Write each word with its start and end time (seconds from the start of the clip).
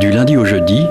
Du 0.00 0.10
lundi 0.10 0.36
au 0.36 0.44
jeudi, 0.44 0.82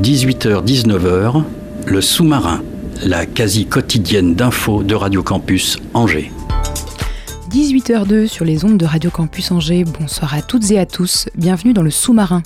18h-19h, 0.00 1.42
le 1.86 2.00
sous-marin, 2.00 2.62
la 3.02 3.26
quasi 3.26 3.66
quotidienne 3.66 4.36
d'infos 4.36 4.84
de 4.84 4.94
Radio 4.94 5.24
Campus 5.24 5.78
Angers. 5.92 6.30
18h02 7.50 8.28
sur 8.28 8.44
les 8.44 8.64
ondes 8.64 8.78
de 8.78 8.86
Radio 8.86 9.10
Campus 9.10 9.50
Angers. 9.50 9.82
Bonsoir 9.98 10.34
à 10.34 10.40
toutes 10.40 10.70
et 10.70 10.78
à 10.78 10.86
tous. 10.86 11.28
Bienvenue 11.34 11.72
dans 11.72 11.82
le 11.82 11.90
sous-marin. 11.90 12.44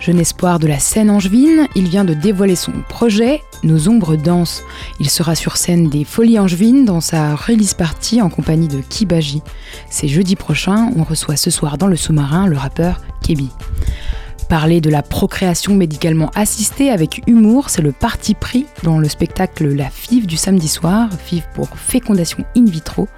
Jeune 0.00 0.20
espoir 0.20 0.58
de 0.58 0.66
la 0.66 0.78
scène 0.78 1.08
angevine, 1.10 1.66
il 1.74 1.88
vient 1.88 2.04
de 2.04 2.12
dévoiler 2.12 2.54
son 2.54 2.72
projet 2.86 3.40
Nos 3.62 3.88
ombres 3.88 4.16
dansent. 4.16 4.62
Il 5.00 5.08
sera 5.08 5.34
sur 5.34 5.56
scène 5.56 5.88
des 5.88 6.04
Folies 6.04 6.38
Angevines 6.38 6.84
dans 6.84 7.00
sa 7.00 7.34
release 7.34 7.72
party 7.72 8.20
en 8.20 8.28
compagnie 8.28 8.68
de 8.68 8.82
Kibaji. 8.86 9.40
C'est 9.88 10.08
jeudi 10.08 10.36
prochain, 10.36 10.90
on 10.94 11.04
reçoit 11.04 11.36
ce 11.36 11.50
soir 11.50 11.78
dans 11.78 11.86
le 11.86 11.96
sous-marin 11.96 12.46
le 12.46 12.58
rappeur 12.58 13.00
Kebi. 13.22 13.48
Parler 14.48 14.80
de 14.80 14.88
la 14.88 15.02
procréation 15.02 15.74
médicalement 15.74 16.30
assistée 16.34 16.90
avec 16.90 17.20
humour, 17.26 17.68
c'est 17.68 17.82
le 17.82 17.92
parti 17.92 18.32
pris 18.34 18.64
dans 18.82 18.98
le 18.98 19.06
spectacle 19.06 19.68
La 19.74 19.90
FIV 19.90 20.26
du 20.26 20.38
samedi 20.38 20.68
soir, 20.68 21.10
FIV 21.12 21.42
pour 21.54 21.68
fécondation 21.76 22.46
in 22.56 22.64
vitro. 22.64 23.08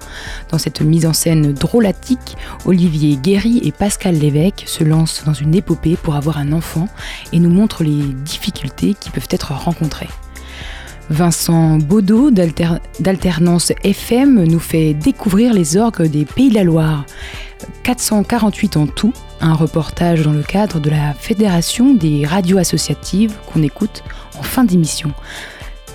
Dans 0.49 0.57
cette 0.57 0.81
mise 0.81 1.05
en 1.05 1.13
scène 1.13 1.53
drôlatique, 1.53 2.35
Olivier 2.65 3.15
Guéry 3.15 3.61
et 3.63 3.71
Pascal 3.71 4.15
Lévesque 4.15 4.63
se 4.65 4.83
lancent 4.83 5.23
dans 5.23 5.33
une 5.33 5.55
épopée 5.55 5.95
pour 5.95 6.15
avoir 6.15 6.37
un 6.37 6.51
enfant 6.51 6.89
et 7.31 7.39
nous 7.39 7.49
montrent 7.49 7.85
les 7.85 8.03
difficultés 8.25 8.93
qui 8.99 9.09
peuvent 9.09 9.29
être 9.31 9.53
rencontrées. 9.53 10.09
Vincent 11.09 11.77
Baudot 11.77 12.31
d'Alter- 12.31 12.79
d'Alternance 12.99 13.73
FM 13.83 14.43
nous 14.45 14.59
fait 14.59 14.93
découvrir 14.93 15.53
les 15.53 15.75
orgues 15.77 16.03
des 16.07 16.25
Pays 16.25 16.49
de 16.49 16.55
la 16.55 16.63
Loire. 16.63 17.05
448 17.83 18.77
en 18.77 18.87
tout, 18.87 19.13
un 19.41 19.53
reportage 19.53 20.21
dans 20.23 20.31
le 20.31 20.43
cadre 20.43 20.79
de 20.79 20.89
la 20.89 21.13
Fédération 21.13 21.93
des 21.93 22.25
radios 22.25 22.57
associatives 22.57 23.33
qu'on 23.51 23.61
écoute 23.61 24.03
en 24.39 24.43
fin 24.43 24.63
d'émission. 24.63 25.11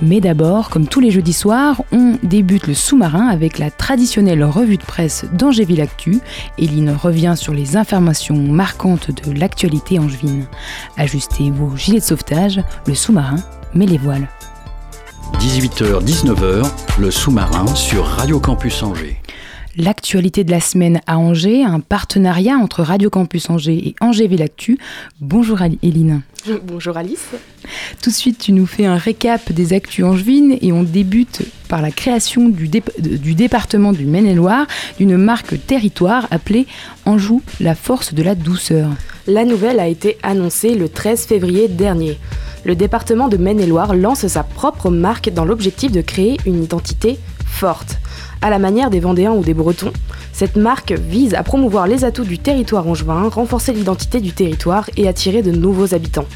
Mais 0.02 0.20
d'abord, 0.20 0.68
comme 0.68 0.86
tous 0.86 1.00
les 1.00 1.10
jeudis 1.10 1.32
soirs, 1.32 1.80
on 1.90 2.18
débute 2.22 2.66
le 2.66 2.74
sous-marin 2.74 3.28
avec 3.28 3.58
la 3.58 3.70
traditionnelle 3.70 4.44
revue 4.44 4.76
de 4.76 4.82
presse 4.84 5.24
d'Angéville 5.32 5.80
Actu. 5.80 6.18
Eline 6.58 6.90
revient 6.90 7.32
sur 7.34 7.54
les 7.54 7.78
informations 7.78 8.36
marquantes 8.36 9.10
de 9.10 9.32
l'actualité 9.32 9.98
angevine. 9.98 10.44
Ajustez 10.98 11.50
vos 11.50 11.74
gilets 11.78 12.00
de 12.00 12.04
sauvetage, 12.04 12.60
le 12.86 12.94
sous-marin 12.94 13.36
met 13.72 13.86
les 13.86 13.96
voiles. 13.96 14.28
18h-19h, 15.40 16.66
le 16.98 17.10
sous-marin 17.10 17.66
sur 17.74 18.04
Radio 18.04 18.40
Campus 18.40 18.82
Angers. 18.82 19.20
L'actualité 19.76 20.44
de 20.44 20.50
la 20.50 20.60
semaine 20.60 21.00
à 21.06 21.18
Angers, 21.18 21.62
un 21.62 21.80
partenariat 21.80 22.56
entre 22.56 22.82
Radio 22.82 23.10
Campus 23.10 23.50
Angers 23.50 23.88
et 23.88 23.94
Angéville 24.00 24.42
Actu. 24.42 24.78
Bonjour 25.20 25.60
Eline. 25.62 26.22
Bonjour 26.64 26.96
Alice. 26.96 27.28
Tout 28.02 28.10
de 28.10 28.14
suite, 28.14 28.38
tu 28.38 28.52
nous 28.52 28.66
fais 28.66 28.86
un 28.86 28.96
récap 28.96 29.52
des 29.52 29.74
actus 29.74 30.04
angevines 30.04 30.56
et 30.62 30.72
on 30.72 30.82
débute 30.82 31.42
par 31.68 31.82
la 31.82 31.90
création 31.90 32.48
du 32.48 33.34
département 33.34 33.92
du 33.92 34.06
Maine-et-Loire 34.06 34.66
d'une 34.98 35.16
marque 35.16 35.66
territoire 35.66 36.26
appelée 36.30 36.66
Anjou, 37.04 37.42
la 37.60 37.74
force 37.74 38.14
de 38.14 38.22
la 38.22 38.34
douceur. 38.34 38.88
La 39.26 39.44
nouvelle 39.44 39.80
a 39.80 39.88
été 39.88 40.16
annoncée 40.22 40.74
le 40.74 40.88
13 40.88 41.26
février 41.26 41.68
dernier. 41.68 42.16
Le 42.66 42.74
département 42.74 43.28
de 43.28 43.36
Maine-et-Loire 43.36 43.94
lance 43.94 44.26
sa 44.26 44.42
propre 44.42 44.90
marque 44.90 45.30
dans 45.30 45.44
l'objectif 45.44 45.92
de 45.92 46.00
créer 46.00 46.36
une 46.46 46.64
identité 46.64 47.16
forte. 47.46 47.98
À 48.42 48.50
la 48.50 48.58
manière 48.58 48.90
des 48.90 48.98
Vendéens 48.98 49.30
ou 49.30 49.44
des 49.44 49.54
Bretons, 49.54 49.92
cette 50.32 50.56
marque 50.56 50.90
vise 50.90 51.34
à 51.34 51.44
promouvoir 51.44 51.86
les 51.86 52.04
atouts 52.04 52.24
du 52.24 52.40
territoire 52.40 52.88
angevin, 52.88 53.28
renforcer 53.28 53.72
l'identité 53.72 54.20
du 54.20 54.32
territoire 54.32 54.90
et 54.96 55.06
attirer 55.06 55.42
de 55.42 55.52
nouveaux 55.52 55.94
habitants. 55.94 56.26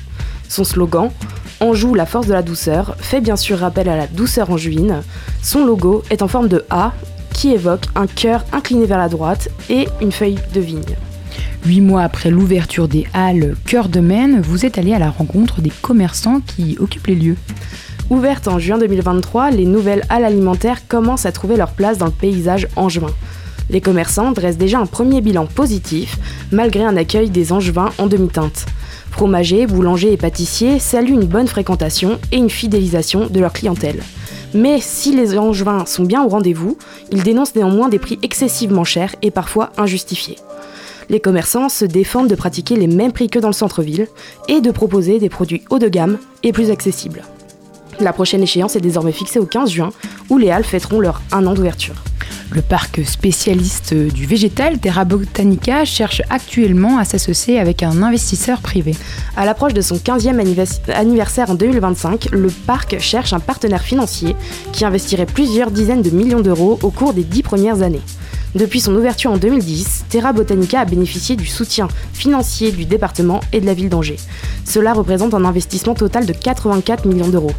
Son 0.49 0.63
slogan, 0.63 1.11
Anjou, 1.59 1.95
la 1.95 2.07
force 2.07 2.29
de 2.29 2.33
la 2.33 2.43
douceur, 2.43 2.95
fait 3.01 3.21
bien 3.21 3.35
sûr 3.35 3.59
rappel 3.59 3.89
à 3.89 3.97
la 3.97 4.07
douceur 4.07 4.51
angevine. 4.51 5.03
Son 5.43 5.65
logo 5.65 6.05
est 6.11 6.23
en 6.23 6.29
forme 6.29 6.47
de 6.47 6.65
A 6.71 6.93
qui 7.35 7.51
évoque 7.51 7.87
un 7.97 8.07
cœur 8.07 8.45
incliné 8.53 8.87
vers 8.87 8.99
la 8.99 9.09
droite 9.09 9.49
et 9.69 9.89
une 10.01 10.13
feuille 10.13 10.39
de 10.55 10.61
vigne. 10.61 10.97
Huit 11.65 11.81
mois 11.81 12.03
après 12.03 12.31
l'ouverture 12.31 12.89
des 12.89 13.07
halles 13.13 13.55
Cœur 13.67 13.89
de 13.89 14.01
Maine, 14.01 14.41
vous 14.41 14.65
êtes 14.65 14.79
allé 14.79 14.93
à 14.93 14.99
la 14.99 15.11
rencontre 15.11 15.61
des 15.61 15.73
commerçants 15.83 16.41
qui 16.41 16.77
occupent 16.81 17.07
les 17.07 17.15
lieux. 17.15 17.37
Ouvertes 18.09 18.49
en 18.49 18.59
juin 18.59 18.79
2023, 18.79 19.51
les 19.51 19.67
nouvelles 19.67 20.05
halles 20.09 20.25
alimentaires 20.25 20.89
commencent 20.89 21.27
à 21.27 21.33
trouver 21.33 21.57
leur 21.57 21.73
place 21.73 21.99
dans 21.99 22.07
le 22.07 22.13
paysage 22.13 22.67
angevin. 22.77 23.11
Les 23.71 23.81
commerçants 23.81 24.33
dressent 24.33 24.59
déjà 24.59 24.81
un 24.81 24.87
premier 24.87 25.21
bilan 25.21 25.47
positif, 25.47 26.19
malgré 26.51 26.83
un 26.85 26.97
accueil 26.97 27.31
des 27.31 27.53
angevins 27.53 27.91
en 27.99 28.07
demi-teinte. 28.07 28.67
Fromagers, 29.11 29.67
boulangers 29.67 30.13
et 30.13 30.17
pâtissiers 30.17 30.79
saluent 30.79 31.15
une 31.15 31.27
bonne 31.27 31.47
fréquentation 31.47 32.19
et 32.33 32.37
une 32.37 32.51
fidélisation 32.51 33.27
de 33.29 33.39
leur 33.39 33.53
clientèle. 33.53 34.03
Mais 34.55 34.81
si 34.81 35.15
les 35.15 35.39
angevins 35.39 35.87
sont 35.87 36.05
bien 36.05 36.25
au 36.25 36.29
rendez-vous, 36.29 36.79
ils 37.13 37.23
dénoncent 37.23 37.55
néanmoins 37.55 37.89
des 37.89 38.01
prix 38.01 38.19
excessivement 38.23 38.85
chers 38.85 39.15
et 39.23 39.31
parfois 39.31 39.71
injustifiés. 39.79 40.37
Les 41.11 41.19
commerçants 41.19 41.69
se 41.69 41.85
défendent 41.85 42.31
de 42.31 42.37
pratiquer 42.37 42.77
les 42.77 42.87
mêmes 42.87 43.11
prix 43.11 43.29
que 43.29 43.41
dans 43.41 43.49
le 43.49 43.53
centre-ville 43.53 44.07
et 44.47 44.61
de 44.61 44.71
proposer 44.71 45.19
des 45.19 45.29
produits 45.29 45.65
haut 45.69 45.81
de 45.81 45.89
gamme 45.89 46.19
et 46.45 46.53
plus 46.53 46.71
accessibles. 46.71 47.25
La 47.99 48.13
prochaine 48.13 48.45
échéance 48.45 48.77
est 48.77 48.81
désormais 48.81 49.11
fixée 49.11 49.41
au 49.41 49.45
15 49.45 49.71
juin, 49.71 49.91
où 50.29 50.39
les 50.39 50.53
Halles 50.53 50.63
fêteront 50.63 51.01
leur 51.01 51.21
un 51.33 51.49
an 51.49 51.55
d'ouverture. 51.55 51.97
Le 52.53 52.63
parc 52.63 53.05
spécialiste 53.05 53.93
du 53.93 54.25
végétal 54.25 54.79
Terra 54.79 55.05
Botanica 55.05 55.85
cherche 55.85 56.23
actuellement 56.31 56.99
à 56.99 57.05
s'associer 57.05 57.59
avec 57.59 57.83
un 57.83 58.05
investisseur 58.05 58.61
privé. 58.61 58.95
À 59.37 59.45
l'approche 59.45 59.75
de 59.75 59.81
son 59.81 59.97
15e 59.97 60.39
annivers- 60.39 60.81
anniversaire 60.95 61.51
en 61.51 61.55
2025, 61.57 62.29
le 62.31 62.51
parc 62.51 63.01
cherche 63.01 63.33
un 63.33 63.41
partenaire 63.41 63.83
financier 63.83 64.37
qui 64.73 64.85
investirait 64.85 65.27
plusieurs 65.27 65.73
dizaines 65.73 66.03
de 66.03 66.11
millions 66.11 66.41
d'euros 66.41 66.79
au 66.83 66.91
cours 66.91 67.15
des 67.15 67.25
dix 67.25 67.43
premières 67.43 67.83
années. 67.83 68.03
Depuis 68.55 68.81
son 68.81 68.95
ouverture 68.97 69.31
en 69.31 69.37
2010, 69.37 70.07
Terra 70.09 70.33
Botanica 70.33 70.81
a 70.81 70.85
bénéficié 70.85 71.37
du 71.37 71.47
soutien 71.47 71.87
financier 72.13 72.73
du 72.73 72.85
département 72.85 73.41
et 73.53 73.61
de 73.61 73.67
la 73.67 73.75
ville 73.75 73.89
d'Angers. 73.89 74.19
Cela 74.65 74.93
représente 74.93 75.35
un 75.35 75.45
investissement 75.45 75.95
total 75.95 76.27
de 76.27 76.33
84 76.33 77.07
millions 77.07 77.29
d'euros. 77.29 77.53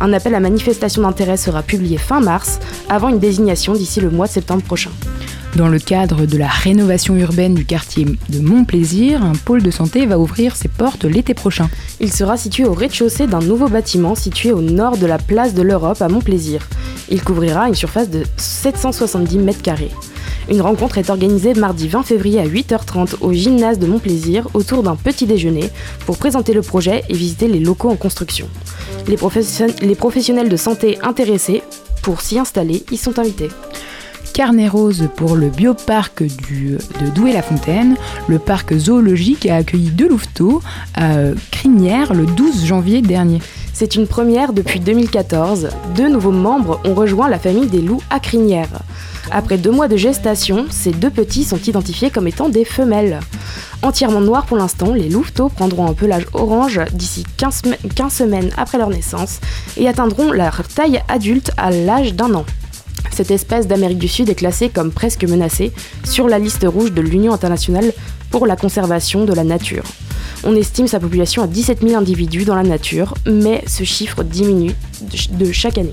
Un 0.00 0.12
appel 0.12 0.34
à 0.34 0.40
manifestation 0.40 1.02
d'intérêt 1.02 1.38
sera 1.38 1.62
publié 1.62 1.96
fin 1.96 2.20
mars, 2.20 2.60
avant 2.90 3.08
une 3.08 3.18
désignation 3.18 3.72
d'ici 3.72 4.00
le 4.00 4.10
mois 4.10 4.26
de 4.26 4.32
septembre 4.32 4.62
prochain. 4.62 4.90
Dans 5.56 5.68
le 5.68 5.78
cadre 5.78 6.26
de 6.26 6.36
la 6.36 6.48
rénovation 6.48 7.14
urbaine 7.16 7.54
du 7.54 7.64
quartier 7.64 8.04
de 8.28 8.40
Montplaisir, 8.40 9.24
un 9.24 9.34
pôle 9.34 9.62
de 9.62 9.70
santé 9.70 10.04
va 10.04 10.18
ouvrir 10.18 10.56
ses 10.56 10.68
portes 10.68 11.04
l'été 11.04 11.32
prochain. 11.32 11.70
Il 12.00 12.12
sera 12.12 12.36
situé 12.36 12.64
au 12.64 12.74
rez-de-chaussée 12.74 13.28
d'un 13.28 13.38
nouveau 13.38 13.68
bâtiment 13.68 14.14
situé 14.16 14.52
au 14.52 14.60
nord 14.60 14.98
de 14.98 15.06
la 15.06 15.18
place 15.18 15.54
de 15.54 15.62
l'Europe 15.62 16.02
à 16.02 16.08
Montplaisir. 16.08 16.68
Il 17.08 17.22
couvrira 17.22 17.68
une 17.68 17.74
surface 17.74 18.10
de 18.10 18.24
770 18.36 19.38
mètres 19.38 19.62
carrés. 19.62 19.92
Une 20.50 20.60
rencontre 20.60 20.98
est 20.98 21.08
organisée 21.10 21.54
mardi 21.54 21.88
20 21.88 22.02
février 22.02 22.38
à 22.40 22.46
8h30 22.46 23.16
au 23.22 23.32
gymnase 23.32 23.78
de 23.78 23.86
Montplaisir 23.86 24.46
autour 24.54 24.82
d'un 24.82 24.94
petit 24.96 25.26
déjeuner 25.26 25.70
pour 26.06 26.18
présenter 26.18 26.52
le 26.52 26.60
projet 26.62 27.02
et 27.08 27.14
visiter 27.14 27.48
les 27.48 27.60
locaux 27.60 27.90
en 27.90 27.96
construction. 27.96 28.46
Les, 29.08 29.16
profession- 29.16 29.66
les 29.80 29.94
professionnels 29.94 30.48
de 30.50 30.56
santé 30.56 30.98
intéressés 31.02 31.62
pour 32.02 32.20
s'y 32.20 32.38
installer 32.38 32.84
y 32.90 32.96
sont 32.98 33.18
invités. 33.18 33.48
Carnet 34.34 34.68
rose 34.68 35.08
pour 35.16 35.36
le 35.36 35.48
bioparc 35.48 36.22
du- 36.24 36.76
de 37.00 37.10
Douai-la-Fontaine. 37.14 37.96
Le 38.26 38.38
parc 38.40 38.76
zoologique 38.76 39.46
a 39.46 39.56
accueilli 39.56 39.90
deux 39.90 40.08
louveteaux 40.08 40.60
à 40.94 41.12
Crinière 41.52 42.12
le 42.12 42.26
12 42.26 42.66
janvier 42.66 43.00
dernier. 43.00 43.40
C'est 43.72 43.94
une 43.94 44.06
première 44.08 44.52
depuis 44.52 44.80
2014. 44.80 45.68
Deux 45.96 46.08
nouveaux 46.08 46.32
membres 46.32 46.80
ont 46.84 46.94
rejoint 46.94 47.28
la 47.28 47.38
famille 47.38 47.68
des 47.68 47.80
loups 47.80 48.02
à 48.10 48.18
crinière. 48.20 48.68
Après 49.30 49.58
deux 49.58 49.70
mois 49.70 49.88
de 49.88 49.96
gestation, 49.96 50.66
ces 50.70 50.90
deux 50.92 51.10
petits 51.10 51.44
sont 51.44 51.58
identifiés 51.58 52.10
comme 52.10 52.28
étant 52.28 52.48
des 52.48 52.64
femelles. 52.64 53.20
Entièrement 53.82 54.20
noirs 54.20 54.46
pour 54.46 54.56
l'instant, 54.56 54.92
les 54.94 55.08
louveteaux 55.08 55.48
prendront 55.48 55.86
un 55.86 55.92
pelage 55.94 56.26
orange 56.32 56.80
d'ici 56.92 57.24
15, 57.36 57.54
sem- 57.64 57.76
15 57.94 58.12
semaines 58.12 58.50
après 58.56 58.78
leur 58.78 58.90
naissance 58.90 59.40
et 59.76 59.88
atteindront 59.88 60.30
leur 60.30 60.62
taille 60.68 61.00
adulte 61.08 61.50
à 61.56 61.70
l'âge 61.70 62.14
d'un 62.14 62.34
an. 62.34 62.44
Cette 63.10 63.30
espèce 63.30 63.66
d'Amérique 63.66 63.98
du 63.98 64.08
Sud 64.08 64.28
est 64.28 64.34
classée 64.34 64.68
comme 64.70 64.90
presque 64.90 65.24
menacée 65.24 65.72
sur 66.04 66.28
la 66.28 66.38
liste 66.38 66.64
rouge 66.66 66.92
de 66.92 67.00
l'Union 67.00 67.32
internationale 67.32 67.92
pour 68.30 68.46
la 68.46 68.56
conservation 68.56 69.24
de 69.24 69.32
la 69.32 69.44
nature. 69.44 69.84
On 70.42 70.56
estime 70.56 70.88
sa 70.88 71.00
population 71.00 71.42
à 71.42 71.46
17 71.46 71.80
000 71.86 71.98
individus 71.98 72.44
dans 72.44 72.56
la 72.56 72.62
nature, 72.64 73.14
mais 73.26 73.62
ce 73.66 73.84
chiffre 73.84 74.22
diminue 74.24 74.74
de 75.30 75.52
chaque 75.52 75.78
année. 75.78 75.92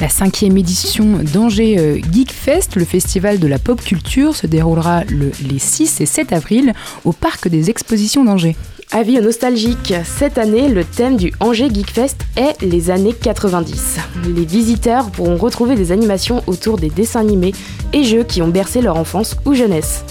La 0.00 0.08
cinquième 0.08 0.56
édition 0.56 1.18
d'Angers 1.32 1.78
euh, 1.78 2.00
Geek 2.12 2.32
Fest, 2.32 2.76
le 2.76 2.84
festival 2.84 3.38
de 3.38 3.46
la 3.46 3.58
pop 3.58 3.82
culture, 3.82 4.34
se 4.34 4.46
déroulera 4.46 5.04
les 5.04 5.58
6 5.58 6.00
et 6.00 6.06
7 6.06 6.32
avril 6.32 6.72
au 7.04 7.12
parc 7.12 7.48
des 7.48 7.70
expositions 7.70 8.24
d'Angers. 8.24 8.56
Avis 8.94 9.18
nostalgique, 9.20 9.94
cette 10.04 10.36
année, 10.36 10.68
le 10.68 10.84
thème 10.84 11.16
du 11.16 11.32
Angers 11.40 11.70
Geek 11.72 11.90
Fest 11.90 12.26
est 12.36 12.60
les 12.60 12.90
années 12.90 13.14
90. 13.14 13.96
Les 14.36 14.44
visiteurs 14.44 15.10
pourront 15.10 15.36
retrouver 15.36 15.76
des 15.76 15.92
animations 15.92 16.42
autour 16.46 16.76
des 16.76 16.90
dessins 16.90 17.20
animés 17.20 17.54
et 17.94 18.04
jeux 18.04 18.24
qui 18.24 18.42
ont 18.42 18.48
bercé 18.48 18.82
leur 18.82 18.96
enfance 18.96 19.36
ou 19.46 19.54
jeunesse. 19.54 20.04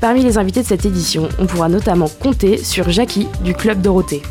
Parmi 0.00 0.22
les 0.22 0.36
invités 0.36 0.60
de 0.60 0.66
cette 0.66 0.84
édition, 0.84 1.28
on 1.38 1.46
pourra 1.46 1.70
notamment 1.70 2.08
compter 2.08 2.58
sur 2.58 2.90
Jackie 2.90 3.26
du 3.42 3.54
Club 3.54 3.80
Dorothée. 3.80 4.22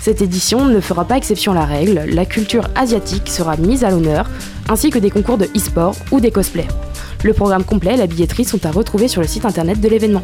Cette 0.00 0.22
édition 0.22 0.66
ne 0.66 0.80
fera 0.80 1.04
pas 1.04 1.16
exception 1.16 1.52
à 1.52 1.56
la 1.56 1.64
règle, 1.64 2.04
la 2.08 2.24
culture 2.24 2.68
asiatique 2.74 3.28
sera 3.28 3.56
mise 3.56 3.84
à 3.84 3.90
l'honneur, 3.90 4.28
ainsi 4.68 4.90
que 4.90 4.98
des 4.98 5.10
concours 5.10 5.38
de 5.38 5.46
e-sport 5.56 5.94
ou 6.12 6.20
des 6.20 6.30
cosplays. 6.30 6.68
Le 7.24 7.32
programme 7.32 7.64
complet 7.64 7.94
et 7.94 7.96
la 7.96 8.06
billetterie 8.06 8.44
sont 8.44 8.64
à 8.64 8.70
retrouver 8.70 9.08
sur 9.08 9.20
le 9.20 9.26
site 9.26 9.44
internet 9.44 9.80
de 9.80 9.88
l'événement. 9.88 10.22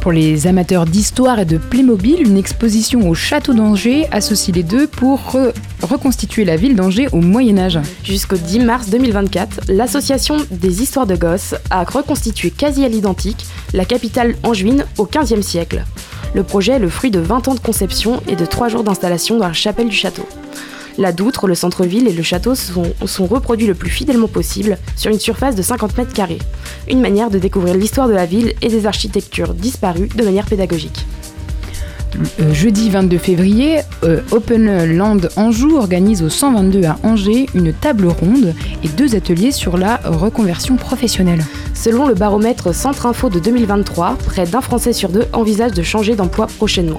Pour 0.00 0.12
les 0.12 0.46
amateurs 0.46 0.86
d'histoire 0.86 1.40
et 1.40 1.44
de 1.44 1.58
Playmobil, 1.58 2.22
une 2.22 2.36
exposition 2.36 3.10
au 3.10 3.14
château 3.14 3.52
d'Angers 3.52 4.06
associe 4.12 4.54
les 4.54 4.62
deux 4.62 4.86
pour 4.86 5.36
reconstituer 5.82 6.44
la 6.44 6.56
ville 6.56 6.76
d'Angers 6.76 7.08
au 7.12 7.20
Moyen 7.20 7.58
Âge. 7.58 7.80
Jusqu'au 8.04 8.36
10 8.36 8.60
mars 8.60 8.88
2024, 8.88 9.62
l'association 9.68 10.36
des 10.50 10.82
histoires 10.82 11.06
de 11.06 11.16
gosses 11.16 11.56
a 11.70 11.82
reconstitué 11.82 12.50
quasi 12.50 12.84
à 12.84 12.88
l'identique 12.88 13.44
la 13.74 13.84
capitale 13.84 14.36
angevine 14.44 14.86
au 14.96 15.06
XVe 15.06 15.42
siècle. 15.42 15.84
Le 16.34 16.42
projet 16.42 16.72
est 16.72 16.78
le 16.78 16.88
fruit 16.88 17.10
de 17.10 17.20
20 17.20 17.48
ans 17.48 17.54
de 17.54 17.60
conception 17.60 18.20
et 18.28 18.36
de 18.36 18.44
3 18.44 18.68
jours 18.68 18.84
d'installation 18.84 19.38
dans 19.38 19.46
la 19.46 19.52
chapelle 19.52 19.88
du 19.88 19.96
château. 19.96 20.26
La 20.98 21.12
Doutre, 21.12 21.46
le 21.46 21.54
centre-ville 21.54 22.08
et 22.08 22.12
le 22.12 22.24
château 22.24 22.56
sont, 22.56 23.26
reproduits 23.26 23.68
le 23.68 23.74
plus 23.74 23.88
fidèlement 23.88 24.26
possible 24.26 24.78
sur 24.96 25.12
une 25.12 25.20
surface 25.20 25.54
de 25.54 25.62
50 25.62 25.96
mètres 25.96 26.12
carrés. 26.12 26.40
Une 26.88 27.00
manière 27.00 27.30
de 27.30 27.38
découvrir 27.38 27.74
l'histoire 27.74 28.08
de 28.08 28.14
la 28.14 28.26
ville 28.26 28.54
et 28.62 28.68
des 28.68 28.84
architectures 28.84 29.54
disparues 29.54 30.08
de 30.08 30.24
manière 30.24 30.46
pédagogique. 30.46 31.06
Euh, 32.40 32.52
jeudi 32.52 32.90
22 32.90 33.18
février, 33.18 33.80
euh, 34.04 34.20
Open 34.30 34.96
Land 34.96 35.20
Anjou 35.36 35.76
organise 35.76 36.22
au 36.22 36.28
122 36.28 36.84
à 36.84 36.98
Angers 37.02 37.46
une 37.54 37.72
table 37.72 38.06
ronde 38.06 38.54
et 38.82 38.88
deux 38.88 39.14
ateliers 39.14 39.52
sur 39.52 39.76
la 39.76 39.96
reconversion 40.04 40.76
professionnelle. 40.76 41.44
Selon 41.74 42.06
le 42.06 42.14
baromètre 42.14 42.74
Centre 42.74 43.06
Info 43.06 43.28
de 43.28 43.38
2023, 43.38 44.16
près 44.26 44.46
d'un 44.46 44.60
Français 44.60 44.92
sur 44.92 45.10
deux 45.10 45.26
envisage 45.32 45.72
de 45.72 45.82
changer 45.82 46.16
d'emploi 46.16 46.46
prochainement. 46.46 46.98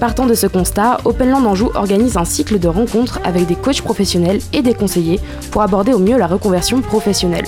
Partant 0.00 0.24
de 0.24 0.32
ce 0.32 0.46
constat, 0.46 0.96
Openland 1.04 1.46
Anjou 1.46 1.70
organise 1.74 2.16
un 2.16 2.24
cycle 2.24 2.58
de 2.58 2.68
rencontres 2.68 3.20
avec 3.22 3.46
des 3.46 3.54
coachs 3.54 3.82
professionnels 3.82 4.40
et 4.54 4.62
des 4.62 4.72
conseillers 4.72 5.20
pour 5.50 5.60
aborder 5.60 5.92
au 5.92 5.98
mieux 5.98 6.16
la 6.16 6.26
reconversion 6.26 6.80
professionnelle. 6.80 7.44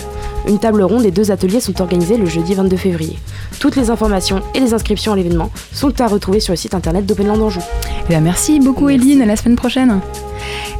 Une 0.46 0.58
table 0.58 0.82
ronde 0.82 1.06
et 1.06 1.10
deux 1.10 1.30
ateliers 1.30 1.60
sont 1.60 1.80
organisés 1.80 2.18
le 2.18 2.26
jeudi 2.26 2.52
22 2.52 2.76
février. 2.76 3.18
Toutes 3.58 3.76
les 3.76 3.88
informations 3.88 4.42
et 4.54 4.60
les 4.60 4.74
inscriptions 4.74 5.14
à 5.14 5.16
l'événement 5.16 5.50
sont 5.72 5.98
à 5.98 6.06
retrouver 6.06 6.40
sur 6.40 6.52
le 6.52 6.58
site 6.58 6.74
internet 6.74 7.06
d'Openland 7.06 7.40
Anjou. 7.40 7.62
Eh 8.10 8.20
merci 8.20 8.60
beaucoup 8.60 8.90
Eline, 8.90 9.22
à 9.22 9.26
la 9.26 9.36
semaine 9.36 9.56
prochaine. 9.56 10.00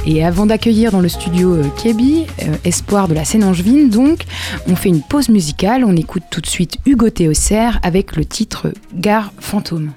Et 0.04 0.22
avant 0.22 0.44
d'accueillir 0.44 0.90
dans 0.92 1.00
le 1.00 1.08
studio 1.08 1.54
euh, 1.54 1.64
Kebi, 1.82 2.26
euh, 2.42 2.56
espoir 2.64 3.08
de 3.08 3.14
la 3.14 3.24
scène 3.24 3.44
angevine 3.44 3.88
donc, 3.88 4.24
on 4.69 4.76
fait 4.76 4.90
une 4.90 5.00
pause 5.00 5.30
musicale, 5.30 5.84
on 5.86 5.96
écoute 5.96 6.24
tout 6.30 6.42
de 6.42 6.46
suite 6.46 6.76
Hugo 6.84 7.08
Théocer 7.08 7.70
avec 7.82 8.16
le 8.16 8.26
titre 8.26 8.72
Gare 8.94 9.32
fantôme. 9.38 9.92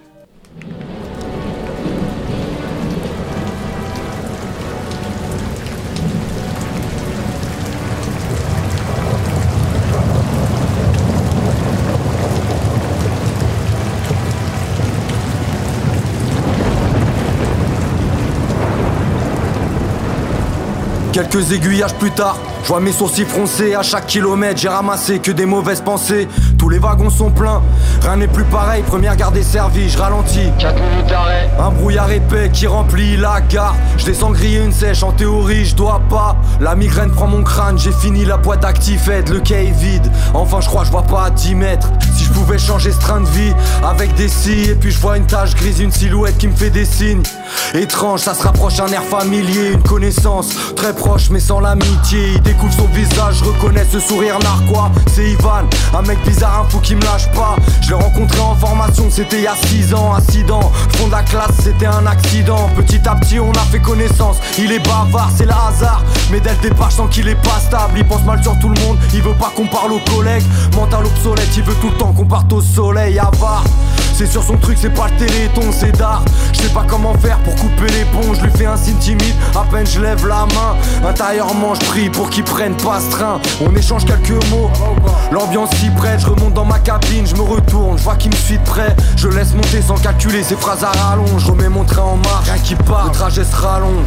Quelques 21.15 21.53
aiguillages 21.53 21.93
plus 21.93 22.11
tard, 22.11 22.37
je 22.65 22.69
vois 22.69 22.79
mes 22.79 22.91
sourcils 22.91 23.25
froncés 23.25 23.75
à 23.75 23.83
chaque 23.83 24.07
kilomètre, 24.07 24.59
j'ai 24.59 24.69
ramassé 24.69 25.19
que 25.19 25.31
des 25.31 25.45
mauvaises 25.45 25.81
pensées. 25.81 26.27
Tous 26.57 26.67
les 26.67 26.79
wagons 26.79 27.11
sont 27.11 27.29
pleins, 27.29 27.61
rien 28.01 28.15
n'est 28.15 28.27
plus 28.27 28.43
pareil, 28.45 28.81
première 28.81 29.15
garde 29.15 29.39
servie, 29.43 29.87
je 29.87 29.99
ralentis. 29.99 30.49
4 30.57 30.73
minutes 30.73 31.05
d'arrêt. 31.07 31.47
Un 31.59 31.69
brouillard 31.69 32.11
épais 32.11 32.49
qui 32.51 32.65
remplit 32.65 33.17
la 33.17 33.39
gare. 33.41 33.75
Je 33.97 34.05
descends 34.05 34.31
griller 34.31 34.63
une 34.63 34.71
sèche, 34.71 35.03
en 35.03 35.11
théorie 35.11 35.65
je 35.65 35.75
dois 35.75 36.01
pas. 36.09 36.37
La 36.59 36.73
migraine 36.73 37.11
prend 37.11 37.27
mon 37.27 37.43
crâne, 37.43 37.77
j'ai 37.77 37.91
fini 37.91 38.25
la 38.25 38.37
boîte 38.37 38.65
activette, 38.65 39.29
le 39.29 39.41
quai 39.41 39.67
est 39.67 39.79
vide. 39.79 40.11
Enfin 40.33 40.59
je 40.59 40.67
crois 40.67 40.85
je 40.85 40.89
vois 40.89 41.03
pas 41.03 41.25
à 41.25 41.29
10 41.29 41.53
mètres. 41.53 41.89
Si 42.15 42.23
je 42.23 42.31
pouvais 42.31 42.57
changer 42.57 42.91
ce 42.91 42.99
train 42.99 43.21
de 43.21 43.27
vie 43.27 43.53
avec 43.87 44.15
des 44.15 44.27
scies, 44.27 44.71
et 44.71 44.75
puis 44.75 44.89
je 44.89 44.99
vois 44.99 45.17
une 45.17 45.27
tache 45.27 45.53
grise, 45.53 45.81
une 45.81 45.91
silhouette 45.91 46.39
qui 46.39 46.47
me 46.47 46.55
fait 46.55 46.71
des 46.71 46.85
signes. 46.85 47.21
Étrange, 47.75 48.21
ça 48.21 48.33
se 48.33 48.41
rapproche 48.41 48.79
un 48.79 48.87
air 48.87 49.03
familier, 49.03 49.73
une 49.73 49.83
connaissance 49.83 50.49
très 50.75 50.93
proche 50.93 51.29
mais 51.29 51.39
sans 51.39 51.59
l'amitié. 51.59 52.33
Découvre 52.55 52.73
son 52.73 52.87
visage, 52.87 53.43
je 53.43 53.83
ce 53.91 53.99
sourire 53.99 54.39
narquois. 54.39 54.89
C'est 55.13 55.31
Ivan, 55.31 55.63
un 55.93 56.01
mec 56.03 56.17
bizarre, 56.25 56.65
un 56.65 56.69
fou 56.69 56.79
qui 56.79 56.95
me 56.95 57.01
lâche 57.01 57.29
pas. 57.31 57.55
Je 57.81 57.89
l'ai 57.89 57.95
rencontré 57.95 58.39
en 58.39 58.55
formation, 58.55 59.05
c'était 59.09 59.37
il 59.37 59.43
y 59.43 59.47
a 59.47 59.55
6 59.55 59.93
ans. 59.93 60.13
Incident, 60.13 60.71
fond 60.93 61.07
de 61.07 61.11
la 61.11 61.23
classe, 61.23 61.51
c'était 61.61 61.85
un 61.85 62.05
accident. 62.05 62.69
Petit 62.75 63.01
à 63.07 63.15
petit, 63.15 63.39
on 63.39 63.51
a 63.51 63.65
fait 63.71 63.79
connaissance. 63.79 64.37
Il 64.57 64.71
est 64.71 64.79
bavard, 64.79 65.29
c'est 65.35 65.45
le 65.45 65.51
hasard. 65.51 66.03
Mais 66.31 66.39
dès 66.39 66.51
le 66.51 66.69
départ, 66.69 66.89
je 66.89 66.95
sens 66.95 67.09
qu'il 67.09 67.27
est 67.27 67.41
pas 67.41 67.59
stable. 67.59 67.93
Il 67.97 68.05
pense 68.05 68.23
mal 68.23 68.41
sur 68.41 68.57
tout 68.59 68.69
le 68.69 68.79
monde, 68.81 68.97
il 69.13 69.21
veut 69.21 69.33
pas 69.33 69.51
qu'on 69.55 69.67
parle 69.67 69.93
aux 69.93 70.01
collègues. 70.15 70.45
Mental 70.75 71.05
obsolète, 71.05 71.49
il 71.57 71.63
veut 71.63 71.75
tout 71.75 71.89
le 71.89 71.97
temps 71.97 72.13
qu'on 72.13 72.25
parte 72.25 72.51
au 72.53 72.61
soleil. 72.61 73.19
Avare, 73.19 73.63
c'est 74.17 74.25
sur 74.25 74.43
son 74.43 74.55
truc, 74.57 74.77
c'est 74.79 74.93
pas 74.93 75.07
le 75.07 75.25
téléthon, 75.25 75.71
c'est 75.71 75.91
d'art. 75.91 76.23
Je 76.53 76.61
sais 76.61 76.73
pas 76.73 76.85
comment 76.87 77.13
faire 77.15 77.37
pour 77.39 77.53
couper 77.55 77.91
les 77.91 78.05
ponts. 78.05 78.33
Je 78.33 78.41
lui 78.41 78.51
fais 78.51 78.65
un 78.65 78.77
signe 78.77 78.97
timide, 78.97 79.35
à 79.53 79.65
peine 79.69 79.85
je 79.85 79.99
lève 79.99 80.25
la 80.25 80.45
main. 80.45 80.77
Intérieurement, 81.05 81.75
je 81.75 81.85
prie 81.85 82.09
pour 82.09 82.29
qu'il 82.29 82.45
prenne 82.45 82.75
pas 82.77 83.01
ce 83.01 83.09
train. 83.11 83.41
On 83.61 83.75
échange 83.75 84.05
quelques 84.05 84.43
mots. 84.49 84.69
L'ambiance 85.31 85.71
s'y 85.75 85.89
prête, 85.89 86.21
je 86.21 86.27
remonte 86.27 86.53
dans 86.53 86.63
ma 86.63 86.79
cabine, 86.79 87.27
je 87.27 87.35
me 87.35 87.41
retourne, 87.41 87.97
je 87.97 88.03
vois 88.03 88.15
qu'il 88.15 88.31
me 88.31 88.37
suit 88.37 88.57
de 88.57 88.63
près. 88.63 88.95
Je 89.17 89.27
laisse 89.27 89.53
monter 89.53 89.81
sans 89.81 89.95
calculer 89.95 90.43
ses 90.43 90.55
phrases 90.55 90.83
à 90.83 90.91
rallonge. 90.91 91.43
Je 91.45 91.51
remets 91.51 91.69
mon 91.69 91.83
train 91.83 92.03
en 92.03 92.17
marche, 92.17 92.49
rien 92.49 92.61
qui 92.61 92.75
part, 92.75 93.07
le 93.07 93.11
trajet 93.11 93.43
sera 93.43 93.79
long. 93.79 94.03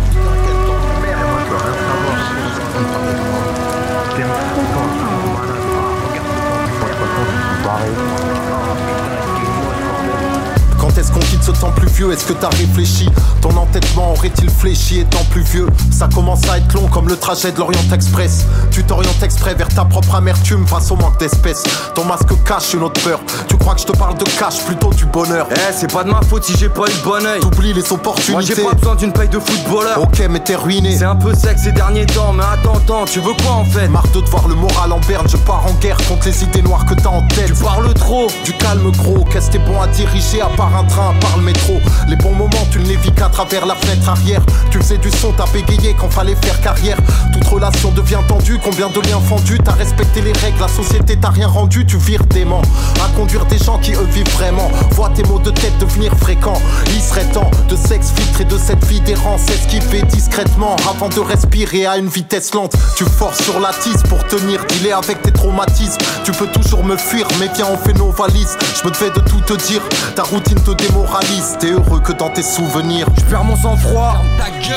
Est-ce 10.97 11.13
qu'on 11.13 11.21
quitte 11.21 11.43
ce 11.43 11.51
temps 11.53 11.71
plus 11.71 11.89
vieux? 11.89 12.13
Est-ce 12.13 12.25
que 12.25 12.33
t'as 12.33 12.49
réfléchi? 12.51 13.09
Ton 13.41 13.57
entêtement 13.57 14.13
aurait-il 14.13 14.51
fléchi 14.51 15.01
étant 15.01 15.25
plus 15.31 15.43
vieux? 15.43 15.67
Ça 15.91 16.09
commence 16.13 16.49
à 16.49 16.59
être 16.59 16.73
long 16.75 16.87
comme 16.89 17.09
le 17.09 17.17
trajet 17.17 17.53
de 17.53 17.59
l'Orient 17.59 17.79
Express. 17.93 18.47
Tu 18.71 18.85
t'orientes 18.85 19.23
exprès 19.23 19.55
vers 19.55 19.69
ta 19.69 19.85
propre 19.85 20.15
amertume 20.15 20.67
face 20.67 20.91
au 20.91 20.97
manque 20.97 21.19
d'espèces. 21.19 21.65
Ton 21.95 22.05
masque 22.05 22.31
cache 22.45 22.75
une 22.75 22.83
autre 22.83 23.01
peur. 23.03 23.21
Tu 23.49 23.57
crois 23.57 23.75
que 23.75 23.81
je 23.81 23.87
te 23.87 23.93
parle 23.97 24.17
de 24.19 24.25
cash 24.39 24.61
plutôt 24.65 24.93
du 24.93 25.05
bonheur 25.07 25.47
Eh, 25.51 25.73
c'est 25.77 25.93
pas 25.93 26.05
de 26.05 26.11
ma 26.11 26.21
faute 26.23 26.45
si 26.45 26.57
j'ai 26.57 26.69
pas 26.69 26.83
eu 26.87 26.91
le 26.93 27.05
bon 27.05 27.27
oeil. 27.27 27.41
T'oublies 27.41 27.73
les 27.73 27.93
opportunités. 27.93 28.33
Moi 28.33 28.41
j'ai 28.43 28.55
pas 28.55 28.75
besoin 28.75 28.95
d'une 28.95 29.13
paille 29.13 29.29
de 29.29 29.39
footballeur. 29.39 30.01
Ok, 30.03 30.23
mais 30.31 30.41
t'es 30.41 30.57
ruiné. 30.57 30.97
C'est 30.97 31.05
un 31.05 31.17
peu 31.17 31.35
sec 31.35 31.59
ces 31.59 31.73
derniers 31.73 32.07
temps, 32.07 32.33
mais 32.33 32.45
attends, 32.45 32.77
attends, 32.77 33.05
tu 33.05 33.21
veux 33.21 33.35
quoi 33.45 33.53
en 33.53 33.65
fait? 33.65 33.89
Marre 33.89 34.09
de 34.15 34.21
te 34.21 34.31
voir 34.31 34.49
le 34.49 34.55
moral 34.55 34.93
en 34.93 35.01
berne, 35.01 35.27
je 35.29 35.37
pars 35.37 35.65
en 35.67 35.73
guerre 35.81 35.97
contre 36.09 36.27
les 36.27 36.43
idées 36.45 36.63
noires 36.63 36.87
que 36.87 36.95
t'as 36.95 37.09
en 37.11 37.23
tête. 37.29 37.47
Tu 37.47 37.55
parles 37.65 37.93
trop. 37.95 38.29
Du 38.45 38.53
calme 38.55 38.91
gros, 38.93 39.25
qu'est-ce 39.31 39.49
que 39.49 39.53
t'es 39.53 39.59
bon 39.59 39.81
à 39.81 39.87
diriger 39.89 40.41
à 40.41 40.47
part 40.57 40.75
un 40.77 40.85
train, 40.89 41.15
par 41.21 41.37
le 41.37 41.45
métro. 41.45 41.81
Les 42.09 42.17
bons 42.17 42.35
moments, 42.35 42.67
tu 42.71 42.79
ne 42.79 42.87
les 42.87 42.97
vis 42.97 43.13
qu'à 43.13 43.29
travers 43.29 43.67
la 43.67 43.75
fenêtre 43.75 44.09
arrière. 44.09 44.41
Tu 44.71 44.79
faisais 44.79 44.99
du 44.99 45.11
son, 45.11 45.33
t'as 45.33 45.47
bégayé 45.53 45.95
quand 45.99 46.11
fallait 46.11 46.37
faire 46.37 46.61
carrière. 46.61 46.97
Toute 47.33 47.47
relation 47.47 47.91
devient 47.93 48.21
tendue, 48.27 48.59
combien 48.63 48.89
de 48.89 49.01
liens 49.01 49.21
fendus? 49.21 49.59
T'as 49.65 49.73
respecté 49.73 50.21
les 50.21 50.33
règles, 50.33 50.61
la 50.61 50.69
société 50.69 51.17
t'a 51.17 51.31
rien 51.31 51.49
rendu, 51.49 51.87
tu 51.87 51.97
vires 51.99 52.25
dément. 52.27 52.63
À 53.05 53.09
conduire 53.17 53.45
des 53.47 53.59
gens 53.59 53.79
qui 53.79 53.93
eux 53.93 54.09
vivent 54.13 54.31
vraiment. 54.35 54.71
Vois 54.91 55.11
tes 55.11 55.23
mots 55.25 55.39
de 55.39 55.51
tête 55.51 55.77
devenir 55.79 56.13
fréquents. 56.15 56.61
Il 56.95 57.01
serait 57.01 57.27
temps 57.33 57.51
de 57.69 57.77
s'exfiltrer 57.77 58.45
de 58.45 58.59
cette 58.59 58.85
vie 58.87 59.01
d'errance. 59.01 59.43
Esquiver 59.49 60.03
discrètement 60.03 60.77
avant 60.89 61.09
de 61.09 61.21
respirer 61.21 61.87
à 61.87 61.99
une 61.99 62.09
vitesse 62.09 62.55
lente. 62.55 62.75
Tu 62.97 63.05
forces 63.05 63.43
sur 63.43 63.61
la 63.61 63.71
tisse 63.73 64.03
pour 64.09 64.25
tenir, 64.27 64.61
est 64.85 64.93
avec 64.93 65.23
tes 65.23 65.33
traumatismes. 65.33 65.99
Tu 66.25 66.33
peux 66.33 66.47
toujours 66.47 66.85
me 66.85 66.97
fuir, 66.97 67.27
mais 67.39 67.49
viens, 67.55 67.67
on 67.73 67.77
fait 67.77 67.93
nos 67.93 68.11
valises. 68.11 68.57
Je 68.81 68.89
me 68.89 68.93
devais 68.93 69.11
de 69.11 69.21
tout 69.21 69.41
te 69.41 69.55
dire. 69.55 69.83
Ta 70.15 70.23
routine 70.23 70.61
te 70.75 70.83
démoralise. 70.83 71.57
T'es 71.59 71.71
heureux 71.71 72.01
que 72.01 72.13
dans 72.13 72.31
tes 72.31 72.43
souvenirs. 72.43 73.07
Je 73.17 73.25
perds 73.25 73.45
mon 73.45 73.57
sang-froid, 73.57 74.17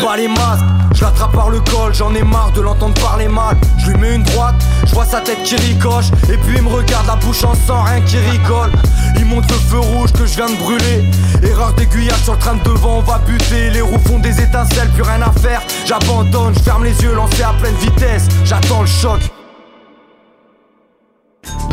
pas 0.02 0.18
les 0.18 0.28
masques. 0.28 0.64
Je 0.94 1.02
l'attrape 1.02 1.32
par 1.34 1.50
le 1.50 1.60
col, 1.62 1.94
j'en 1.94 2.14
ai 2.14 2.24
marre 2.24 2.52
de 2.52 2.62
l'entendre 2.62 2.94
parler 3.02 3.28
mal. 3.28 3.58
Je 3.78 3.92
lui 3.92 3.98
mets 3.98 4.16
une 4.16 4.24
droite, 4.24 4.56
je 4.86 4.94
vois 4.94 5.06
sa 5.06 5.22
tête 5.22 5.42
qui 5.44 5.56
ricoche. 5.56 6.08
Et 6.30 6.38
puis 6.38 6.58
il 6.58 6.64
me 6.64 6.70
regarde 6.70 7.08
la 7.08 7.16
bouche 7.16 7.44
en 7.44 7.56
sang, 7.56 7.82
rien 7.84 8.02
qui 8.02 8.18
rigole. 8.18 8.72
Il 9.18 9.26
monte 9.26 9.50
le 9.50 9.58
feu 9.58 9.80
rouge 9.80 10.12
que 10.14 10.26
je 10.26 10.36
viens 10.36 10.50
de 10.50 10.58
brûler. 10.58 11.04
Erreur 11.44 11.74
d'aiguillage 11.74 12.24
sur 12.24 12.34
le 12.34 12.40
train 12.40 12.56
de 12.56 12.64
devant, 12.64 12.98
on 12.98 13.02
va 13.02 13.20
buter. 13.20 13.70
Les 13.72 13.82
roues 13.82 14.00
font 14.06 14.20
des 14.20 14.42
étincelles, 14.42 14.90
plus 14.90 15.04
rien 15.04 15.22
à 15.22 15.32
faire. 15.40 15.62
J'abandonne, 15.86 16.54
je 16.56 16.60
ferme 16.60 16.84
les 16.84 17.02
yeux, 17.02 17.14
lancé 17.14 17.44
à 17.44 17.54
pleine 17.60 17.76
vitesse. 17.76 18.28
J'attends 18.46 18.82
le 18.82 18.88
choc. 18.88 19.20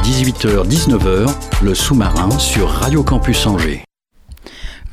18h-19h, 0.03 1.29
le 1.63 1.75
sous-marin 1.75 2.31
sur 2.39 2.69
Radio 2.69 3.03
Campus 3.03 3.47
Angers. 3.47 3.88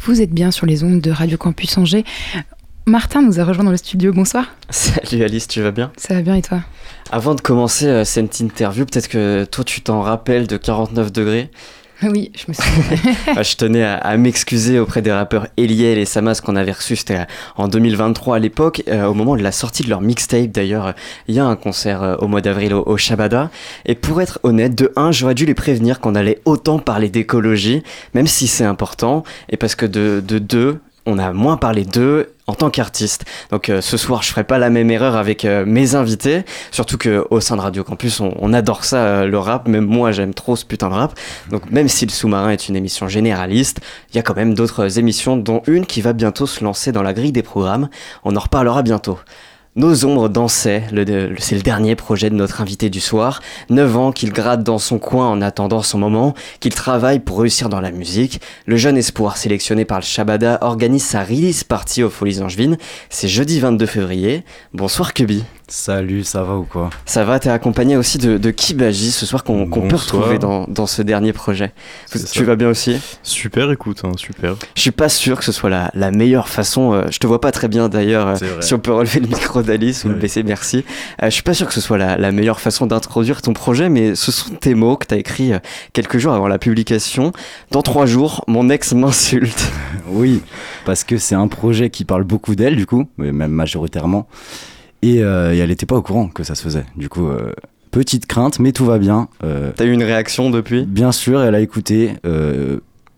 Vous 0.06 0.22
êtes 0.22 0.30
bien 0.30 0.52
sur 0.52 0.68
les 0.68 0.84
ondes 0.84 1.02
de 1.02 1.10
Radio 1.10 1.36
Campus 1.36 1.80
Angers. 1.80 2.06
Martin 2.86 3.24
nous 3.24 3.40
a 3.40 3.44
rejoint 3.44 3.64
dans 3.64 3.72
le 3.72 3.78
studio, 3.78 4.14
bonsoir. 4.14 4.46
Salut 4.70 5.24
Alice, 5.24 5.48
tu 5.48 5.64
vas 5.64 5.72
bien? 5.72 5.92
Ça 5.98 6.14
va 6.14 6.22
bien 6.22 6.36
et 6.36 6.44
toi? 6.44 6.60
Avant 7.10 7.34
de 7.34 7.42
commencer 7.42 7.88
euh, 7.88 8.04
cette 8.04 8.40
interview, 8.40 8.86
peut-être 8.86 9.08
que 9.08 9.46
toi 9.46 9.64
tu 9.64 9.82
t'en 9.82 10.02
rappelles 10.02 10.46
de 10.46 10.58
49 10.58 11.12
degrés. 11.12 11.50
Oui, 12.04 12.32
je 12.36 12.46
me 12.48 12.54
souviens. 12.54 13.14
Ah, 13.36 13.44
je 13.44 13.56
tenais 13.56 13.84
à, 13.84 14.18
m'excuser 14.18 14.80
auprès 14.80 15.02
des 15.02 15.12
rappeurs 15.12 15.48
Eliel 15.58 15.98
et 15.98 16.06
Samas 16.06 16.42
qu'on 16.44 16.56
avait 16.56 16.72
reçus, 16.72 16.96
c'était 16.96 17.26
en 17.58 17.68
2023 17.68 18.38
à 18.38 18.40
l'époque, 18.40 18.84
euh, 18.88 19.06
au 19.06 19.14
moment 19.14 19.36
de 19.36 19.44
la 19.44 19.52
sortie 19.52 19.84
de 19.84 19.90
leur 19.90 20.02
mixtape 20.02 20.52
d'ailleurs. 20.52 20.94
Il 21.28 21.36
y 21.36 21.40
a 21.40 21.46
un 21.46 21.56
concert 21.56 22.04
euh, 22.04 22.16
au 22.18 22.28
mois 22.28 22.42
d'avril 22.42 22.74
au, 22.74 22.84
au 22.86 22.98
Shabada. 22.98 23.50
Et 23.86 23.96
pour 23.96 24.22
être 24.22 24.40
honnête, 24.44 24.76
de 24.76 24.92
un, 24.96 25.12
j'aurais 25.12 25.36
dû 25.36 25.46
les 25.46 25.54
prévenir 25.54 26.00
qu'on 26.00 26.16
allait 26.16 26.42
autant 26.46 26.80
parler 26.80 27.10
d'écologie, 27.10 27.84
même 28.14 28.28
si 28.28 28.48
c'est 28.48 28.66
important, 28.66 29.24
et 29.50 29.58
parce 29.58 29.76
que 29.76 29.86
de, 29.86 30.24
de 30.26 30.40
deux, 30.40 30.80
on 31.06 31.18
a 31.18 31.32
moins 31.34 31.58
parlé 31.58 31.86
d'eux 31.86 32.30
en 32.48 32.54
tant 32.54 32.70
qu'artiste. 32.70 33.26
Donc 33.52 33.70
euh, 33.70 33.82
ce 33.82 33.98
soir, 33.98 34.22
je 34.22 34.30
ferai 34.30 34.44
pas 34.44 34.58
la 34.58 34.70
même 34.70 34.92
erreur 34.92 35.16
avec 35.16 35.46
euh, 35.46 35.66
mes 35.66 35.96
invités, 35.96 36.44
surtout 36.72 36.98
que 36.98 37.26
au 37.30 37.40
sein 37.40 37.56
de 37.56 37.62
Radio 37.62 37.84
Campus, 37.84 38.20
on, 38.20 38.54
adore 38.54 38.86
ça 38.86 38.98
euh, 38.98 39.26
le 39.26 39.38
rap, 39.38 39.68
même 39.68 39.86
moi 39.86 40.12
j'aime 40.12 40.34
trop 40.34 40.56
ce 40.56 40.66
putain 40.66 40.90
de 40.90 40.94
rap. 40.94 41.18
Donc 41.50 41.70
même 41.72 41.88
si 41.88 42.06
le 42.06 42.12
sous-marin 42.12 42.52
est 42.52 42.70
une 42.70 42.76
émission 42.76 43.08
généraliste, 43.08 43.80
il 44.12 44.16
y 44.16 44.20
a 44.20 44.22
quand 44.22 44.36
même 44.36 44.54
d'autres 44.54 45.00
émissions 45.00 45.38
dont 45.38 45.62
une 45.68 45.86
qui 45.86 46.02
va 46.02 46.14
bientôt 46.14 46.46
se 46.46 46.64
lancer 46.64 46.92
dans 46.92 47.04
la 47.04 47.14
grille 47.14 47.32
des 47.32 47.44
programmes. 47.44 47.90
On 48.24 48.36
en 48.36 48.40
reparlera 48.40 48.84
bientôt. 48.84 49.18
Nos 49.78 50.06
ombres 50.06 50.30
dansaient, 50.30 50.84
c'est 51.38 51.56
le 51.56 51.62
dernier 51.62 51.98
projet 51.98 52.30
de 52.30 52.36
notre 52.36 52.62
invité 52.62 52.90
du 52.90 53.02
soir. 53.02 53.42
9 53.70 53.98
ans 53.98 54.12
qu'il 54.14 54.32
gratte 54.32 54.64
dans 54.64 54.80
son 54.80 55.00
coin 55.00 55.28
en 55.28 55.42
attendant 55.42 55.82
son 55.82 55.98
moment, 55.98 56.34
qu'il 56.62 56.74
travaille 56.74 57.20
pour 57.20 57.42
réussir 57.42 57.68
dans 57.68 57.82
la 57.82 57.92
musique. 57.92 58.40
Le 58.68 58.78
jeune 58.78 58.96
espoir 58.96 59.36
sélectionné 59.36 59.84
par 59.84 60.00
le 60.00 60.06
Shabada 60.06 60.60
organise 60.62 61.04
sa 61.04 61.26
release 61.26 61.66
party 61.66 62.04
aux 62.04 62.10
Folies 62.10 62.42
Angevines. 62.42 62.78
C'est 63.10 63.28
jeudi 63.28 63.60
22 63.60 63.86
février. 63.86 64.46
Bonsoir 64.74 65.14
Kubi. 65.14 65.44
Salut, 65.68 66.24
ça 66.24 66.44
va 66.44 66.56
ou 66.58 66.64
quoi 66.64 66.92
Ça 67.08 67.24
va, 67.24 67.40
t'es 67.40 67.50
accompagné 67.50 67.98
aussi 67.98 68.20
de, 68.20 68.38
de 68.38 68.52
Kibaji 68.52 69.10
ce 69.10 69.26
soir 69.26 69.44
qu'on 69.44 69.66
peut 69.68 69.96
retrouver 69.96 70.38
dans, 70.38 70.66
dans 70.68 70.86
ce 70.86 71.02
dernier 71.02 71.34
projet. 71.34 71.74
Tu 72.12 72.20
ça. 72.20 72.44
vas 72.44 72.56
bien 72.56 72.70
aussi 72.70 73.00
Super, 73.24 73.72
écoute, 73.72 74.02
hein, 74.04 74.12
super. 74.16 74.56
Je 74.76 74.82
suis 74.82 74.92
pas 74.92 75.10
sûr 75.10 75.40
que 75.40 75.44
ce 75.44 75.52
soit 75.52 75.72
la, 75.72 75.90
la 75.96 76.12
meilleure 76.12 76.50
façon. 76.50 76.94
euh, 76.94 77.06
je 77.10 77.18
te 77.18 77.26
vois 77.26 77.42
pas 77.42 77.52
très 77.52 77.68
bien 77.68 77.90
d'ailleurs. 77.90 78.28
euh, 78.28 78.62
si 78.62 78.76
on 78.76 78.80
peut 78.80 78.94
relever 78.94 79.20
le 79.22 79.28
micro 79.28 79.64
d'Alice 79.64 80.04
ou 80.06 80.10
le 80.10 80.14
baisser, 80.16 80.44
merci. 80.44 80.86
Euh, 81.24 81.26
je 81.26 81.32
suis 81.32 81.42
pas 81.44 81.56
sûr 81.56 81.66
que 81.68 81.74
ce 81.74 81.82
soit 81.82 81.98
la, 81.98 82.16
la 82.16 82.32
meilleure 82.32 82.60
façon 82.60 82.86
d'introduire 82.86 83.42
ton 83.42 83.54
projet, 83.54 83.90
mais 83.90 84.14
ce 84.14 84.32
sont 84.32 84.52
tes 84.52 84.76
mots 84.76 84.98
que 84.98 85.08
t'as 85.08 85.18
écrits 85.18 85.54
euh, 85.54 85.60
quelques 85.94 86.20
jours 86.20 86.34
avant 86.34 86.48
la 86.48 86.60
publication. 86.60 87.32
Dans 87.72 87.82
trois 87.82 88.06
jours, 88.06 88.44
mon 88.48 88.70
ex 88.70 88.94
m'insulte. 88.94 89.72
Oui, 90.08 90.44
parce 90.86 91.04
que 91.04 91.18
c'est 91.18 91.34
un 91.34 91.48
projet 91.48 91.90
qui 91.90 92.06
parle 92.06 92.24
beaucoup 92.24 92.54
d'elle, 92.56 92.76
du 92.76 92.86
coup, 92.86 93.08
mais 93.18 93.32
même 93.32 93.50
majoritairement. 93.52 94.28
Et, 95.06 95.22
euh, 95.24 95.54
et 95.54 95.58
elle 95.60 95.70
n'était 95.70 95.86
pas 95.86 95.96
au 95.96 96.02
courant 96.02 96.28
que 96.30 96.44
ça 96.44 96.56
se 96.56 96.64
faisait. 96.64 96.86
Du 96.98 97.10
coup, 97.10 97.28
euh, 97.28 97.52
petite 97.92 98.26
crainte, 98.26 98.60
mais 98.60 98.72
tout 98.72 98.86
va 98.86 98.98
bien. 98.98 99.28
Euh, 99.44 99.72
T'as 99.76 99.86
eu 99.86 99.92
une 99.92 100.04
réaction 100.04 100.50
depuis? 100.50 100.84
bien 100.86 101.12
sûr, 101.12 101.42
elle 101.42 101.54
a 101.56 101.60
écouté. 101.60 102.14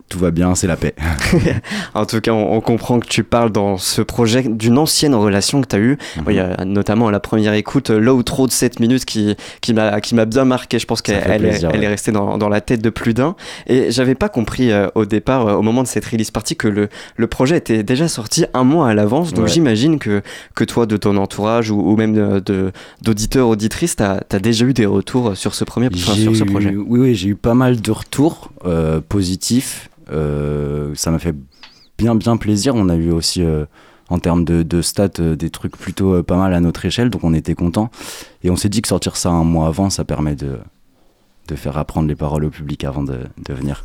Tout 0.08 0.18
va 0.18 0.30
bien, 0.30 0.54
c'est 0.54 0.66
la 0.66 0.76
paix. 0.76 0.94
En 1.94 2.06
tout 2.06 2.20
cas, 2.20 2.32
on, 2.32 2.54
on 2.54 2.60
comprend 2.60 3.00
que 3.00 3.06
tu 3.06 3.24
parles 3.24 3.50
dans 3.52 3.76
ce 3.76 4.02
projet 4.02 4.42
d'une 4.42 4.78
ancienne 4.78 5.14
relation 5.14 5.60
que 5.60 5.66
tu 5.68 5.76
as 5.76 5.78
eue. 5.78 5.98
Mhm. 6.16 6.24
Il 6.28 6.34
y 6.36 6.40
a 6.40 6.64
notamment 6.64 7.08
à 7.08 7.10
la 7.10 7.20
première 7.20 7.52
écoute 7.54 7.90
euh, 7.90 7.98
l'outro 7.98 8.46
de 8.46 8.52
7 8.52 8.80
minutes 8.80 9.04
qui, 9.04 9.36
qui 9.60 9.74
m'a 9.74 10.24
bien 10.26 10.44
marqué. 10.44 10.78
Je 10.78 10.86
pense 10.86 11.02
qu'elle 11.02 11.16
est, 11.44 11.64
ouais. 11.64 11.82
est 11.84 11.88
restée 11.88 12.12
dans, 12.12 12.38
dans 12.38 12.48
la 12.48 12.60
tête 12.60 12.80
de 12.82 12.90
plus 12.90 13.14
d'un. 13.14 13.36
Et 13.66 13.90
j'avais 13.90 14.14
pas 14.14 14.28
compris 14.28 14.70
euh, 14.70 14.88
au 14.94 15.04
départ, 15.04 15.46
euh, 15.46 15.54
au 15.54 15.62
moment 15.62 15.82
de 15.82 15.88
cette 15.88 16.04
release 16.06 16.30
party, 16.30 16.56
que 16.56 16.68
le, 16.68 16.88
le 17.16 17.26
projet 17.26 17.56
était 17.56 17.82
déjà 17.82 18.08
sorti 18.08 18.46
un 18.54 18.64
mois 18.64 18.88
à 18.88 18.94
l'avance. 18.94 19.32
Donc 19.32 19.44
Ouais. 19.46 19.50
j'imagine 19.50 19.98
que, 19.98 20.22
que 20.54 20.64
toi, 20.64 20.86
de 20.86 20.96
ton 20.96 21.16
entourage 21.16 21.70
ou, 21.70 21.80
ou 21.80 21.96
même 21.96 22.40
d'auditeurs, 23.02 23.48
auditrices, 23.48 23.96
tu 23.96 24.02
as, 24.02 24.38
déjà 24.40 24.64
eu 24.64 24.72
des 24.74 24.86
retours 24.86 25.36
sur 25.36 25.54
ce 25.54 25.64
premier 25.64 25.88
enfin, 25.94 26.14
sur 26.14 26.34
ce 26.36 26.42
eu- 26.42 26.46
projet. 26.46 26.74
Oui, 26.76 27.00
oui, 27.00 27.14
j'ai 27.14 27.28
eu 27.28 27.34
pas 27.34 27.54
mal 27.54 27.80
de 27.80 27.90
retours 27.90 28.50
euh, 28.64 29.00
positifs. 29.06 29.88
Euh, 30.10 30.94
ça 30.94 31.10
m'a 31.10 31.18
fait 31.18 31.34
bien, 31.96 32.14
bien 32.14 32.36
plaisir. 32.36 32.74
On 32.74 32.88
a 32.88 32.96
eu 32.96 33.10
aussi, 33.10 33.42
euh, 33.42 33.64
en 34.08 34.18
termes 34.18 34.44
de, 34.44 34.62
de 34.62 34.82
stats, 34.82 35.08
euh, 35.20 35.36
des 35.36 35.50
trucs 35.50 35.76
plutôt 35.76 36.22
pas 36.22 36.36
mal 36.36 36.54
à 36.54 36.60
notre 36.60 36.84
échelle, 36.84 37.10
donc 37.10 37.24
on 37.24 37.34
était 37.34 37.54
content. 37.54 37.90
Et 38.42 38.50
on 38.50 38.56
s'est 38.56 38.68
dit 38.68 38.82
que 38.82 38.88
sortir 38.88 39.16
ça 39.16 39.30
un 39.30 39.44
mois 39.44 39.68
avant, 39.68 39.90
ça 39.90 40.04
permet 40.04 40.34
de, 40.34 40.58
de 41.48 41.56
faire 41.56 41.76
apprendre 41.78 42.08
les 42.08 42.14
paroles 42.14 42.44
au 42.44 42.50
public 42.50 42.84
avant 42.84 43.02
de, 43.02 43.18
de 43.48 43.54
venir. 43.54 43.84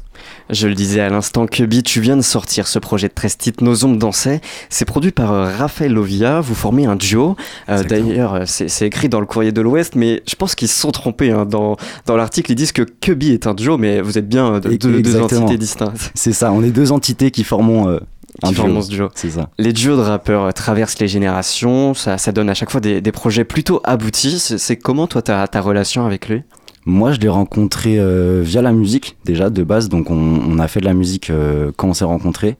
Je 0.49 0.67
le 0.67 0.75
disais 0.75 0.99
à 1.01 1.09
l'instant, 1.09 1.47
Kubi, 1.47 1.81
tu 1.81 1.99
viens 2.01 2.15
de 2.17 2.21
sortir 2.21 2.67
ce 2.67 2.77
projet 2.77 3.07
de 3.07 3.13
13 3.13 3.37
titres, 3.37 3.63
Nos 3.63 3.83
ombres 3.85 3.97
dansaient. 3.97 4.41
C'est 4.69 4.85
produit 4.85 5.11
par 5.11 5.31
euh, 5.31 5.45
Raphaël 5.57 5.91
Lovia, 5.93 6.41
vous 6.41 6.55
formez 6.55 6.85
un 6.85 6.95
duo. 6.95 7.35
Euh. 7.69 7.83
D'ailleurs, 7.83 8.33
euh, 8.35 8.43
c'est 8.45 8.85
écrit 8.85 9.09
dans 9.09 9.19
le 9.19 9.25
courrier 9.25 9.51
de 9.51 9.61
l'Ouest, 9.61 9.95
mais 9.95 10.21
je 10.27 10.35
pense 10.35 10.55
qu'ils 10.55 10.67
se 10.67 10.79
sont 10.79 10.91
trompés. 10.91 11.31
hein. 11.31 11.45
Dans, 11.45 11.77
dans 12.05 12.15
l'article, 12.17 12.51
ils 12.51 12.55
disent 12.55 12.71
que 12.73 12.83
Kubi 12.83 13.31
est 13.31 13.47
un 13.47 13.53
duo, 13.53 13.77
mais 13.77 14.01
vous 14.01 14.17
êtes 14.17 14.27
bien 14.27 14.59
de- 14.59 14.75
deux, 14.75 15.19
entités 15.21 15.57
distinctes. 15.57 16.11
C'est 16.15 16.33
ça, 16.33 16.51
on 16.51 16.61
est 16.63 16.71
deux 16.71 16.91
entités 16.91 17.31
qui 17.31 17.43
formons 17.43 17.87
euh, 17.89 17.99
un 18.43 18.49
Qui 18.49 18.55
duo. 18.55 18.81
ce 18.81 18.89
duo. 18.89 19.09
Ça. 19.15 19.49
Les 19.57 19.73
duos 19.73 19.95
de 19.95 20.01
rappeurs 20.01 20.53
traversent 20.53 20.99
les 20.99 21.07
générations, 21.07 21.93
ça, 21.93 22.17
ça 22.17 22.31
donne 22.31 22.49
à 22.49 22.53
chaque 22.53 22.69
fois 22.71 22.81
des, 22.81 22.99
des 23.01 23.11
projets 23.11 23.43
plutôt 23.45 23.81
aboutis. 23.83 24.39
C'est 24.39 24.57
c'est 24.57 24.75
comment, 24.77 25.07
toi, 25.07 25.21
ta, 25.21 25.47
ta 25.47 25.61
relation 25.61 26.05
avec 26.05 26.27
lui? 26.29 26.43
Moi, 26.85 27.13
je 27.13 27.19
l'ai 27.19 27.29
rencontré 27.29 27.97
euh, 27.97 28.41
via 28.43 28.61
la 28.61 28.73
musique, 28.73 29.15
déjà, 29.23 29.49
de 29.49 29.63
base. 29.63 29.87
Donc, 29.87 30.09
on, 30.11 30.59
a 30.59 30.67
fait 30.67 30.81
de 30.81 30.85
la 30.85 30.93
musique 30.93 31.29
euh, 31.29 31.71
quand 31.75 31.87
on 31.89 31.93
s'est 31.93 32.05
rencontrés. 32.05 32.57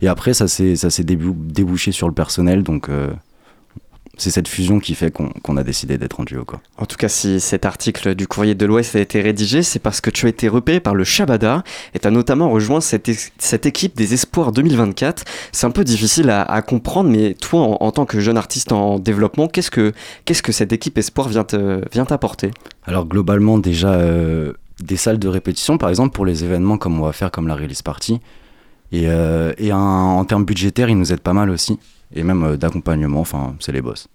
Et 0.00 0.08
après, 0.08 0.32
ça 0.34 0.48
s'est 0.48 1.04
débouché 1.04 1.92
sur 1.92 2.08
le 2.08 2.14
personnel. 2.14 2.62
Donc, 2.62 2.88
euh, 2.88 3.10
c'est 4.16 4.30
cette 4.30 4.48
fusion 4.48 4.78
qui 4.80 4.94
fait 4.94 5.10
qu'on 5.12 5.56
a 5.56 5.62
décidé 5.62 5.98
d'être 5.98 6.20
en 6.20 6.24
duo, 6.24 6.44
quoi. 6.44 6.60
En 6.78 6.86
tout 6.86 6.96
cas, 6.96 7.08
si 7.08 7.38
cet 7.40 7.66
article 7.66 8.14
du 8.14 8.26
Courrier 8.26 8.54
de 8.54 8.64
l'Ouest 8.66 8.96
a 8.96 9.00
été 9.00 9.20
rédigé, 9.20 9.62
c'est 9.62 9.78
parce 9.78 10.00
que 10.00 10.10
tu 10.10 10.26
as 10.26 10.28
été 10.30 10.48
repéré 10.48 10.80
par 10.80 10.94
le 10.94 11.04
Shabada 11.04 11.62
et 11.94 11.98
tu 11.98 12.08
as 12.08 12.10
notamment 12.10 12.48
rejoint 12.50 12.80
cette, 12.80 13.08
équipe 13.66 13.96
des 13.96 14.14
Espoirs 14.14 14.52
2024. 14.52 15.24
C'est 15.52 15.66
un 15.66 15.70
peu 15.70 15.84
difficile 15.84 16.30
à, 16.30 16.42
à 16.42 16.62
comprendre, 16.62 17.10
mais 17.10 17.34
toi, 17.34 17.60
en, 17.60 17.76
en 17.80 17.90
tant 17.92 18.06
que 18.06 18.20
jeune 18.20 18.36
artiste 18.38 18.72
en 18.72 18.98
développement, 18.98 19.48
qu'est-ce 19.48 19.70
que, 19.70 19.92
qu'est-ce 20.24 20.42
que 20.42 20.52
cette 20.52 20.72
équipe 20.72 20.96
Espoir 20.98 21.28
vient 21.28 21.44
te- 21.44 21.82
vient 21.92 22.04
t'apporter? 22.06 22.50
Alors, 22.86 23.06
globalement, 23.06 23.58
déjà, 23.58 23.92
euh, 23.94 24.52
des 24.82 24.96
salles 24.96 25.18
de 25.18 25.28
répétition, 25.28 25.78
par 25.78 25.88
exemple, 25.90 26.14
pour 26.14 26.24
les 26.26 26.44
événements 26.44 26.78
comme 26.78 26.98
on 27.00 27.04
va 27.04 27.12
faire, 27.12 27.30
comme 27.30 27.48
la 27.48 27.54
release 27.54 27.82
party. 27.82 28.20
Et, 28.92 29.08
euh, 29.08 29.52
et 29.58 29.72
un- 29.72 29.78
en 29.78 30.24
termes 30.24 30.44
budgétaires, 30.44 30.88
ils 30.88 30.98
nous 30.98 31.12
aident 31.12 31.20
pas 31.20 31.32
mal 31.32 31.50
aussi. 31.50 31.78
Et 32.14 32.22
même 32.22 32.44
euh, 32.44 32.56
d'accompagnement, 32.56 33.20
enfin, 33.20 33.54
c'est 33.60 33.72
les 33.72 33.82
boss. 33.82 34.08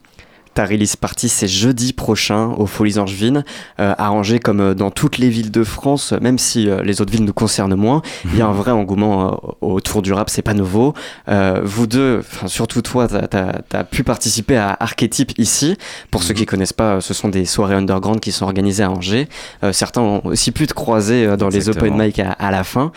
Ta 0.53 0.65
release 0.65 0.97
party, 0.97 1.29
c'est 1.29 1.47
jeudi 1.47 1.93
prochain 1.93 2.47
aux 2.57 2.65
Folies 2.65 2.99
Angevines, 2.99 3.45
euh, 3.79 3.93
à 3.97 4.11
Angers 4.11 4.39
comme 4.39 4.59
euh, 4.59 4.73
dans 4.73 4.91
toutes 4.91 5.17
les 5.17 5.29
villes 5.29 5.49
de 5.49 5.63
France, 5.63 6.13
même 6.19 6.37
si 6.37 6.69
euh, 6.69 6.83
les 6.83 6.99
autres 6.99 7.11
villes 7.13 7.23
nous 7.23 7.31
concernent 7.31 7.75
moins. 7.75 8.01
Il 8.25 8.35
y 8.37 8.41
a 8.41 8.47
un 8.47 8.51
vrai 8.51 8.71
engouement 8.71 9.31
euh, 9.31 9.35
autour 9.61 10.01
du 10.01 10.11
rap, 10.11 10.29
c'est 10.29 10.41
pas 10.41 10.53
nouveau. 10.53 10.93
Vous 11.63 11.87
deux, 11.87 12.21
surtout 12.47 12.81
toi, 12.81 13.07
t'as 13.07 13.53
as, 13.71 13.83
pu 13.85 14.03
participer 14.03 14.57
à 14.57 14.75
Archetype 14.77 15.31
ici. 15.37 15.77
Pour 16.11 16.21
ceux 16.21 16.33
qui 16.33 16.45
connaissent 16.45 16.73
pas, 16.73 16.99
ce 16.99 17.13
sont 17.13 17.29
des 17.29 17.45
soirées 17.45 17.75
underground 17.75 18.19
qui 18.19 18.33
sont 18.33 18.43
organisées 18.43 18.83
à 18.83 18.91
Angers. 18.91 19.29
Certains 19.71 20.01
ont 20.01 20.21
aussi 20.25 20.51
pu 20.51 20.67
te 20.67 20.73
croiser 20.73 21.37
dans 21.37 21.47
les 21.47 21.69
open 21.77 21.93
mic 22.07 22.19
à, 22.19 22.31
à 22.33 22.51
la 22.51 22.65
fin. 22.65 22.91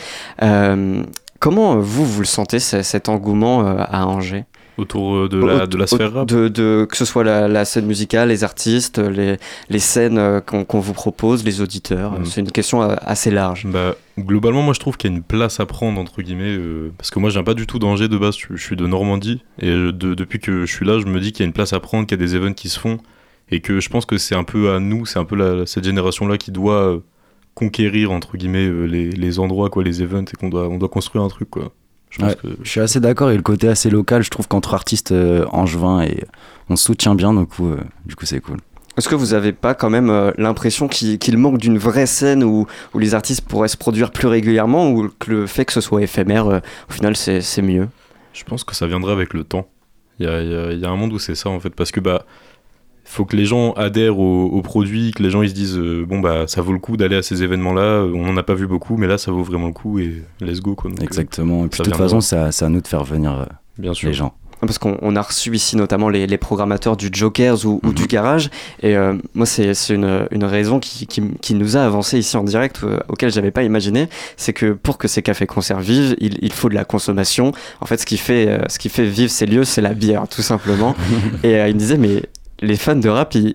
Comment 1.39 1.77
vous, 1.79 2.05
vous 2.05 2.21
le 2.21 2.27
sentez, 2.27 2.59
ce- 2.59 2.83
cet 2.83 3.09
engouement 3.09 3.65
à 3.79 4.07
Angers? 4.07 4.45
Autour 4.77 5.15
euh, 5.17 5.29
de 5.29 5.39
la, 5.39 5.67
de 5.69 5.77
la 5.77 5.87
sphère 5.87 6.13
rap 6.13 6.27
de, 6.29 6.49
de- 6.49 6.85
que 6.91 6.97
ce 6.97 7.05
soit 7.05 7.23
la, 7.23 7.47
la 7.47 7.65
scène 7.65 7.87
musicale, 7.87 8.31
les 8.31 8.43
artistes, 8.43 8.99
les, 8.99 9.37
les 9.69 9.79
scènes 9.79 10.19
euh, 10.19 10.41
qu'on 10.41 10.65
qu'on 10.65 10.81
vous 10.81 10.93
propose, 10.95 11.45
les 11.45 11.61
auditeurs. 11.61 12.19
Mm. 12.19 12.25
C'est 12.25 12.41
une 12.41 12.51
question 12.51 12.83
euh, 12.83 12.97
assez 13.03 13.31
large. 13.31 13.67
Bah, 13.67 13.95
globalement, 14.19 14.63
moi 14.63 14.75
je 14.75 14.81
trouve 14.81 14.97
qu'il 14.97 15.11
y 15.11 15.15
a 15.15 15.17
une 15.17 15.23
place 15.23 15.61
à 15.61 15.67
prendre, 15.67 16.01
entre 16.01 16.23
guillemets, 16.23 16.57
euh, 16.57 16.91
parce 16.99 17.11
que 17.13 17.21
moi 17.21 17.31
je 17.31 17.35
viens 17.35 17.45
pas 17.45 17.55
du 17.55 17.67
tout 17.69 17.79
d'Angers 17.79 18.09
de 18.09 18.19
base, 18.19 18.37
je, 18.37 18.47
je 18.57 18.63
suis 18.63 18.75
de 18.77 18.87
Normandie, 18.87 19.43
et 19.61 19.71
de- 19.71 19.93
depuis 20.15 20.41
que 20.41 20.67
je 20.67 20.73
suis 20.75 20.85
là, 20.85 20.99
je 20.99 21.07
me 21.07 21.21
dis 21.21 21.31
qu'il 21.31 21.41
y 21.41 21.45
a 21.45 21.47
une 21.47 21.53
place 21.53 21.73
à 21.73 21.79
prendre, 21.81 22.07
qu'il 22.07 22.19
y 22.19 22.23
a 22.23 22.27
des 22.27 22.35
events 22.35 22.55
qui 22.55 22.69
se 22.69 22.81
font, 22.81 22.99
et 23.51 23.61
que 23.61 23.79
je 23.79 23.89
pense 23.91 24.07
que 24.07 24.19
c'est 24.19 24.35
un 24.35 24.45
peu 24.45 24.73
à 24.73 24.81
nous, 24.81 25.07
c'est 25.07 25.19
un 25.21 25.25
peu 25.25 25.37
la- 25.37 25.67
cette 25.67 25.85
génération-là 25.85 26.37
qui 26.37 26.51
doit 26.51 26.83
euh, 26.95 26.99
conquérir, 27.55 28.11
entre 28.11 28.37
guillemets, 28.37 28.67
euh, 28.67 28.87
les, 28.87 29.11
les 29.11 29.39
endroits, 29.39 29.71
quoi, 29.71 29.85
les 29.85 30.03
events, 30.03 30.25
et 30.33 30.37
qu'on 30.37 30.49
doit, 30.49 30.69
on 30.69 30.79
doit 30.79 30.89
construire 30.89 31.25
un 31.25 31.29
truc, 31.29 31.51
quoi. 31.51 31.71
Je 32.15 32.21
pense 32.21 32.31
Ouais, 32.31 32.37
que 32.43 32.49
Je 32.63 32.69
suis 32.71 32.81
assez 32.81 33.01
d'accord 33.01 33.31
et 33.31 33.37
le 33.37 33.43
côté 33.43 33.67
assez 33.69 33.91
local, 33.91 34.23
je 34.23 34.31
trouve 34.31 34.47
qu'entre 34.47 34.75
artistes 34.75 35.11
euh, 35.13 35.45
angevins 35.51 36.03
et 36.03 36.25
on 36.69 36.77
se 36.77 36.85
soutient 36.85 37.15
bien, 37.17 37.35
du 37.35 37.45
coup, 37.47 37.69
euh, 37.71 37.79
du 38.07 38.15
coup 38.15 38.25
c'est 38.25 38.41
cool. 38.41 38.59
Est-ce 38.97 39.09
que 39.09 39.17
vous 39.17 39.35
avez 39.35 39.53
pas 39.53 39.75
quand 39.75 39.91
même 39.91 40.09
euh, 40.11 40.31
l'impression 40.39 40.87
qu'il 40.87 41.37
manque 41.37 41.59
d'une 41.59 41.77
vraie 41.79 42.07
scène 42.07 42.45
où, 42.45 42.67
où 42.95 42.99
les 43.01 43.15
artistes 43.15 43.41
pourraient 43.41 43.67
se 43.67 43.77
produire 43.77 44.13
plus 44.13 44.29
régulièrement 44.29 44.91
ou 44.93 45.11
que 45.19 45.31
le 45.33 45.47
fait 45.49 45.65
que 45.65 45.73
ce 45.73 45.81
soit 45.81 46.01
éphémère, 46.03 46.47
euh, 46.47 46.61
au 46.89 46.93
final, 46.93 47.17
c'est 47.17 47.41
c'est 47.41 47.63
mieux? 47.63 47.89
Je 48.33 48.45
pense 48.45 48.63
que 48.63 48.75
ça 48.77 48.87
viendra 48.87 49.11
avec 49.13 49.35
le 49.35 49.43
temps. 49.43 49.67
Il 50.21 50.27
y 50.27 50.29
y 50.29 50.33
a- 50.33 50.71
il 50.73 50.79
y 50.79 50.85
a 50.85 50.91
un 50.91 50.97
monde 50.97 51.13
où 51.13 51.19
c'est 51.19 51.35
ça 51.35 51.49
en 51.51 51.59
fait, 51.59 51.71
parce 51.71 51.91
que 51.91 51.99
bah 51.99 52.25
faut 53.05 53.25
que 53.25 53.37
les 53.37 53.45
gens 53.45 53.73
adhèrent 53.73 54.19
au, 54.19 54.45
au 54.47 54.63
produit, 54.63 55.13
que 55.13 55.23
les 55.23 55.31
gens 55.31 55.43
ils 55.43 55.51
se 55.51 55.55
disent 55.55 55.79
euh, 55.79 56.05
bon 56.07 56.21
bah 56.21 56.45
ça 56.47 56.63
vaut 56.63 56.73
le 56.73 56.79
coup 56.79 56.97
d'aller 56.97 57.17
à 57.17 57.23
ces 57.23 57.43
événements-là. 57.43 58.05
On 58.15 58.27
n'en 58.27 58.37
a 58.37 58.43
pas 58.43 58.55
vu 58.55 58.67
beaucoup, 58.67 58.97
mais 58.97 59.07
là 59.07 59.19
ça 59.19 59.31
vaut 59.31 59.43
vraiment 59.43 59.67
le 59.69 59.73
coup 59.73 59.99
et 59.99 60.23
let's 60.41 60.61
go 60.61 60.75
quoi. 60.75 60.91
Donc, 60.91 61.01
euh, 61.01 61.05
Exactement. 61.05 61.65
Et 61.65 61.69
puis 61.69 61.81
de 61.81 61.85
toute 61.85 61.97
façon, 61.97 62.21
c'est 62.21 62.37
à, 62.37 62.69
nous 62.69 62.81
de 62.81 62.87
faire 62.89 63.05
venir 63.05 63.33
euh, 63.33 63.45
bien 63.79 63.95
sûr. 63.95 64.09
les 64.09 64.15
gens. 64.15 64.35
Parce 64.61 64.79
qu'on 64.79 64.97
on 65.03 65.15
a 65.15 65.21
reçu 65.21 65.55
ici 65.55 65.77
notamment 65.77 66.09
les, 66.09 66.27
les 66.27 66.39
programmateurs 66.39 66.97
du 66.97 67.11
Jokers 67.13 67.67
ou, 67.67 67.81
ou 67.83 67.89
Mhm. 67.89 67.95
du 67.95 68.07
Garage. 68.07 68.49
Et 68.83 68.97
euh, 68.97 69.13
moi, 69.35 69.45
c'est 69.45 69.73
une, 69.91 70.27
une 70.31 70.45
raison 70.45 70.81
qui, 70.81 71.07
qui, 71.07 71.23
qui 71.43 71.55
nous 71.55 71.77
a 71.77 71.81
avancé 71.85 72.19
ici 72.19 72.35
en 72.39 72.45
direct, 72.45 72.81
euh, 72.83 72.99
auquel 73.09 73.31
j'avais 73.31 73.51
pas 73.51 73.63
imaginé. 73.63 74.09
C'est 74.39 74.55
que 74.55 74.73
pour 74.73 74.97
que 74.97 75.07
ces 75.07 75.21
cafés-concerts 75.21 75.81
vivent, 75.81 76.15
il, 76.19 76.39
il 76.41 76.53
faut 76.53 76.71
de 76.71 76.75
la 76.75 76.87
consommation. 76.87 77.53
En 77.83 77.87
fait, 77.87 77.99
ce 77.99 78.07
qui 78.07 78.17
fait, 78.17 78.49
euh, 78.49 78.59
ce 78.71 78.79
qui 78.79 78.89
fait 78.89 79.05
vivre 79.05 79.31
ces 79.31 79.45
lieux, 79.45 79.65
c'est 79.65 79.83
la 79.83 79.93
bière, 79.93 80.27
tout 80.29 80.41
simplement. 80.43 80.95
et 81.43 81.57
euh, 81.57 81.69
il 81.69 81.75
me 81.75 81.79
disait, 81.81 81.99
mais 81.99 82.23
les 82.65 82.77
fans 82.77 82.97
de 82.97 83.09
rap, 83.09 83.35
ils- 83.35 83.55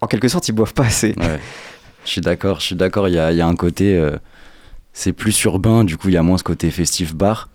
en 0.00 0.06
quelque 0.06 0.28
sorte, 0.28 0.48
ils 0.48 0.52
boivent 0.52 0.74
pas 0.74 0.84
assez. 0.86 1.14
Je 2.04 2.10
suis 2.10 2.20
d'accord, 2.20 2.60
je 2.60 2.66
suis 2.66 2.74
d'accord. 2.76 3.08
Il 3.08 3.14
y 3.14 3.18
a, 3.18 3.32
il 3.32 3.38
y 3.38 3.40
a 3.40 3.46
un 3.46 3.54
côté, 3.56 3.96
euh, 3.96 4.16
c'est 4.92 5.12
plus 5.12 5.42
urbain, 5.44 5.84
du 5.84 5.96
coup 5.96 6.08
il 6.08 6.14
y 6.14 6.16
a 6.16 6.22
moins 6.22 6.38
ce 6.38 6.44
côté 6.44 6.70
festif 6.70 7.14
bar, 7.14 7.48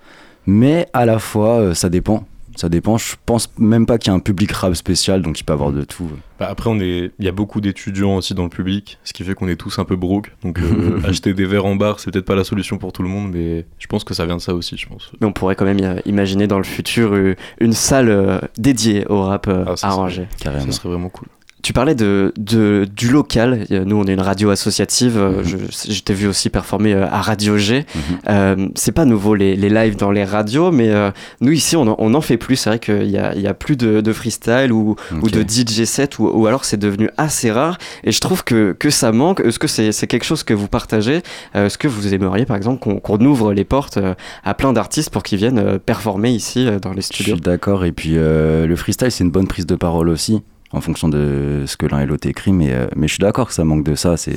mais 0.46 0.88
à 0.94 1.06
la 1.06 1.20
fois 1.20 1.60
euh, 1.60 1.74
ça 1.74 1.90
dépend. 1.90 2.26
Ça 2.56 2.70
dépend. 2.70 2.98
Je 2.98 3.16
pense 3.26 3.52
même 3.58 3.86
pas 3.86 3.98
qu'il 3.98 4.10
y 4.10 4.12
a 4.12 4.16
un 4.16 4.20
public 4.20 4.52
rap 4.52 4.76
spécial, 4.76 5.22
donc 5.22 5.40
il 5.40 5.44
peut 5.44 5.54
avoir 5.54 5.72
de 5.72 5.84
tout. 5.84 6.10
Bah, 6.40 6.48
après, 6.50 6.70
on 6.70 6.80
est, 6.80 7.12
il 7.20 7.26
y 7.26 7.28
a 7.28 7.32
beaucoup 7.32 7.62
d'étudiants 7.62 8.18
aussi 8.18 8.34
dans 8.34 8.44
le 8.44 8.50
public, 8.50 9.00
ce 9.04 9.14
qui 9.14 9.24
fait 9.24 9.34
qu'on 9.34 9.48
est 9.48 9.56
tous 9.56 9.80
un 9.80 9.86
peu 9.86 9.96
broke. 9.96 10.32
Donc, 10.44 10.60
euh, 10.60 11.00
acheter 11.08 11.34
des 11.34 11.46
verres 11.46 11.66
en 11.66 11.76
bar, 11.76 12.00
c'est 12.00 12.12
peut-être 12.12 12.26
pas 12.26 12.36
la 12.36 12.44
solution 12.44 12.78
pour 12.78 12.94
tout 12.94 13.04
le 13.04 13.10
monde, 13.10 13.32
mais 13.34 13.66
je 13.80 13.88
pense 13.88 14.04
que 14.04 14.14
ça 14.14 14.26
vient 14.26 14.38
de 14.38 14.42
ça 14.42 14.54
aussi, 14.54 14.78
je 14.78 14.88
pense. 14.88 15.12
Mais 15.22 15.28
on 15.28 15.32
pourrait 15.34 15.56
quand 15.56 15.66
même 15.66 16.02
imaginer 16.06 16.48
dans 16.48 16.58
le 16.58 16.64
futur 16.64 17.14
euh, 17.14 17.36
une 17.60 17.74
salle 17.74 18.10
euh, 18.10 18.40
dédiée 18.58 19.06
au 19.08 19.24
rap 19.24 19.48
Ah, 19.48 19.76
ça 19.76 19.88
arrangé. 19.88 20.28
Carrément. 20.40 20.66
Ça 20.66 20.72
serait 20.72 20.90
vraiment 20.90 21.10
cool. 21.10 21.28
Tu 21.64 21.72
parlais 21.72 21.96
de, 21.96 22.34
de- 22.38 22.86
du 22.94 23.10
local. 23.10 23.66
Euh, 23.72 23.86
Nous, 23.86 23.96
on 23.96 24.04
est 24.04 24.14
une 24.14 24.20
radio 24.22 24.50
associative. 24.50 25.18
Mhm. 25.18 25.44
je, 25.44 25.92
je 25.94 26.02
t'ai 26.04 26.14
vu 26.14 26.28
aussi 26.28 26.50
performer 26.50 26.94
euh, 26.94 27.08
à 27.08 27.22
Radio 27.22 27.58
G. 27.58 27.86
Mhm. 27.96 28.02
Euh, 28.30 28.68
c'est 28.76 28.92
pas 28.92 29.06
nouveau 29.06 29.34
les, 29.34 29.56
les 29.56 29.70
lives 29.70 29.96
dans 29.96 30.12
les 30.12 30.26
radios, 30.26 30.72
mais 30.72 30.90
euh, 30.92 31.10
nous 31.40 31.54
ici, 31.54 31.78
on 31.78 31.84
en, 31.88 31.96
on 32.00 32.14
en 32.16 32.22
fait 32.22 32.36
plus. 32.36 32.58
C'est 32.58 32.70
vrai 32.70 32.80
qu'il 32.80 33.10
y 33.10 33.18
a, 33.18 33.34
il 33.34 33.40
y 33.42 33.48
a 33.48 33.54
plus 33.54 33.78
de, 33.78 34.02
de 34.02 34.12
freestyle 34.14 34.74
ou, 34.74 34.98
ou 35.22 35.30
de 35.30 35.42
DJ 35.42 35.86
set, 35.86 36.20
ou, 36.20 36.28
ou 36.28 36.48
alors 36.48 36.66
c'est 36.66 36.76
devenu 36.78 37.10
assez 37.18 37.50
rare. 37.50 37.78
Et 38.04 38.12
je 38.12 38.20
trouve 38.20 38.44
que, 38.44 38.76
que 38.78 38.90
ça 38.90 39.14
manque. 39.14 39.40
Est-ce 39.40 39.58
que 39.58 39.68
c'est 39.68 39.94
c'est 39.94 40.06
quelque 40.08 40.26
chose 40.26 40.44
que 40.44 40.54
vous 40.54 40.68
partagez? 40.68 41.22
Euh, 41.56 41.68
Est-ce 41.68 41.78
que 41.78 41.88
vous 41.88 42.14
aimeriez, 42.14 42.46
par 42.46 42.58
exemple, 42.58 42.80
qu'on 42.82 43.00
qu'on 43.00 43.20
ouvre 43.24 43.54
les 43.54 43.64
portes 43.64 43.98
à 44.44 44.54
plein 44.54 44.74
d'artistes 44.74 45.12
pour 45.12 45.24
qu'ils 45.24 45.38
viennent 45.38 45.80
performer 45.80 46.32
ici 46.32 46.68
dans 46.82 46.92
les 46.92 46.98
Je 47.02 47.06
studios? 47.08 47.36
suis 47.36 47.42
d'accord. 47.42 47.86
Et 47.86 47.94
puis 47.94 48.16
euh, 48.18 48.68
le 48.68 48.76
freestyle, 48.76 49.12
c'est 49.12 49.24
une 49.24 49.32
bonne 49.32 49.48
prise 49.48 49.66
de 49.66 49.76
parole 49.76 50.10
aussi, 50.10 50.42
en 50.74 50.82
fonction 50.82 51.08
de 51.08 51.64
ce 51.66 51.78
que 51.78 51.86
l'un 51.86 52.00
et 52.02 52.06
l'autre 52.06 52.28
écrit. 52.28 52.52
Mais, 52.52 52.74
euh, 52.74 52.88
mais 52.96 53.08
je 53.08 53.14
suis 53.14 53.22
d'accord 53.22 53.48
que 53.48 53.54
ça 53.54 53.64
manque 53.64 53.84
de 53.86 53.96
ça. 53.96 54.18
C'est 54.18 54.36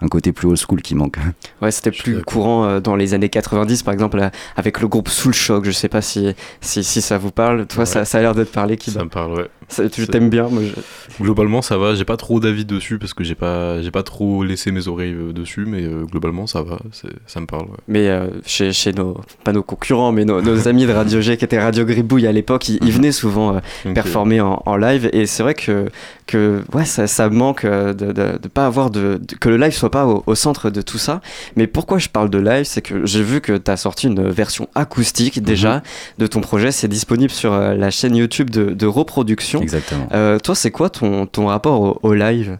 un 0.00 0.08
côté 0.08 0.32
plus 0.32 0.48
old 0.48 0.56
school 0.58 0.80
qui 0.82 0.94
manque. 0.94 1.16
Ouais, 1.62 1.70
c'était 1.70 1.90
plus 1.92 2.22
courant 2.22 2.64
euh, 2.64 2.80
dans 2.80 2.96
les 2.96 3.14
années 3.14 3.28
90, 3.28 3.82
par 3.84 3.92
exemple, 3.94 4.18
euh, 4.18 4.28
avec 4.56 4.80
le 4.80 4.88
groupe 4.88 5.08
Soul 5.08 5.32
Shock. 5.34 5.64
Je 5.64 5.70
sais 5.70 5.88
pas 5.88 6.00
si, 6.02 6.34
si, 6.60 6.82
si 6.82 7.00
ça 7.02 7.18
vous 7.18 7.30
parle. 7.30 7.66
Toi, 7.66 7.80
Ouais. 7.80 7.86
ça, 7.86 8.04
ça 8.04 8.18
a 8.18 8.20
l'air 8.22 8.34
d'être 8.34 8.50
parlé. 8.52 8.76
Qui, 8.76 8.90
Ça 8.90 9.04
me 9.04 9.08
parle, 9.10 9.32
ouais. 9.34 9.48
Ça- 9.68 9.88
tu 9.88 10.06
t'aimes 10.06 10.30
bien 10.30 10.48
moi, 10.48 10.62
je- 10.64 11.22
Globalement, 11.22 11.62
ça 11.62 11.76
va. 11.78 11.94
J'ai 11.94 12.04
pas 12.04 12.16
trop 12.16 12.40
d'avis 12.40 12.64
dessus 12.64 12.98
parce 12.98 13.14
que 13.14 13.24
j'ai 13.24 13.34
pas, 13.34 13.80
j'ai 13.82 13.90
pas 13.90 14.02
trop 14.02 14.44
laissé 14.44 14.70
mes 14.72 14.88
oreilles 14.88 15.14
euh, 15.14 15.32
dessus, 15.32 15.64
mais 15.66 15.82
euh, 15.82 16.04
globalement, 16.04 16.46
ça 16.46 16.62
va. 16.62 16.78
Ça 17.26 17.40
me 17.40 17.46
parle, 17.46 17.64
ouais. 17.64 17.76
Mais 17.88 18.08
euh, 18.08 18.26
chez, 18.44 18.72
chez 18.72 18.92
nos, 18.92 19.20
pas 19.44 19.52
nos 19.52 19.62
concurrents, 19.62 20.12
mais 20.12 20.24
nos, 20.24 20.40
nos 20.42 20.68
amis 20.68 20.86
de 20.86 20.92
Radio 20.92 21.20
G 21.20 21.36
qui 21.36 21.44
étaient 21.44 21.60
Radio 21.60 21.84
Gribouille 21.84 22.26
à 22.26 22.32
l'époque, 22.32 22.68
ils, 22.68 22.78
ils 22.82 22.92
venaient 22.92 23.12
souvent 23.12 23.56
euh, 23.56 23.92
performer 23.94 24.40
en, 24.40 24.62
en 24.66 24.76
live. 24.76 25.08
Et 25.12 25.26
c'est 25.26 25.42
vrai 25.42 25.54
que, 25.54 25.88
que 26.26 26.62
ouais, 26.72 26.84
ça, 26.84 27.06
ça 27.06 27.28
manque 27.28 27.64
de, 27.66 27.92
de, 27.92 28.12
de 28.12 28.48
pas 28.48 28.66
avoir 28.66 28.90
de, 28.90 29.20
de- 29.20 29.36
que 29.36 29.48
le 29.48 29.56
live 29.56 29.72
soit 29.72 29.90
pas 29.90 30.06
au, 30.06 30.22
au 30.26 30.34
centre 30.34 30.70
de 30.70 30.82
tout 30.82 30.98
ça. 30.98 31.20
Mais 31.56 31.66
pourquoi 31.66 31.98
je 31.98 32.08
parle 32.08 32.30
de 32.30 32.38
live, 32.38 32.64
c'est 32.64 32.82
que 32.82 33.06
j'ai 33.06 33.22
vu 33.22 33.40
que 33.40 33.56
tu 33.56 33.70
as 33.70 33.76
sorti 33.76 34.06
une 34.06 34.28
version 34.28 34.68
acoustique 34.74 35.42
déjà 35.42 35.82
de 36.18 36.26
ton 36.26 36.40
projet. 36.40 36.72
C'est 36.72 36.88
disponible 36.88 37.30
sur 37.30 37.52
la 37.52 37.90
chaîne 37.90 38.16
YouTube 38.16 38.50
de, 38.50 38.70
de 38.70 38.86
reproduction. 38.86 39.60
Exactement. 39.62 40.08
Euh, 40.12 40.38
toi, 40.38 40.54
c'est 40.54 40.70
quoi 40.70 40.90
ton, 40.90 41.26
ton 41.26 41.46
rapport 41.46 41.80
au, 41.80 41.98
au 42.02 42.14
live 42.14 42.58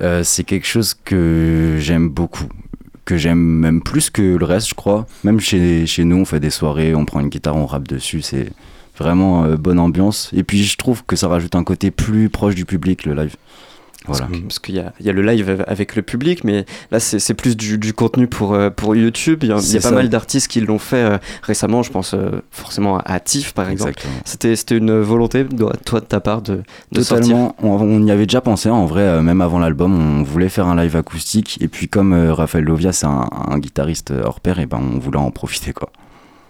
Euh, 0.00 0.22
c'est 0.24 0.44
quelque 0.44 0.66
chose 0.66 0.94
que 1.04 1.76
j'aime 1.78 2.08
beaucoup. 2.08 2.48
Que 3.04 3.16
j'aime 3.16 3.38
même 3.38 3.82
plus 3.82 4.10
que 4.10 4.22
le 4.22 4.44
reste, 4.44 4.68
je 4.68 4.74
crois. 4.74 5.06
Même 5.24 5.40
chez, 5.40 5.86
chez 5.86 6.04
nous, 6.04 6.16
on 6.16 6.24
fait 6.24 6.40
des 6.40 6.50
soirées, 6.50 6.94
on 6.94 7.04
prend 7.04 7.20
une 7.20 7.28
guitare, 7.28 7.56
on 7.56 7.66
rappe 7.66 7.86
dessus. 7.86 8.22
C'est 8.22 8.48
vraiment 8.98 9.44
euh, 9.44 9.56
bonne 9.56 9.78
ambiance. 9.78 10.30
Et 10.34 10.42
puis, 10.42 10.64
je 10.64 10.76
trouve 10.76 11.04
que 11.04 11.16
ça 11.16 11.28
rajoute 11.28 11.54
un 11.54 11.64
côté 11.64 11.90
plus 11.90 12.28
proche 12.30 12.54
du 12.54 12.64
public, 12.64 13.04
le 13.04 13.14
live. 13.14 13.36
Voilà. 14.06 14.28
Parce 14.42 14.58
qu'il 14.58 14.74
y 14.74 14.80
a, 14.80 14.92
il 15.00 15.06
y 15.06 15.08
a 15.08 15.12
le 15.12 15.22
live 15.22 15.64
avec 15.66 15.96
le 15.96 16.02
public, 16.02 16.44
mais 16.44 16.66
là, 16.90 17.00
c'est 17.00 17.34
plus 17.34 17.56
du, 17.56 17.78
du 17.78 17.94
contenu 17.94 18.26
pour, 18.26 18.52
euh, 18.52 18.68
pour 18.68 18.94
YouTube. 18.94 19.40
Il 19.42 19.48
y 19.48 19.52
a, 19.52 19.56
il 19.56 19.72
y 19.72 19.76
a 19.76 19.80
C'est 19.80 19.88
pas 19.88 19.94
mal 19.94 20.10
d'artistes 20.10 20.48
qui 20.48 20.60
l'ont 20.60 20.78
fait 20.78 20.96
euh, 20.96 21.18
récemment. 21.42 21.82
Je 21.82 21.90
pense 21.90 22.12
euh, 22.12 22.42
forcément 22.50 22.98
à 22.98 23.18
Tiff, 23.20 23.54
par 23.54 23.70
exemple. 23.70 23.94
C'était 24.24 24.76
une 24.76 25.00
volonté, 25.00 25.44
de, 25.44 25.66
toi, 25.84 26.00
de 26.00 26.04
ta 26.04 26.20
part, 26.20 26.42
de, 26.42 26.62
de 26.92 27.00
sortir 27.02 27.28
Totalement. 27.28 27.56
On, 27.62 27.70
on 27.80 28.06
y 28.06 28.10
avait 28.10 28.26
déjà 28.26 28.42
pensé, 28.42 28.68
en 28.68 28.84
vrai, 28.84 29.02
euh, 29.02 29.22
même 29.22 29.40
avant 29.40 29.58
l'album, 29.58 30.20
on 30.20 30.22
voulait 30.22 30.50
faire 30.50 30.66
un 30.66 30.76
live 30.76 30.96
acoustique. 30.96 31.56
Et 31.62 31.68
puis, 31.68 31.88
comme 31.88 32.12
Raphaël 32.12 32.64
Lovia, 32.64 32.92
c'est 32.92 33.06
un, 33.06 33.28
un 33.48 33.58
guitariste 33.58 34.12
hors 34.24 34.40
pair, 34.40 34.58
et 34.58 34.66
ben 34.66 34.80
on 34.82 34.98
voulait 34.98 35.18
en 35.18 35.30
profiter, 35.30 35.72
quoi. 35.72 35.90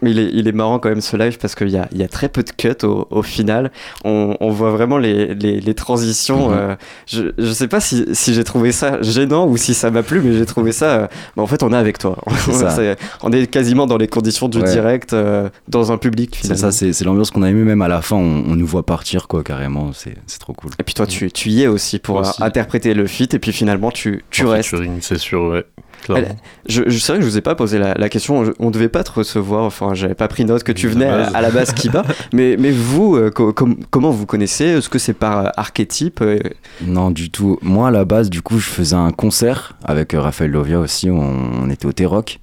Il 0.07 0.19
est, 0.19 0.31
il 0.33 0.49
est 0.49 0.53
marrant 0.53 0.79
quand 0.79 0.89
même 0.89 1.01
ce 1.01 1.17
live 1.17 1.39
parce 1.39 1.55
qu'il 1.55 1.69
y 1.71 1.77
a, 1.77 1.89
il 1.93 1.99
y 1.99 2.03
a 2.03 2.09
très 2.09 2.29
peu 2.29 2.43
de 2.43 2.51
cuts 2.51 2.85
au, 2.85 3.07
au 3.11 3.23
final. 3.23 3.71
On, 4.05 4.37
on 4.41 4.51
voit 4.51 4.71
vraiment 4.71 4.99
les, 4.99 5.35
les, 5.35 5.61
les 5.61 5.75
transitions. 5.75 6.49
Mhm. 6.51 6.57
euh, 6.57 6.77
je, 7.07 7.23
je 7.39 7.53
sais 7.53 7.69
pas 7.69 7.81
si, 7.81 8.05
si 8.13 8.35
j'ai 8.35 8.45
trouvé 8.45 8.73
ça 8.73 9.01
gênant 9.03 9.47
ou 9.47 9.57
si 9.57 9.75
ça 9.75 9.91
m'a 9.91 10.03
plu, 10.03 10.21
mais 10.23 10.33
j'ai 10.37 10.47
trouvé 10.47 10.73
ça. 10.73 10.87
euh, 10.87 11.07
bah, 11.37 11.43
en 11.43 11.47
fait, 11.47 11.63
on 11.63 11.73
est 11.73 11.77
avec 11.77 11.99
toi. 11.99 12.17
Ça. 12.53 12.97
On 13.23 13.33
est 13.33 13.47
quasiment 13.47 13.87
dans 13.87 13.97
les 13.97 14.09
conditions 14.09 14.49
du 14.49 14.59
Ouais. 14.59 14.71
direct 14.71 15.13
euh, 15.13 15.49
dans 15.69 15.93
un 15.93 15.99
public 15.99 16.39
C'est 16.43 16.57
ça, 16.57 16.71
c'est 16.73 16.99
l'ambiance 17.05 17.31
qu'on 17.31 17.43
a 17.43 17.51
aimé, 17.51 17.63
même 17.65 17.83
à 17.83 17.89
la 17.89 18.01
fin, 18.03 18.17
on, 18.17 18.45
on 18.47 18.57
nous 18.57 18.67
voit 18.67 18.85
partir, 18.85 19.29
quoi, 19.29 19.43
carrément. 19.43 19.91
C'est 19.93 20.39
trop 20.39 20.53
cool. 20.53 20.71
Et 20.79 20.83
puis 20.83 20.95
toi, 20.95 21.07
tu, 21.07 21.31
tu 21.31 21.49
y 21.51 21.63
es 21.63 21.67
aussi 21.67 21.99
pour 21.99 22.17
aussi. 22.17 22.43
interpréter 22.43 22.95
le 22.95 23.07
feat 23.07 23.35
et 23.35 23.39
puis 23.39 23.53
finalement, 23.53 23.91
tu, 23.91 24.25
tu 24.31 24.45
en 24.47 24.51
restes. 24.51 24.75
C'est 25.01 25.19
sûr, 25.19 25.45
ouais. 25.45 25.65
Clairement. 26.05 26.37
Je, 26.69 26.83
je 26.87 26.99
c'est 26.99 27.13
vrai 27.13 27.19
que 27.19 27.25
je 27.25 27.31
vous 27.31 27.37
ai 27.39 27.41
pas 27.41 27.55
posé 27.55 27.79
la, 27.79 27.95
la 27.95 28.09
question. 28.09 28.45
Je- 28.45 28.53
on 28.59 28.71
devait 28.71 28.89
pas 28.89 29.03
te 29.03 29.11
recevoir. 29.11 29.65
Enfin, 29.65 29.95
j'avais 29.95 30.15
pas 30.15 30.29
pris 30.29 30.45
note 30.45 30.63
que 30.63 30.71
tu 30.73 30.87
venais 30.87 31.07
à, 31.09 31.17
base. 31.19 31.35
à 31.35 31.41
la 31.41 31.51
base 31.51 31.73
Kiba. 31.73 32.05
mais, 32.33 32.57
mais 32.59 32.71
vous, 32.71 33.17
euh, 33.17 33.31
co- 33.31 33.53
com- 33.53 33.77
comment 33.91 34.11
vous 34.11 34.27
connaissez? 34.27 34.65
Est-ce 34.67 34.89
que 34.89 34.99
c'est 34.99 35.15
par 35.15 35.39
euh, 35.47 35.49
archétype 35.57 36.21
euh, 36.21 36.39
Non, 36.87 37.11
du 37.11 37.31
tout. 37.31 37.59
Moi, 37.63 37.89
à 37.89 37.91
la 37.91 38.05
base, 38.05 38.31
du 38.31 38.43
coup, 38.43 38.59
je 38.59 38.69
faisais 38.69 38.97
un 38.97 39.11
concert 39.13 39.77
avec 39.85 40.15
euh, 40.15 40.21
Raphaël 40.21 40.51
Lovia 40.51 40.79
aussi. 40.79 41.11
On, 41.11 41.19
on 41.63 41.71
était 41.71 41.87
au 41.87 41.93
T-Rock. 41.93 42.39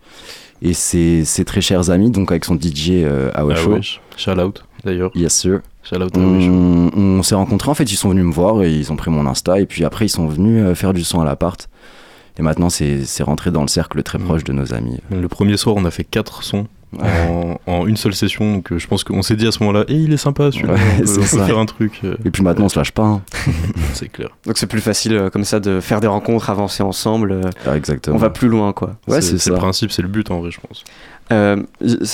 Et 0.63 0.73
ses, 0.73 1.25
ses 1.25 1.43
très 1.43 1.61
chers 1.61 1.89
amis, 1.89 2.11
donc 2.11 2.31
avec 2.31 2.45
son 2.45 2.53
DJ 2.55 2.89
euh, 2.91 3.31
Ah 3.33 3.41
Awesho. 3.41 3.71
wesh. 3.73 3.99
Shout 4.15 4.39
out, 4.39 4.63
d'ailleurs. 4.83 5.09
Yes, 5.15 5.33
sir. 5.33 5.61
Shout 5.83 5.95
out 5.95 6.15
à 6.15 6.19
Wesh. 6.19 6.43
On, 6.47 6.91
on 6.95 7.23
s'est 7.23 7.33
rencontrés, 7.33 7.71
en 7.71 7.73
fait, 7.73 7.91
ils 7.91 7.95
sont 7.95 8.09
venus 8.09 8.25
me 8.25 8.31
voir 8.31 8.61
et 8.61 8.71
ils 8.71 8.91
ont 8.91 8.95
pris 8.95 9.09
mon 9.09 9.25
Insta. 9.25 9.59
Et 9.59 9.65
puis 9.65 9.83
après, 9.85 10.05
ils 10.05 10.09
sont 10.09 10.27
venus 10.27 10.75
faire 10.77 10.93
du 10.93 11.03
son 11.03 11.19
à 11.21 11.25
l'appart. 11.25 11.67
Et 12.39 12.41
maintenant, 12.41 12.69
c'est 12.69 13.03
c'est 13.05 13.23
rentré 13.23 13.51
dans 13.51 13.61
le 13.61 13.67
cercle 13.67 14.01
très 14.03 14.17
Mm. 14.17 14.23
proche 14.23 14.43
de 14.43 14.53
nos 14.53 14.73
amis. 14.73 14.99
Le 15.11 15.27
premier 15.27 15.57
soir, 15.57 15.75
on 15.77 15.85
a 15.85 15.91
fait 15.91 16.03
4 16.05 16.43
sons 16.43 16.67
en, 16.99 17.57
en 17.67 17.87
une 17.87 17.95
seule 17.97 18.13
session. 18.13 18.55
Donc 18.55 18.71
euh, 18.71 18.77
je 18.79 18.87
pense 18.87 19.03
qu'on 19.03 19.21
s'est 19.21 19.35
dit 19.35 19.47
à 19.47 19.51
ce 19.51 19.59
moment-là, 19.63 19.85
et 19.87 19.95
il 19.95 20.11
est 20.13 20.17
sympa 20.17 20.51
celui-là, 20.51 20.73
Ouais, 20.73 20.79
on 20.95 20.97
peut, 20.99 21.05
c'est 21.05 21.17
on 21.17 21.21
peut 21.21 21.25
ça. 21.27 21.45
faire 21.45 21.57
un 21.57 21.65
truc. 21.65 21.99
euh, 22.03 22.15
Et 22.25 22.31
puis 22.31 22.43
maintenant, 22.43 22.65
on 22.65 22.69
se 22.69 22.77
lâche 22.79 22.91
pas. 22.91 23.03
hein. 23.03 23.21
c'est 23.93 24.09
clair. 24.09 24.29
Donc 24.45 24.57
c'est 24.57 24.67
plus 24.67 24.81
facile 24.81 25.13
euh, 25.13 25.29
comme 25.29 25.43
ça 25.45 25.59
de 25.59 25.79
faire 25.79 25.99
des 26.01 26.07
rencontres, 26.07 26.49
avancer 26.49 26.83
ensemble. 26.83 27.31
euh, 27.33 27.41
Ah, 27.65 27.75
exactement. 27.77 28.15
on 28.15 28.19
va 28.19 28.29
plus 28.29 28.47
loin, 28.49 28.73
quoi. 28.73 28.95
Ouais, 29.07 29.21
c'est 29.21 29.31
c'est 29.31 29.37
ça. 29.39 29.51
le 29.51 29.57
principe, 29.57 29.91
c'est 29.91 30.01
le 30.01 30.07
but 30.07 30.29
en 30.31 30.39
vrai, 30.39 30.51
je 30.51 30.59
pense. 30.59 30.83
Euh, 31.31 31.57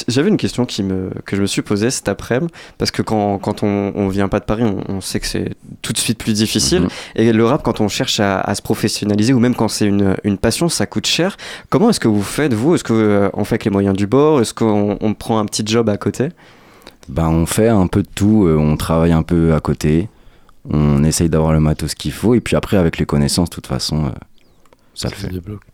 J'avais 0.07 0.29
une 0.29 0.37
question 0.37 0.65
qui 0.65 0.83
me, 0.83 1.09
que 1.25 1.35
je 1.35 1.41
me 1.41 1.47
suis 1.47 1.61
posée 1.61 1.89
cet 1.89 2.07
après-midi, 2.07 2.51
parce 2.77 2.91
que 2.91 3.01
quand, 3.01 3.39
quand 3.39 3.63
on, 3.63 3.91
on 3.95 4.07
vient 4.09 4.27
pas 4.27 4.39
de 4.39 4.45
Paris, 4.45 4.63
on, 4.63 4.83
on 4.87 5.01
sait 5.01 5.19
que 5.19 5.27
c'est 5.27 5.55
tout 5.81 5.93
de 5.93 5.97
suite 5.97 6.17
plus 6.17 6.33
difficile. 6.33 6.83
Mhm. 6.83 6.89
Et 7.15 7.33
le 7.33 7.45
rap, 7.45 7.63
quand 7.63 7.81
on 7.81 7.87
cherche 7.87 8.19
à, 8.19 8.39
à 8.39 8.55
se 8.55 8.61
professionnaliser, 8.61 9.33
ou 9.33 9.39
même 9.39 9.55
quand 9.55 9.67
c'est 9.67 9.87
une, 9.87 10.15
une 10.23 10.37
passion, 10.37 10.69
ça 10.69 10.85
coûte 10.85 11.07
cher. 11.07 11.37
Comment 11.69 11.89
est-ce 11.89 11.99
que 11.99 12.07
vous 12.07 12.23
faites, 12.23 12.53
vous? 12.53 12.75
Est-ce 12.75 12.83
qu'on 12.83 13.31
on 13.33 13.43
fait 13.43 13.55
avec 13.55 13.65
les 13.65 13.71
moyens 13.71 13.95
du 13.95 14.07
bord? 14.07 14.41
Est-ce 14.41 14.53
qu'on 14.53 14.97
on 15.01 15.13
prend 15.13 15.39
un 15.39 15.45
petit 15.45 15.63
job 15.65 15.89
à 15.89 15.97
côté? 15.97 16.29
Ben, 17.09 17.29
on 17.29 17.45
fait 17.45 17.69
un 17.69 17.87
peu 17.87 18.03
de 18.03 18.09
tout, 18.13 18.45
euh, 18.45 18.57
on 18.57 18.75
travaille 18.75 19.13
un 19.13 19.23
peu 19.23 19.53
à 19.53 19.61
côté, 19.61 20.09
on 20.69 21.05
essaye 21.05 21.29
d'avoir 21.29 21.53
le 21.53 21.61
matos 21.61 21.95
qu'il 21.95 22.11
faut, 22.11 22.35
et 22.35 22.41
puis 22.41 22.57
après, 22.57 22.75
avec 22.75 22.97
les 22.97 23.05
connaissances, 23.05 23.49
de 23.49 23.55
toute 23.55 23.67
façon, 23.67 24.07
euh, 24.07 24.09
ça 24.93 25.07
le 25.07 25.15
fait. 25.15 25.29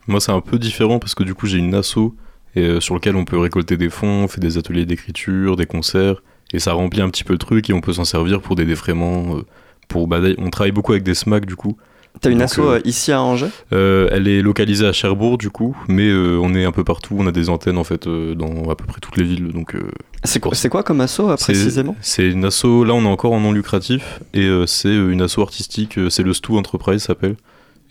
Moi, 0.06 0.20
c'est 0.20 0.32
un 0.32 0.42
peu 0.42 0.60
différent 0.60 1.00
parce 1.00 1.16
que 1.16 1.24
du 1.24 1.34
coup, 1.34 1.48
j'ai 1.48 1.58
une 1.58 1.74
asso 1.74 2.14
et 2.56 2.64
euh, 2.64 2.80
sur 2.80 2.96
lequel 2.96 3.16
on 3.16 3.26
peut 3.26 3.38
récolter 3.38 3.78
des 3.78 3.90
fonds, 3.90 4.24
on 4.24 4.28
fait 4.28 4.42
des 4.42 4.58
ateliers 4.58 4.86
d'écriture, 4.86 5.56
des 5.56 5.66
concerts, 5.66 6.22
et 6.54 6.60
ça 6.60 6.74
remplit 6.74 7.02
un 7.02 7.10
petit 7.10 7.24
peu 7.24 7.34
le 7.34 7.40
truc 7.40 7.70
et 7.70 7.74
on 7.74 7.82
peut 7.82 7.94
s'en 7.94 8.06
servir 8.06 8.42
pour 8.42 8.56
des 8.56 8.66
défraiements. 8.66 9.38
euh, 9.38 9.42
pour, 9.90 10.08
bah, 10.08 10.20
on 10.38 10.50
travaille 10.50 10.72
beaucoup 10.72 10.94
avec 10.94 11.04
des 11.04 11.14
SMAC 11.14 11.46
du 11.46 11.56
coup. 11.56 11.78
T'as 12.22 12.30
une 12.30 12.38
Donc, 12.38 12.46
asso 12.46 12.60
euh, 12.60 12.80
ici 12.86 13.12
à 13.12 13.22
Angers? 13.22 13.50
Euh, 13.74 14.08
elle 14.12 14.28
est 14.28 14.42
localisée 14.42 14.86
à 14.86 14.94
Cherbourg 14.94 15.38
du 15.38 15.50
coup, 15.50 15.76
mais 15.88 16.08
euh, 16.08 16.40
on 16.42 16.54
est 16.56 16.64
un 16.64 16.72
peu 16.72 16.84
partout, 16.84 17.16
on 17.18 17.28
a 17.28 17.32
des 17.32 17.50
antennes 17.50 17.78
en 17.78 17.84
fait 17.84 18.08
dans 18.08 18.70
à 18.70 18.76
peu 18.76 18.86
près 18.86 19.00
toutes 19.02 19.18
les 19.18 19.24
villes. 19.24 19.52
Donc, 19.52 19.76
C'est 20.24 20.40
quoi, 20.40 20.56
c'est 20.56 20.70
quoi 20.70 20.84
comme 20.84 21.02
asso 21.02 21.22
précisément? 21.40 21.96
C'est 22.02 22.30
une 22.30 22.46
asso, 22.46 22.86
là 22.86 22.94
on 22.94 23.04
est 23.04 23.08
encore 23.08 23.34
en 23.34 23.42
non 23.42 23.52
lucratif, 23.52 24.20
et 24.34 24.48
c'est 24.68 24.96
une 24.96 25.22
asso 25.22 25.40
artistique, 25.40 26.00
c'est 26.10 26.24
le 26.24 26.34
Stu 26.34 26.54
Enterprise 26.54 27.02
s'appelle. 27.02 27.36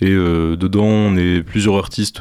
Et 0.01 0.11
dedans 0.11 0.85
on 0.87 1.17
est 1.17 1.43
plusieurs 1.43 1.77
artistes 1.77 2.21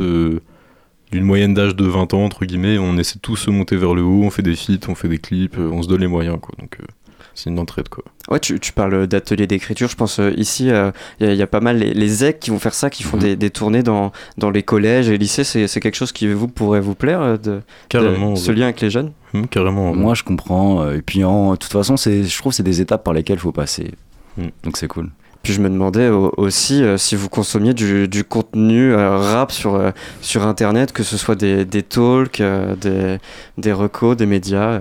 d'une 1.12 1.24
moyenne 1.24 1.54
d'âge 1.54 1.76
de 1.76 1.86
20 1.86 2.14
ans 2.14 2.24
entre 2.24 2.46
guillemets, 2.46 2.78
on 2.78 2.98
essaie 2.98 3.16
de 3.16 3.22
tous 3.22 3.36
se 3.36 3.50
monter 3.50 3.76
vers 3.76 3.94
le 3.94 4.02
haut, 4.04 4.24
on 4.24 4.30
fait 4.30 4.42
des 4.44 4.56
feats, 4.56 4.88
on 4.88 4.96
fait 4.96 5.08
des 5.10 5.18
clips, 5.20 5.58
euh, 5.58 5.70
on 5.72 5.82
se 5.84 5.88
donne 5.88 6.02
les 6.02 6.08
moyens 6.08 6.38
quoi, 6.42 6.54
donc 6.60 6.78
euh, 6.80 6.86
c'est 7.34 7.50
une 7.50 7.60
entraide 7.60 7.90
quoi. 7.90 8.04
Ouais, 8.30 8.40
tu, 8.40 8.60
tu 8.60 8.72
parles 8.72 9.08
d'ateliers 9.08 9.48
d'écriture. 9.48 9.88
Je 9.90 9.96
pense 9.96 10.20
euh, 10.20 10.32
ici, 10.38 10.66
il 10.68 11.26
y, 11.26 11.30
a- 11.30 11.34
y 11.34 11.42
a 11.42 11.48
pas 11.48 11.60
mal 11.60 11.78
les, 11.80 11.94
les 11.94 12.08
ZEC 12.08 12.40
qui 12.40 12.50
vont 12.50 12.60
faire 12.60 12.74
ça, 12.74 12.90
qui 12.90 13.04
font 13.04 13.18
Mhm. 13.18 13.24
des, 13.24 13.36
des 13.36 13.50
tournées 13.50 13.84
dans, 13.84 14.12
dans 14.38 14.50
les 14.52 14.64
collèges 14.64 15.10
et 15.10 15.18
lycées. 15.18 15.44
C'est 15.44 15.68
c'est 15.68 15.80
quelque 15.80 15.96
chose 15.96 16.12
qui 16.12 16.28
vous 16.32 16.48
pourrait 16.48 16.80
vous 16.82 16.96
plaire, 16.96 17.22
euh, 17.22 17.38
de, 17.38 17.62
Carrément. 17.90 18.34
de- 18.34 18.38
ce 18.38 18.52
ouais. 18.52 18.58
lien 18.58 18.66
avec 18.66 18.80
les 18.82 18.90
jeunes? 18.90 19.12
Hum, 19.34 19.48
carrément. 19.48 19.92
ouais. 19.92 19.98
Moi, 19.98 20.14
je 20.14 20.24
comprends. 20.24 20.82
euh, 20.84 20.98
Et 20.98 21.02
puis, 21.02 21.24
en 21.24 21.52
de 21.54 21.56
toute 21.58 21.72
façon, 21.72 21.98
c'est, 21.98 22.24
je 22.24 22.38
trouve 22.38 22.52
que 22.52 22.56
c'est 22.58 22.64
des 22.64 22.80
étapes 22.82 23.04
par 23.04 23.14
lesquelles 23.14 23.38
il 23.38 23.42
faut 23.42 23.52
passer. 23.54 23.92
Mm. 24.38 24.48
Donc, 24.64 24.78
c'est 24.78 24.88
cool. 24.88 25.10
Puis 25.44 25.54
je 25.54 25.62
me 25.62 25.70
demandais 25.70 26.10
au- 26.10 26.34
aussi 26.38 26.84
euh, 26.84 26.98
si 26.98 27.16
vous 27.16 27.28
consommiez 27.30 27.74
du, 27.74 28.08
du 28.08 28.24
contenu 28.24 28.94
euh, 28.94 29.18
rap 29.18 29.52
sur, 29.52 29.74
euh, 29.76 29.92
sur 30.22 30.46
Internet, 30.46 30.92
que 30.92 31.02
ce 31.04 31.18
soit 31.18 31.36
des, 31.36 31.66
des 31.66 31.82
talks, 31.84 32.42
euh, 32.42 32.76
des, 32.76 33.18
des 33.58 33.74
recos, 33.74 34.16
des 34.16 34.26
médias. 34.28 34.74
euh. 34.74 34.80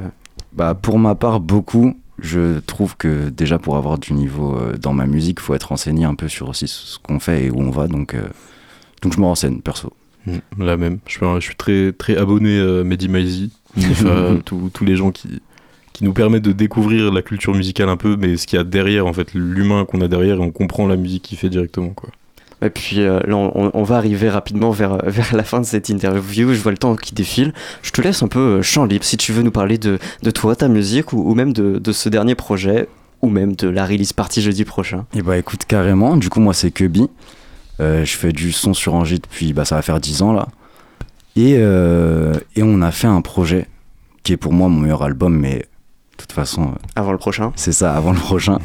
Bah, 0.52 0.74
pour 0.74 0.98
ma 0.98 1.14
part, 1.14 1.40
beaucoup. 1.40 1.96
Je 2.22 2.58
trouve 2.58 2.98
que 2.98 3.30
déjà, 3.30 3.58
pour 3.58 3.76
avoir 3.78 3.96
du 3.98 4.12
niveau 4.12 4.54
euh, 4.54 4.76
dans 4.76 4.92
ma 4.92 5.06
musique, 5.06 5.38
il 5.40 5.42
faut 5.42 5.54
être 5.54 5.68
renseigné 5.68 6.04
un 6.04 6.14
peu 6.14 6.28
sur 6.28 6.50
aussi 6.50 6.68
ce 6.68 6.98
qu'on 6.98 7.18
fait 7.18 7.46
et 7.46 7.50
où 7.50 7.58
on 7.60 7.70
va. 7.70 7.86
Donc, 7.88 8.12
euh, 8.12 8.20
donc 9.00 9.14
je 9.14 9.20
me 9.20 9.24
renseigne, 9.24 9.60
perso. 9.60 9.94
Hum, 10.28 10.40
La 10.58 10.76
même. 10.76 10.98
Je 11.06 11.18
je 11.36 11.40
suis 11.40 11.56
très, 11.56 11.92
très 11.92 12.18
abonné 12.18 12.60
à 12.60 12.84
Mehdi 12.84 13.08
Maizi, 13.08 13.50
tous 14.44 14.84
les 14.84 14.96
gens 14.96 15.10
qui, 15.12 15.40
qui 16.00 16.04
nous 16.04 16.14
permettent 16.14 16.44
de 16.44 16.52
découvrir 16.52 17.12
la 17.12 17.20
culture 17.20 17.54
musicale 17.54 17.90
un 17.90 17.98
peu, 17.98 18.16
mais 18.18 18.38
ce 18.38 18.46
qu'il 18.46 18.56
y 18.56 18.60
a 18.60 18.64
derrière, 18.64 19.06
en 19.06 19.12
fait, 19.12 19.34
l'humain 19.34 19.84
qu'on 19.84 20.00
a 20.00 20.08
derrière, 20.08 20.36
et 20.36 20.40
on 20.40 20.50
comprend 20.50 20.86
la 20.86 20.96
musique 20.96 21.24
qu'il 21.24 21.36
fait 21.36 21.50
directement. 21.50 21.90
Quoi. 21.90 22.08
Et 22.62 22.70
puis 22.70 23.02
euh, 23.02 23.20
là, 23.26 23.36
on, 23.36 23.70
on 23.74 23.82
va 23.82 23.96
arriver 23.96 24.30
rapidement 24.30 24.70
vers, 24.70 24.96
vers 25.04 25.36
la 25.36 25.44
fin 25.44 25.60
de 25.60 25.66
cette 25.66 25.90
interview. 25.90 26.54
Je 26.54 26.62
vois 26.62 26.72
le 26.72 26.78
temps 26.78 26.96
qui 26.96 27.14
défile. 27.14 27.52
Je 27.82 27.90
te 27.90 28.00
laisse 28.00 28.22
un 28.22 28.28
peu 28.28 28.38
euh, 28.38 28.62
champ 28.62 28.86
libre 28.86 29.04
si 29.04 29.18
tu 29.18 29.32
veux 29.32 29.42
nous 29.42 29.50
parler 29.50 29.76
de, 29.76 29.98
de 30.22 30.30
toi, 30.30 30.56
ta 30.56 30.68
musique, 30.68 31.12
ou, 31.12 31.30
ou 31.30 31.34
même 31.34 31.52
de, 31.52 31.78
de 31.78 31.92
ce 31.92 32.08
dernier 32.08 32.34
projet, 32.34 32.88
ou 33.20 33.28
même 33.28 33.54
de 33.54 33.68
la 33.68 33.84
release 33.84 34.14
party 34.14 34.40
jeudi 34.40 34.64
prochain. 34.64 35.04
Et 35.14 35.20
bah, 35.20 35.36
écoute, 35.36 35.66
carrément. 35.66 36.16
Du 36.16 36.30
coup, 36.30 36.40
moi, 36.40 36.54
c'est 36.54 36.70
Kubi. 36.70 37.10
Euh, 37.80 38.06
je 38.06 38.16
fais 38.16 38.32
du 38.32 38.52
son 38.52 38.72
sur 38.72 38.94
Angers 38.94 39.18
depuis, 39.18 39.52
bah, 39.52 39.66
ça 39.66 39.74
va 39.74 39.82
faire 39.82 40.00
10 40.00 40.22
ans 40.22 40.32
là. 40.32 40.48
Et, 41.36 41.56
euh, 41.58 42.32
et 42.56 42.62
on 42.62 42.80
a 42.80 42.90
fait 42.90 43.06
un 43.06 43.20
projet 43.20 43.66
qui 44.22 44.32
est 44.32 44.38
pour 44.38 44.54
moi 44.54 44.68
mon 44.68 44.80
meilleur 44.80 45.02
album, 45.02 45.38
mais 45.38 45.66
toute 46.20 46.32
façon, 46.32 46.62
euh, 46.62 46.74
Avant 46.96 47.12
le 47.12 47.18
prochain. 47.18 47.52
c'est 47.56 47.72
ça, 47.72 47.94
avant 47.94 48.12
le 48.12 48.18
prochain. 48.18 48.58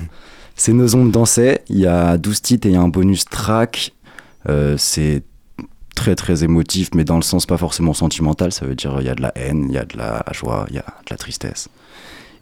C'est 0.56 0.74
Nos 0.74 0.96
ombres 0.96 1.12
dansaient. 1.12 1.64
Il 1.70 1.80
y 1.80 1.88
a 1.88 2.18
12 2.18 2.42
titres 2.42 2.68
et 2.68 2.72
il 2.72 2.74
y 2.74 2.78
a 2.78 2.82
un 2.82 2.88
bonus 2.88 3.26
track. 3.26 3.94
Euh, 4.48 4.76
c'est 4.78 5.24
très 5.96 6.16
très 6.16 6.44
émotif, 6.44 6.90
mais 6.94 7.04
dans 7.04 7.16
le 7.16 7.22
sens 7.24 7.46
pas 7.46 7.58
forcément 7.58 7.94
sentimental. 7.94 8.52
Ça 8.52 8.66
veut 8.66 8.76
dire 8.76 8.96
il 9.00 9.06
y 9.06 9.10
a 9.10 9.16
de 9.16 9.22
la 9.22 9.32
haine, 9.36 9.66
il 9.70 9.74
y 9.74 9.78
a 9.78 9.86
de 9.86 9.98
la 9.98 10.24
joie, 10.34 10.66
il 10.70 10.76
y 10.76 10.80
a 10.80 10.86
de 10.86 11.10
la 11.10 11.18
tristesse. 11.18 11.68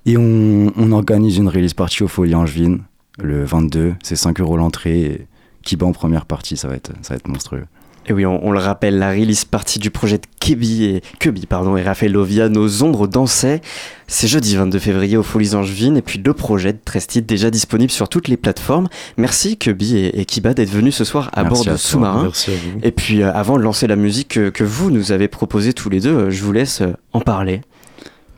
Et 0.05 0.17
on, 0.17 0.71
on 0.75 0.91
organise 0.91 1.37
une 1.37 1.47
release 1.47 1.73
party 1.73 2.03
au 2.03 2.07
Folie 2.07 2.35
Angevine 2.35 2.83
le 3.19 3.45
22. 3.45 3.95
C'est 4.03 4.15
5 4.15 4.39
euros 4.41 4.57
l'entrée. 4.57 5.01
et 5.01 5.27
Kiba 5.63 5.85
en 5.85 5.93
première 5.93 6.25
partie, 6.25 6.57
ça 6.57 6.67
va 6.67 6.75
être, 6.75 6.91
ça 7.01 7.13
va 7.13 7.15
être 7.15 7.27
monstrueux. 7.27 7.65
Et 8.07 8.13
oui, 8.13 8.25
on, 8.25 8.45
on 8.45 8.51
le 8.51 8.59
rappelle, 8.59 8.97
la 8.97 9.11
release 9.11 9.45
partie 9.45 9.79
du 9.79 9.89
projet 9.91 10.17
de 10.17 10.25
Kebi 10.39 10.85
et, 10.85 11.01
Kebi, 11.19 11.45
pardon, 11.45 11.77
et 11.77 11.83
Raphaël 11.83 12.11
Lovia, 12.11 12.49
Nos 12.49 12.83
ombres 12.83 13.07
dansaient. 13.07 13.61
C'est 14.07 14.27
jeudi 14.27 14.55
22 14.55 14.77
février 14.79 15.17
au 15.17 15.23
Folies 15.23 15.55
Angevines. 15.55 15.97
Et 15.97 16.01
puis 16.01 16.21
le 16.23 16.33
projet 16.33 16.73
de 16.73 16.79
13 16.83 17.07
titres 17.07 17.27
déjà 17.27 17.49
disponible 17.49 17.91
sur 17.91 18.09
toutes 18.09 18.27
les 18.27 18.37
plateformes. 18.37 18.87
Merci 19.17 19.57
Kebi 19.57 19.97
et, 19.97 20.19
et 20.19 20.25
Kiba 20.25 20.53
d'être 20.53 20.69
venus 20.69 20.95
ce 20.95 21.03
soir 21.03 21.29
à 21.33 21.43
Merci 21.43 21.65
bord 21.65 21.73
de. 21.73 21.77
Sous-Marin. 21.77 22.23
Merci 22.23 22.51
à 22.51 22.53
vous. 22.55 22.79
Et 22.83 22.91
puis 22.91 23.21
euh, 23.21 23.31
avant 23.33 23.57
de 23.57 23.63
lancer 23.63 23.87
la 23.87 23.95
musique 23.95 24.29
que, 24.29 24.49
que 24.49 24.63
vous 24.63 24.91
nous 24.91 25.11
avez 25.11 25.27
proposée 25.27 25.73
tous 25.73 25.89
les 25.89 25.99
deux, 25.99 26.13
euh, 26.13 26.29
je 26.29 26.43
vous 26.43 26.51
laisse 26.51 26.81
euh, 26.81 26.93
en 27.13 27.21
parler. 27.21 27.61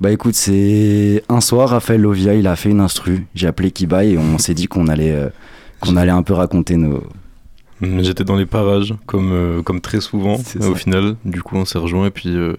Bah 0.02 0.12
écoute, 0.12 0.36
c'est 0.36 1.24
un 1.30 1.40
soir, 1.40 1.70
Raphaël 1.70 2.02
Lovia, 2.02 2.34
il 2.34 2.48
a 2.48 2.58
fait 2.58 2.70
une 2.70 2.82
instru. 2.82 3.28
J'ai 3.34 3.48
appelé 3.48 3.72
Kiba 3.72 4.04
et 4.04 4.18
on 4.18 4.38
s'est 4.38 4.54
dit 4.54 4.68
qu'on 4.68 4.88
allait, 4.88 5.14
euh, 5.14 5.30
qu'on 5.80 5.96
allait 5.96 6.12
un 6.12 6.22
peu 6.24 6.34
raconter 6.34 6.76
nos. 6.76 7.02
J'étais 7.82 8.24
dans 8.24 8.36
les 8.38 8.46
parages, 8.46 8.94
comme, 9.06 9.32
euh, 9.34 9.62
comme 9.62 9.82
très 9.82 10.00
souvent, 10.02 10.36
au 10.36 10.44
ça. 10.44 10.76
final. 10.76 11.16
Du 11.26 11.42
coup, 11.44 11.58
on 11.58 11.66
s'est 11.66 11.78
rejoint. 11.78 12.08
Et 12.08 12.12
puis, 12.12 12.30
euh, 12.30 12.56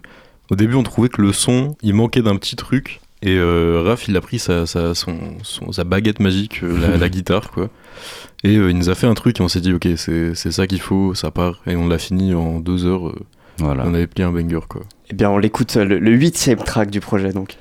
au 0.50 0.56
début, 0.56 0.74
on 0.74 0.82
trouvait 0.82 1.08
que 1.08 1.22
le 1.22 1.32
son, 1.32 1.76
il 1.82 1.94
manquait 1.94 2.22
d'un 2.22 2.36
petit 2.36 2.54
truc. 2.56 3.00
Et 3.22 3.36
euh, 3.38 3.82
Raph, 3.84 4.08
il 4.08 4.16
a 4.16 4.20
pris 4.20 4.38
sa, 4.38 4.66
sa, 4.66 4.94
son, 4.94 5.16
son- 5.42 5.72
sa 5.72 5.84
baguette 5.84 6.20
magique, 6.20 6.60
euh, 6.62 6.78
la, 6.78 6.96
la 6.98 7.08
guitare, 7.10 7.50
quoi. 7.50 7.70
Et 8.44 8.56
euh, 8.56 8.70
il 8.70 8.76
nous 8.76 8.90
a 8.90 8.94
fait 8.94 9.06
un 9.06 9.14
truc 9.14 9.40
et 9.40 9.42
on 9.42 9.48
s'est 9.48 9.62
dit, 9.62 9.72
ok, 9.72 9.88
c'est 9.96 10.34
c'est 10.34 10.52
ça 10.52 10.66
qu'il 10.66 10.80
faut, 10.82 11.14
ça 11.14 11.30
part. 11.30 11.62
Et 11.66 11.74
on 11.76 11.88
l'a 11.88 11.98
fini 11.98 12.34
en 12.34 12.60
deux 12.60 12.84
heures. 12.84 13.08
euh, 13.08 13.14
Voilà. 13.58 13.84
On 13.86 13.94
avait 13.94 14.06
plié 14.06 14.28
un 14.28 14.32
banger, 14.32 14.60
quoi. 14.68 14.82
Eh 15.10 15.14
bien, 15.14 15.30
on 15.30 15.38
l'écoute, 15.38 15.74
le, 15.76 15.98
le 15.98 16.10
huitième 16.12 16.58
track 16.58 16.90
du 16.90 17.00
projet 17.00 17.32
donc. 17.32 17.56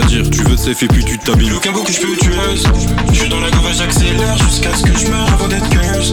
Dire. 0.00 0.28
Tu 0.30 0.42
veux 0.42 0.56
te 0.56 0.60
safe 0.60 0.82
et 0.82 0.88
puis 0.88 1.04
tu 1.04 1.18
t'habilles. 1.18 1.52
Aucun 1.52 1.72
bout 1.72 1.84
que 1.84 1.92
je 1.92 2.00
peux 2.00 2.16
tueuse 2.16 2.66
Je 3.12 3.18
suis 3.18 3.28
dans 3.28 3.40
la 3.40 3.50
gauve, 3.50 3.72
j'accélère 3.72 4.36
jusqu'à 4.38 4.74
ce 4.74 4.82
que 4.82 4.98
je 4.98 5.06
meure 5.08 5.32
avant 5.32 5.48
d'être 5.48 5.68
curse. 5.68 6.12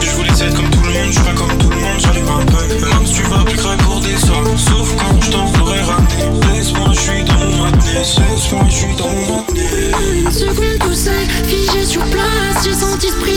Je 0.00 0.10
voulais 0.10 0.30
être 0.30 0.54
comme 0.54 0.70
tout 0.70 0.82
le 0.82 0.92
monde, 0.92 1.08
je 1.08 1.12
suis 1.12 1.22
pas 1.22 1.34
comme 1.34 1.58
tout 1.58 1.70
le 1.70 1.76
monde, 1.76 1.98
j'arrive 1.98 2.28
un 2.28 2.44
peu. 2.46 2.86
Même 2.86 3.06
si 3.06 3.14
tu 3.14 3.22
vas 3.24 3.44
plus 3.44 3.56
craquer 3.56 3.82
pour 3.84 4.00
des 4.00 4.16
sommes 4.16 4.58
Sauf 4.58 4.96
quand 4.96 5.20
je 5.20 5.30
t'en 5.30 5.62
aurais 5.62 5.82
ramené 5.82 6.08
Laisse-moi, 6.52 6.88
je 6.92 7.00
suis 7.00 7.24
dans 7.24 7.34
mon 7.34 7.62
madness 7.62 8.18
Laisse-moi, 8.18 8.64
je 8.68 8.74
suis 8.74 8.96
dans 8.96 9.08
mon 9.08 9.36
madness 9.36 9.94
Une 10.24 10.30
seconde 10.30 10.78
tout 10.80 10.94
seul, 10.94 11.26
figé 11.46 11.84
sur 11.84 12.04
place. 12.06 12.64
J'ai 12.64 12.74
senti 12.74 13.08
se 13.08 13.16
briser 13.16 13.31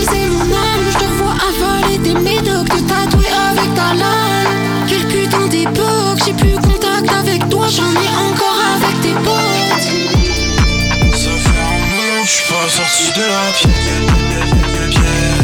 sorti 12.96 13.20
de 13.20 13.26
la 13.26 13.52
pièce. 13.52 14.90
Je 14.90 15.35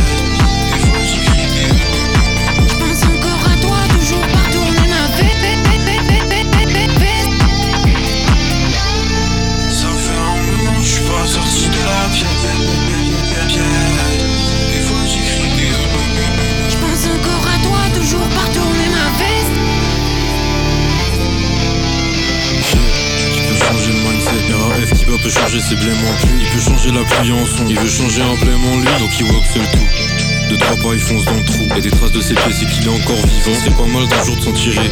changer 25.53 25.61
ses 25.69 25.77
blêmes 25.77 25.97
en 26.09 26.27
pluie 26.27 26.41
Il 26.41 26.49
peut 26.49 26.61
changer 26.61 26.91
la 26.93 27.05
pluie 27.05 27.33
en 27.33 27.45
son, 27.45 27.67
il 27.69 27.79
veut 27.79 27.89
changer 27.89 28.23
un 28.23 28.35
blême 28.43 28.65
en 28.65 28.77
lui 28.77 28.87
Donc 28.99 29.11
il 29.19 29.25
walk 29.25 29.45
seul 29.53 29.63
tout 29.73 30.51
De 30.51 30.57
trois 30.57 30.77
pas 30.77 30.95
il 30.95 31.01
fonce 31.01 31.25
dans 31.27 31.35
le 31.35 31.45
trou 31.45 31.69
Et 31.77 31.81
des 31.81 31.91
traces 31.91 32.13
de 32.13 32.21
ses 32.21 32.35
pieds 32.35 32.53
c'est 32.53 32.67
qu'il 32.67 32.87
est 32.87 32.89
encore 32.89 33.17
vivant 33.27 33.59
C'est 33.63 33.77
pas 33.77 33.87
mal 33.87 34.09
d'un 34.09 34.25
jour 34.25 34.37
de 34.37 34.41
s'en 34.41 34.53
tirer 34.53 34.91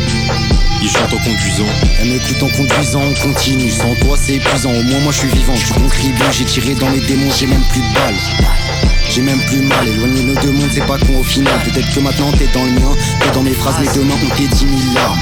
Il 0.82 0.88
chante 0.90 1.14
en 1.14 1.18
conduisant 1.18 1.66
Elle 2.00 2.08
m'écoute 2.10 2.42
en 2.42 2.48
conduisant, 2.48 3.02
on 3.02 3.14
continue. 3.28 3.70
Sans 3.70 3.94
toi, 3.96 4.16
c'est 4.16 4.34
épuisant. 4.34 4.70
Au 4.70 4.82
moins, 4.82 5.00
moi, 5.00 5.12
je 5.12 5.18
suis 5.18 5.28
vivant. 5.28 5.54
Tu 5.54 5.72
contribues, 5.72 6.22
j'ai 6.30 6.44
tiré 6.44 6.74
dans 6.74 6.88
les 6.88 7.00
démons, 7.00 7.30
j'ai 7.30 7.46
même 7.46 7.62
plus 7.70 7.80
de 7.80 7.94
balles. 7.94 8.14
J'ai 9.10 9.20
même 9.20 9.40
plus 9.40 9.60
mal. 9.60 9.88
Éloigner 9.88 10.22
nos 10.22 10.34
deux 10.40 10.52
mondes, 10.52 10.70
c'est 10.72 10.86
pas 10.86 10.98
con 10.98 11.18
au 11.18 11.22
final. 11.22 11.60
Peut-être 11.64 11.94
que 11.94 12.00
maintenant, 12.00 12.32
t'es 12.32 12.48
dans 12.54 12.64
le 12.64 12.72
mien. 12.72 12.96
T'es 13.20 13.30
dans 13.32 13.42
mes 13.42 13.52
phrases, 13.52 13.76
mais 13.80 13.92
demain, 13.94 14.14
on 14.24 14.36
t'est 14.36 14.48
dix 14.48 14.64
mille 14.64 14.94
larmes. 14.94 15.20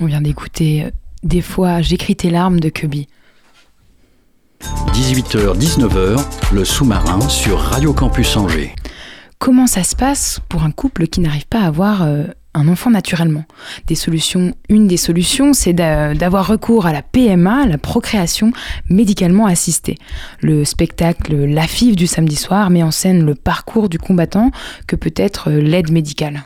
On 0.00 0.06
vient 0.06 0.20
d'écouter 0.20 0.84
euh, 0.84 0.90
Des 1.22 1.40
fois, 1.40 1.80
j'écris 1.82 2.16
tes 2.16 2.30
larmes 2.30 2.60
de 2.60 2.68
Cubby. 2.68 3.08
18h-19h, 4.92 6.24
le 6.52 6.64
sous-marin 6.64 7.20
sur 7.28 7.58
Radio 7.58 7.92
Campus 7.92 8.36
Angers. 8.36 8.74
Comment 9.38 9.66
ça 9.66 9.84
se 9.84 9.94
passe 9.94 10.40
pour 10.48 10.62
un 10.64 10.70
couple 10.70 11.06
qui 11.08 11.20
n'arrive 11.20 11.46
pas 11.46 11.60
à 11.60 11.66
avoir 11.66 12.02
euh, 12.02 12.24
un 12.54 12.68
enfant 12.68 12.90
naturellement? 12.90 13.44
Des 13.86 13.94
solutions, 13.94 14.54
une 14.70 14.86
des 14.86 14.96
solutions, 14.96 15.52
c'est 15.52 15.74
d'a- 15.74 16.14
d'avoir 16.14 16.46
recours 16.46 16.86
à 16.86 16.92
la 16.92 17.02
PMA, 17.02 17.66
la 17.66 17.76
procréation 17.76 18.52
médicalement 18.88 19.44
assistée. 19.46 19.96
Le 20.40 20.64
spectacle 20.64 21.36
La 21.44 21.66
FIV 21.66 21.96
du 21.96 22.06
samedi 22.06 22.36
soir 22.36 22.70
met 22.70 22.82
en 22.82 22.90
scène 22.90 23.26
le 23.26 23.34
parcours 23.34 23.90
du 23.90 23.98
combattant 23.98 24.50
que 24.86 24.96
peut 24.96 25.12
être 25.16 25.50
euh, 25.50 25.60
l'aide 25.60 25.90
médicale. 25.92 26.44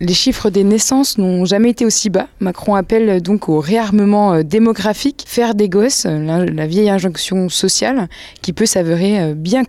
Les 0.00 0.12
chiffres 0.12 0.50
des 0.50 0.64
naissances 0.64 1.18
n'ont 1.18 1.44
jamais 1.44 1.70
été 1.70 1.86
aussi 1.86 2.10
bas. 2.10 2.26
Macron 2.40 2.74
appelle 2.74 3.22
donc 3.22 3.48
au 3.48 3.60
réarmement 3.60 4.34
euh, 4.34 4.42
démographique, 4.42 5.22
faire 5.24 5.54
des 5.54 5.68
gosses, 5.68 6.04
euh, 6.04 6.48
la, 6.52 6.66
vieille 6.66 6.90
injonction 6.90 7.48
sociale 7.48 8.08
qui 8.42 8.52
peut 8.52 8.66
s'avérer 8.66 9.20
euh, 9.20 9.34
bien 9.34 9.62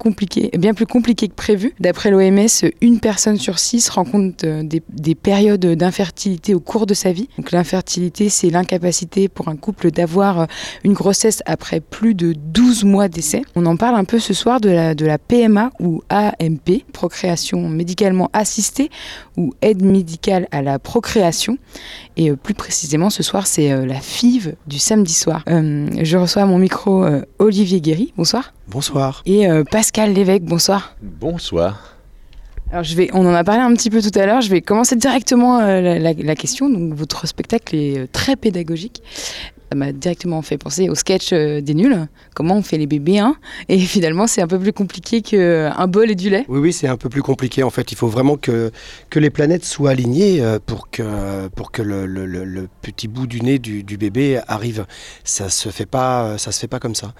bien 0.57 0.73
plus 0.73 0.87
compliquée 0.87 1.27
que 1.27 1.35
prévu. 1.35 1.73
D'après 1.79 2.09
l'OMS, 2.09 2.47
une 2.81 2.99
personne 2.99 3.37
sur 3.37 3.59
six 3.59 3.87
rencontre 3.89 4.45
euh, 4.45 4.63
des, 4.63 4.81
des 4.89 5.13
périodes 5.13 5.63
d'infertilité 5.63 6.55
au 6.55 6.59
cours 6.59 6.87
de 6.87 6.95
sa 6.95 7.11
vie. 7.11 7.29
Donc 7.37 7.51
l'infertilité, 7.51 8.29
c'est 8.29 8.49
l'incapacité 8.49 9.29
pour 9.29 9.47
un 9.47 9.55
couple 9.55 9.91
d'avoir 9.91 10.39
euh, 10.41 10.45
une 10.83 10.93
grossesse 10.93 11.43
après 11.45 11.81
plus 11.81 12.15
de 12.15 12.33
12 12.33 12.83
mois 12.83 13.09
d'essai. 13.09 13.43
On 13.55 13.67
en 13.67 13.77
parle 13.77 13.95
un 13.95 14.05
peu 14.05 14.17
ce 14.17 14.33
soir 14.33 14.59
de 14.59 14.69
la, 14.69 14.95
de 14.95 15.05
la 15.05 15.19
PMA 15.19 15.69
ou 15.79 16.01
AMP, 16.09 16.83
procréation 16.93 17.69
médicalement 17.69 18.31
assistée 18.33 18.89
ou 19.37 19.53
aide 19.61 19.83
médicale 19.83 20.14
à 20.51 20.61
la 20.61 20.79
procréation. 20.79 21.57
Et 22.17 22.29
euh, 22.31 22.35
plus 22.35 22.53
précisément, 22.53 23.09
ce 23.09 23.23
soir, 23.23 23.47
c'est 23.47 23.71
euh, 23.71 23.85
la 23.85 23.95
FIV 23.99 24.55
du 24.67 24.79
samedi 24.79 25.13
soir. 25.13 25.43
Euh, 25.49 25.87
je 26.01 26.17
reçois 26.17 26.43
à 26.43 26.45
mon 26.45 26.57
micro 26.57 27.03
euh, 27.03 27.21
Olivier 27.39 27.81
Guéry, 27.81 28.13
bonsoir. 28.17 28.53
Bonsoir. 28.67 29.21
Et 29.25 29.47
euh, 29.49 29.63
Pascal 29.63 30.13
Lévesque, 30.13 30.43
bonsoir. 30.43 30.95
Bonsoir. 31.01 31.91
Alors, 32.71 32.83
je 32.83 32.95
vais, 32.95 33.09
on 33.13 33.25
en 33.27 33.33
a 33.33 33.43
parlé 33.43 33.61
un 33.61 33.73
petit 33.75 33.89
peu 33.91 34.01
tout 34.01 34.17
à 34.19 34.25
l'heure. 34.25 34.41
Je 34.41 34.49
vais 34.49 34.61
commencer 34.61 34.95
directement 34.95 35.59
euh, 35.59 35.81
la, 35.81 35.99
la- 35.99 36.13
la 36.13 36.35
question. 36.35 36.67
Donc, 36.69 36.93
votre 36.95 37.27
spectacle 37.27 37.75
est 37.75 37.99
euh, 37.99 38.07
très 38.11 38.35
pédagogique. 38.35 39.03
Ça 39.71 39.75
m'a 39.75 39.91
directement 39.91 40.43
fait 40.43 40.59
penser 40.59 40.89
au 40.89 40.95
sketch 40.95 41.33
euh, 41.33 41.59
des 41.59 41.73
nuls. 41.73 42.07
Comment 42.35 42.55
on 42.57 42.61
fait 42.61 42.77
les 42.77 42.85
bébés, 42.85 43.17
hein? 43.17 43.35
Et 43.67 43.79
finalement, 43.95 44.27
c'est 44.27 44.41
un 44.41 44.47
peu 44.47 44.59
plus 44.59 44.73
compliqué 44.73 45.21
qu'un 45.21 45.87
bol 45.87 46.11
et 46.11 46.15
du 46.15 46.29
lait. 46.29 46.45
Oui, 46.47 46.59
oui, 46.59 46.71
c'est 46.73 46.87
un 46.87 46.97
peu 46.97 47.09
plus 47.09 47.23
compliqué 47.23 47.63
en 47.63 47.71
fait. 47.71 47.91
Il 47.91 47.95
faut 47.97 48.07
vraiment 48.07 48.37
que, 48.37 48.71
que 49.09 49.19
les 49.19 49.31
planètes 49.31 49.65
soient 49.65 49.89
alignées 49.89 50.39
euh, 50.41 50.59
pour 50.63 50.89
que, 50.91 51.47
pour 51.55 51.71
que 51.71 51.81
le, 51.81 52.05
le- 52.05 52.27
le- 52.27 52.45
le 52.45 52.67
petit 52.83 53.07
bout 53.07 53.25
du 53.25 53.41
nez 53.41 53.57
du, 53.57 53.81
du 53.83 53.97
bébé 53.97 54.39
arrive. 54.47 54.85
Ça 55.23 55.49
se 55.49 55.69
fait 55.69 55.87
pas, 55.87 56.37
ça 56.37 56.51
se 56.51 56.59
fait 56.59 56.67
pas 56.67 56.79
comme 56.79 56.95
ça. 56.95 57.13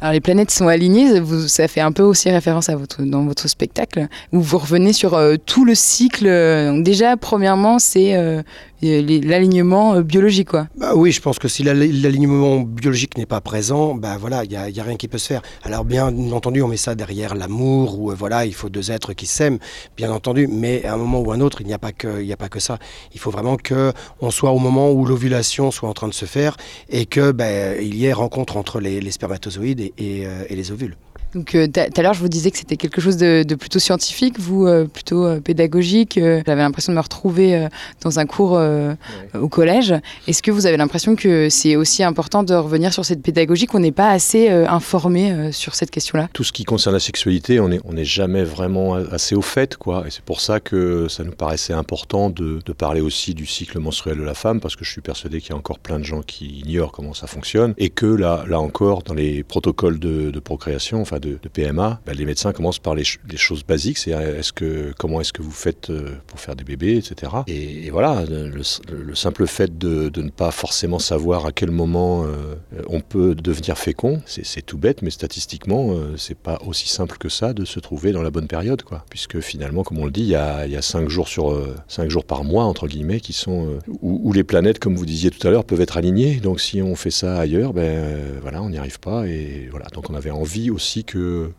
Alors 0.00 0.12
les 0.12 0.20
planètes 0.20 0.52
sont 0.52 0.68
alignées, 0.68 1.18
vous- 1.18 1.48
ça 1.48 1.66
fait 1.66 1.80
un 1.80 1.90
peu 1.90 2.04
aussi 2.04 2.30
référence 2.30 2.68
à 2.68 2.76
votre, 2.76 3.02
dans 3.02 3.24
votre 3.24 3.48
spectacle, 3.48 4.06
où 4.32 4.40
vous 4.40 4.58
revenez 4.58 4.92
sur 4.92 5.14
euh, 5.14 5.34
tout 5.44 5.64
le 5.64 5.74
cycle. 5.74 6.26
Euh, 6.28 6.70
Donc 6.70 6.84
déjà, 6.84 7.16
premièrement, 7.16 7.80
c'est 7.80 8.14
euh, 8.14 8.42
l'alignement 8.82 9.94
euh, 9.94 10.02
biologique. 10.02 10.48
Quoi. 10.48 10.68
Bah 10.76 10.92
oui, 10.94 11.12
je 11.12 11.20
pense 11.20 11.38
que 11.38 11.48
si 11.48 11.62
l'al- 11.62 11.78
l'alignement 11.78 12.60
biologique 12.60 13.16
n'est 13.18 13.26
pas 13.26 13.40
présent, 13.40 13.94
bah 13.94 14.16
voilà, 14.18 14.44
il 14.44 14.52
y 14.52 14.56
a, 14.56 14.62
a 14.62 14.84
rien 14.84 14.96
qui 14.96 15.08
peut 15.08 15.18
se 15.18 15.26
faire. 15.26 15.42
Alors 15.64 15.84
bien 15.84 16.06
entendu, 16.32 16.62
on 16.62 16.68
met 16.68 16.76
ça 16.76 16.94
derrière 16.94 17.34
l'amour 17.34 17.98
ou 18.00 18.10
euh, 18.10 18.14
voilà, 18.14 18.46
il 18.46 18.54
faut 18.54 18.68
deux 18.68 18.90
êtres 18.90 19.12
qui 19.12 19.26
s'aiment, 19.26 19.58
bien 19.96 20.10
entendu. 20.12 20.46
Mais 20.46 20.84
à 20.84 20.94
un 20.94 20.96
moment 20.96 21.20
ou 21.20 21.32
un 21.32 21.40
autre, 21.40 21.60
il 21.60 21.66
n'y 21.66 21.74
a 21.74 21.78
pas 21.78 21.92
que, 21.92 22.20
il 22.20 22.26
n'y 22.26 22.32
a 22.32 22.36
pas 22.36 22.48
que 22.48 22.60
ça. 22.60 22.78
Il 23.14 23.20
faut 23.20 23.30
vraiment 23.30 23.56
que 23.56 23.92
on 24.20 24.30
soit 24.30 24.50
au 24.52 24.58
moment 24.58 24.90
où 24.92 25.04
l'ovulation 25.04 25.70
soit 25.70 25.88
en 25.88 25.94
train 25.94 26.08
de 26.08 26.14
se 26.14 26.24
faire 26.24 26.56
et 26.88 27.06
que 27.06 27.32
ben, 27.32 27.76
il 27.80 27.94
y 27.96 28.06
ait 28.06 28.12
rencontre 28.12 28.56
entre 28.56 28.80
les, 28.80 29.10
spermatozoïdes 29.10 29.92
euh, 30.00 30.44
et 30.48 30.54
les 30.56 30.70
ovules. 30.72 30.96
Donc 31.34 31.54
euh, 31.54 31.66
tout 31.66 31.80
à 31.96 32.02
l'heure, 32.02 32.14
je 32.14 32.20
vous 32.20 32.28
disais 32.28 32.50
que 32.50 32.56
c'était 32.56 32.76
quelque 32.76 33.00
chose 33.00 33.16
de, 33.16 33.42
de 33.42 33.54
plutôt 33.54 33.78
scientifique, 33.78 34.38
vous 34.40 34.66
euh, 34.66 34.86
plutôt 34.86 35.26
euh, 35.26 35.40
pédagogique. 35.40 36.18
J'avais 36.18 36.62
l'impression 36.62 36.92
de 36.92 36.96
me 36.96 37.02
retrouver 37.02 37.54
euh, 37.54 37.68
dans 38.02 38.18
un 38.18 38.26
cours 38.26 38.60
au 39.34 39.48
collège. 39.48 39.94
Est-ce 40.26 40.42
que 40.42 40.50
vous 40.50 40.66
avez 40.66 40.76
l'impression 40.76 41.16
que 41.16 41.48
c'est 41.50 41.76
aussi 41.76 42.02
important 42.02 42.42
de 42.42 42.54
revenir 42.54 42.92
sur 42.92 43.04
cette 43.04 43.22
pédagogie, 43.22 43.66
qu'on 43.66 43.80
n'est 43.80 43.92
pas 43.92 44.10
assez 44.10 44.48
informé 44.48 45.52
sur 45.52 45.74
cette 45.74 45.90
question-là? 45.90 46.28
Tout 46.32 46.44
ce 46.44 46.52
qui 46.52 46.64
concerne 46.64 46.94
la 46.94 47.00
sexualité, 47.00 47.60
on 47.60 47.68
n'est 47.68 47.80
on 47.84 47.94
jamais 48.02 48.44
vraiment 48.44 48.94
assez 48.94 49.34
au 49.34 49.42
fait, 49.42 49.76
quoi. 49.76 50.04
Et 50.06 50.10
c'est 50.10 50.24
pour 50.24 50.40
ça 50.40 50.60
que 50.60 51.08
ça 51.08 51.24
nous 51.24 51.32
paraissait 51.32 51.72
important 51.72 52.30
de, 52.30 52.60
de 52.64 52.72
parler 52.72 53.00
aussi 53.00 53.34
du 53.34 53.46
cycle 53.46 53.78
menstruel 53.78 54.18
de 54.18 54.22
la 54.22 54.34
femme, 54.34 54.60
parce 54.60 54.76
que 54.76 54.84
je 54.84 54.90
suis 54.90 55.00
persuadé 55.00 55.40
qu'il 55.40 55.50
y 55.50 55.52
a 55.52 55.56
encore 55.56 55.78
plein 55.78 55.98
de 55.98 56.04
gens 56.04 56.22
qui 56.22 56.62
ignorent 56.64 56.92
comment 56.92 57.14
ça 57.14 57.26
fonctionne, 57.26 57.74
et 57.76 57.90
que 57.90 58.06
là, 58.06 58.44
là 58.48 58.60
encore, 58.60 59.02
dans 59.02 59.14
les 59.14 59.42
protocoles 59.42 59.98
de, 59.98 60.30
de 60.30 60.40
procréation, 60.40 61.00
enfin 61.00 61.17
de, 61.18 61.38
PMA, 61.52 62.00
bah, 62.06 62.12
les 62.14 62.24
médecins 62.24 62.52
commencent 62.52 62.78
par 62.78 62.94
les, 62.94 63.04
ch- 63.04 63.18
les 63.30 63.36
choses 63.36 63.64
basiques, 63.64 63.98
c'est 63.98 64.12
euh, 64.14 64.38
est-ce 64.38 64.52
que 64.52 64.92
comment 64.98 65.20
est-ce 65.20 65.32
que 65.32 65.42
vous 65.42 65.50
faites 65.50 65.90
euh, 65.90 66.16
pour 66.26 66.40
faire 66.40 66.56
des 66.56 66.64
bébés, 66.64 66.96
etc. 66.96 67.32
Et, 67.46 67.90
voilà, 67.90 68.24
le, 68.28 68.48
le- 68.48 69.02
le 69.02 69.14
simple 69.14 69.46
fait 69.46 69.76
de, 69.78 70.10
ne 70.20 70.30
pas 70.30 70.50
forcément 70.50 70.98
savoir 70.98 71.46
à 71.46 71.52
quel 71.52 71.70
moment 71.70 72.24
euh, 72.24 72.54
on 72.88 73.00
peut 73.00 73.34
devenir 73.34 73.78
fécond, 73.78 74.20
c'est 74.26 74.62
tout 74.64 74.78
bête, 74.78 75.02
mais 75.02 75.10
statistiquement, 75.10 75.92
euh, 75.92 76.16
c'est 76.16 76.36
pas 76.38 76.58
aussi 76.66 76.88
simple 76.88 77.16
que 77.18 77.28
ça 77.28 77.52
de 77.52 77.64
se 77.64 77.80
trouver 77.80 78.12
dans 78.12 78.22
la 78.22 78.30
bonne 78.30 78.46
période, 78.48 78.82
quoi. 78.82 79.04
Puisque 79.10 79.40
finalement, 79.40 79.82
comme 79.82 79.98
on 79.98 80.04
le 80.04 80.10
dit, 80.10 80.22
il 80.22 80.28
y 80.28 80.34
a, 80.34 80.66
cinq 80.82 81.08
jours 81.08 81.28
sur 81.28 81.56
cinq 81.88 82.08
jours 82.10 82.24
par 82.24 82.44
mois 82.44 82.64
entre 82.64 82.86
guillemets 82.86 83.20
qui 83.20 83.32
sont 83.32 83.78
où, 84.00 84.20
où 84.24 84.32
les 84.32 84.44
planètes, 84.44 84.78
comme 84.78 84.94
vous 84.96 85.06
disiez 85.06 85.30
tout 85.30 85.46
à 85.46 85.50
l'heure, 85.50 85.64
peuvent 85.64 85.80
être 85.80 85.96
alignées. 85.96 86.36
Donc 86.36 86.60
si 86.60 86.80
on 86.82 86.94
fait 86.94 87.10
ça 87.10 87.38
ailleurs, 87.38 87.72
ben 87.72 88.16
voilà, 88.42 88.62
on 88.62 88.70
n'y 88.70 88.78
arrive 88.78 89.00
pas. 89.00 89.26
Et 89.26 89.68
voilà, 89.70 89.86
donc 89.92 90.08
on 90.10 90.14
avait 90.14 90.30
envie 90.30 90.70
aussi 90.70 91.04
que 91.08 91.50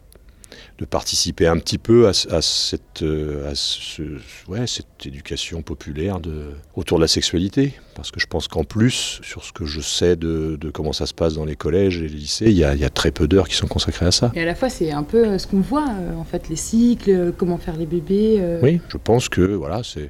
de 0.80 0.86
participer 0.86 1.46
un 1.46 1.58
petit 1.60 1.78
peu 1.78 2.08
à, 2.08 2.14
ce- 2.14 2.28
à 2.34 2.42
cette, 2.42 3.04
euh, 3.04 3.52
à 3.52 3.54
ce- 3.54 4.18
ouais, 4.48 4.66
cette 4.66 5.06
éducation 5.06 5.62
populaire 5.62 6.20
de, 6.20 6.52
autour 6.76 6.98
de 6.98 7.04
la 7.04 7.08
sexualité. 7.08 7.74
Parce 7.96 8.12
que 8.12 8.20
je 8.20 8.26
pense 8.28 8.48
qu'en 8.48 8.64
plus, 8.64 9.20
sur 9.22 9.44
ce 9.44 9.52
que 9.52 9.66
je 9.66 9.80
sais 9.82 10.16
de, 10.16 10.58
de 10.60 10.70
comment 10.72 10.94
ça 10.94 11.06
se 11.06 11.14
passe 11.14 11.34
dans 11.36 11.46
les 11.46 11.56
collèges 11.58 11.98
et 12.00 12.08
les 12.08 12.08
lycées, 12.08 12.46
il 12.48 12.58
y 12.58 12.64
a, 12.64 12.74
il 12.74 12.82
y 12.82 12.86
a 12.86 12.90
très 12.90 13.12
peu 13.12 13.28
d'heures 13.28 13.48
qui 13.50 13.56
sont 13.56 13.68
consacrées 13.68 14.06
à 14.08 14.12
ça. 14.12 14.32
Et 14.36 14.42
à 14.42 14.46
la 14.46 14.56
fois, 14.56 14.70
c'est 14.70 14.92
un 14.92 15.04
peu 15.04 15.24
euh, 15.28 15.38
ce 15.38 15.46
qu'on 15.48 15.60
voit, 15.62 15.86
euh, 15.88 16.16
en 16.16 16.24
fait, 16.24 16.50
les 16.50 16.56
cycles, 16.56 17.34
comment 17.38 17.58
faire 17.58 17.76
les 17.76 17.86
bébés. 17.86 18.38
euh. 18.40 18.60
Oui, 18.64 18.80
je 18.88 18.98
pense 18.98 19.28
que 19.30 19.42
voilà, 19.42 19.82
c'est 19.84 20.10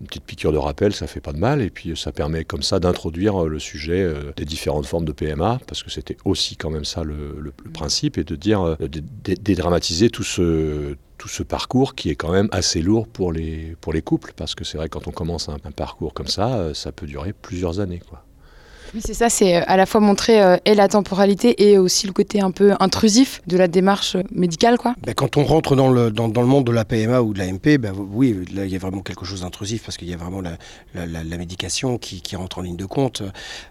une 0.00 0.06
petite 0.06 0.24
piqûre 0.24 0.52
de 0.52 0.58
rappel, 0.58 0.94
ça 0.94 1.06
fait 1.06 1.20
pas 1.20 1.32
de 1.32 1.38
mal, 1.38 1.60
et 1.60 1.70
puis 1.70 1.96
ça 1.96 2.10
permet 2.10 2.44
comme 2.44 2.62
ça 2.62 2.80
d'introduire 2.80 3.44
euh, 3.44 3.48
le 3.48 3.58
sujet 3.58 4.02
euh, 4.02 4.32
des 4.36 4.44
différentes 4.44 4.86
formes 4.86 5.04
de 5.04 5.12
PMA, 5.12 5.60
parce 5.66 5.82
que 5.82 5.90
c'était 5.90 6.16
aussi 6.24 6.56
quand 6.56 6.70
même 6.70 6.84
ça 6.84 7.04
le, 7.04 7.52
principe, 7.72 8.16
et 8.18 8.24
de 8.24 8.34
dire, 8.36 8.62
euh, 8.62 8.76
dédramatiser 8.88 10.08
tout 10.10 10.22
ce 10.22 10.96
parcours 11.46 11.94
qui 11.94 12.10
est 12.10 12.16
quand 12.16 12.32
même 12.32 12.48
assez 12.50 12.80
lourd 12.80 13.06
pour 13.06 13.32
les, 13.32 13.76
couples, 14.04 14.32
parce 14.34 14.54
que 14.54 14.64
c'est 14.64 14.78
vrai 14.78 14.88
quand 14.88 15.06
on 15.06 15.12
commence 15.12 15.48
un, 15.48 15.56
un 15.64 15.70
parcours 15.70 16.14
comme 16.14 16.28
ça, 16.28 16.72
ça 16.74 16.92
peut 16.92 17.06
durer 17.06 17.32
plusieurs 17.32 17.80
années. 17.80 18.00
Quoi. 18.08 18.24
Oui, 18.94 19.00
c'est 19.04 19.14
ça, 19.14 19.28
c'est 19.28 19.56
euh, 19.56 19.62
à 19.66 19.76
la 19.76 19.86
fois 19.86 20.00
montrer 20.00 20.42
euh, 20.42 20.56
et 20.64 20.74
la 20.74 20.88
temporalité 20.88 21.70
et 21.70 21.78
aussi 21.78 22.06
le 22.06 22.12
côté 22.12 22.40
un 22.40 22.50
peu 22.50 22.74
intrusif 22.80 23.40
de 23.46 23.56
la 23.56 23.68
démarche 23.68 24.16
médicale, 24.32 24.78
quoi. 24.78 24.94
Ben, 25.04 25.14
quand 25.14 25.36
on 25.36 25.44
rentre 25.44 25.76
dans 25.76 25.90
le, 25.90 26.10
dans, 26.10 26.28
dans 26.28 26.40
le 26.40 26.46
monde 26.46 26.66
de 26.66 26.72
la 26.72 26.84
PMA 26.84 27.22
ou 27.22 27.32
de 27.32 27.38
la 27.38 27.46
MP, 27.52 27.78
ben, 27.78 27.92
oui, 27.96 28.44
là, 28.54 28.64
il 28.64 28.72
y 28.72 28.76
a 28.76 28.78
vraiment 28.78 29.02
quelque 29.02 29.24
chose 29.24 29.42
d'intrusif 29.42 29.84
parce 29.84 29.96
qu'il 29.96 30.08
y 30.08 30.14
a 30.14 30.16
vraiment 30.16 30.40
la, 30.40 30.56
la, 30.94 31.06
la, 31.06 31.24
la 31.24 31.38
médication 31.38 31.98
qui, 31.98 32.20
qui, 32.20 32.36
rentre 32.36 32.58
en 32.58 32.62
ligne 32.62 32.76
de 32.76 32.86
compte. 32.86 33.22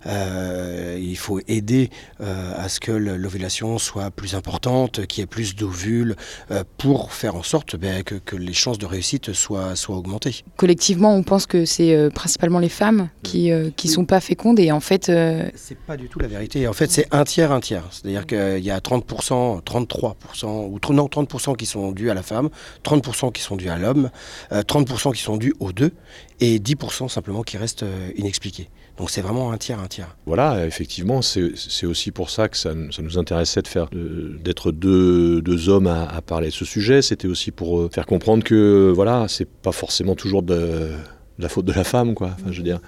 Euh, 0.05 0.97
il 1.01 1.17
faut 1.17 1.39
aider 1.47 1.89
euh, 2.21 2.53
à 2.57 2.69
ce 2.69 2.79
que 2.79 2.91
l'ovulation 2.91 3.77
soit 3.77 4.11
plus 4.11 4.35
importante, 4.35 5.05
qu'il 5.07 5.21
y 5.21 5.23
ait 5.23 5.27
plus 5.27 5.55
d'ovules 5.55 6.15
euh, 6.51 6.63
pour 6.77 7.13
faire 7.13 7.35
en 7.35 7.43
sorte 7.43 7.75
ben, 7.75 8.03
que, 8.03 8.15
que, 8.15 8.35
les 8.35 8.53
chances 8.53 8.77
de 8.77 8.85
réussite 8.85 9.33
soient, 9.33 9.75
soient 9.75 9.97
augmentées. 9.97 10.43
Collectivement, 10.57 11.13
on 11.13 11.23
pense 11.23 11.45
que 11.45 11.65
c'est 11.65 11.93
euh, 11.93 12.09
principalement 12.09 12.59
les 12.59 12.69
femmes 12.69 13.09
qui, 13.23 13.51
euh, 13.51 13.69
qui 13.75 13.87
sont 13.87 14.05
pas 14.05 14.19
fécondes 14.19 14.59
et 14.59 14.71
en 14.71 14.79
fait... 14.79 15.08
C'est 15.55 15.77
pas 15.85 15.97
du 15.97 16.07
tout 16.09 16.19
la 16.19 16.27
vérité. 16.27 16.67
En 16.67 16.73
fait, 16.73 16.91
c'est 16.91 17.07
un 17.11 17.23
tiers, 17.23 17.51
un 17.51 17.59
tiers. 17.59 17.83
C'est-à-dire 17.91 18.25
qu'il 18.25 18.63
y 18.63 18.71
a 18.71 18.79
30%, 18.79 19.61
33%, 19.63 20.45
ou 20.45 20.93
non, 20.93 21.05
30% 21.07 21.55
qui 21.55 21.65
sont 21.65 21.91
dus 21.91 22.09
à 22.09 22.13
la 22.13 22.23
femme, 22.23 22.49
30% 22.83 23.31
qui 23.31 23.41
sont 23.41 23.55
dus 23.55 23.69
à 23.69 23.77
l'homme, 23.77 24.09
30% 24.51 25.13
qui 25.13 25.21
sont 25.21 25.37
dus 25.37 25.53
aux 25.59 25.71
deux, 25.71 25.91
et 26.39 26.59
10% 26.59 27.09
simplement 27.09 27.43
qui 27.43 27.57
restent 27.57 27.85
inexpliqués. 28.15 28.69
Donc 28.99 29.09
c'est 29.09 29.21
vraiment 29.21 29.51
un 29.53 29.57
tiers, 29.57 29.79
un 29.79 29.87
tiers. 29.87 30.17
Voilà, 30.25 30.65
effectivement, 30.65 31.21
c'est 31.21 31.85
aussi 31.85 32.11
pour 32.11 32.29
ça 32.29 32.49
que 32.49 32.57
ça, 32.57 32.71
ça 32.91 33.01
nous 33.01 33.17
intéressait 33.17 33.61
de 33.61 33.67
faire 33.67 33.87
d'être 33.91 34.73
deux, 34.73 35.41
deux, 35.41 35.69
hommes 35.69 35.87
à, 35.87 36.03
à, 36.03 36.21
parler 36.21 36.47
de 36.47 36.53
ce 36.53 36.65
sujet. 36.65 37.01
C'était 37.01 37.27
aussi 37.27 37.51
pour 37.51 37.89
faire 37.93 38.05
comprendre 38.05 38.43
que 38.43 38.91
voilà, 38.93 39.27
c'est 39.29 39.49
pas 39.49 39.71
forcément 39.71 40.15
toujours 40.15 40.43
de 40.43 40.91
la 41.39 41.49
faute 41.49 41.65
de 41.65 41.73
la 41.73 41.83
femme, 41.83 42.13
quoi. 42.13 42.31
Enfin, 42.33 42.51
je 42.51 42.57
veux 42.57 42.63
dire, 42.63 42.79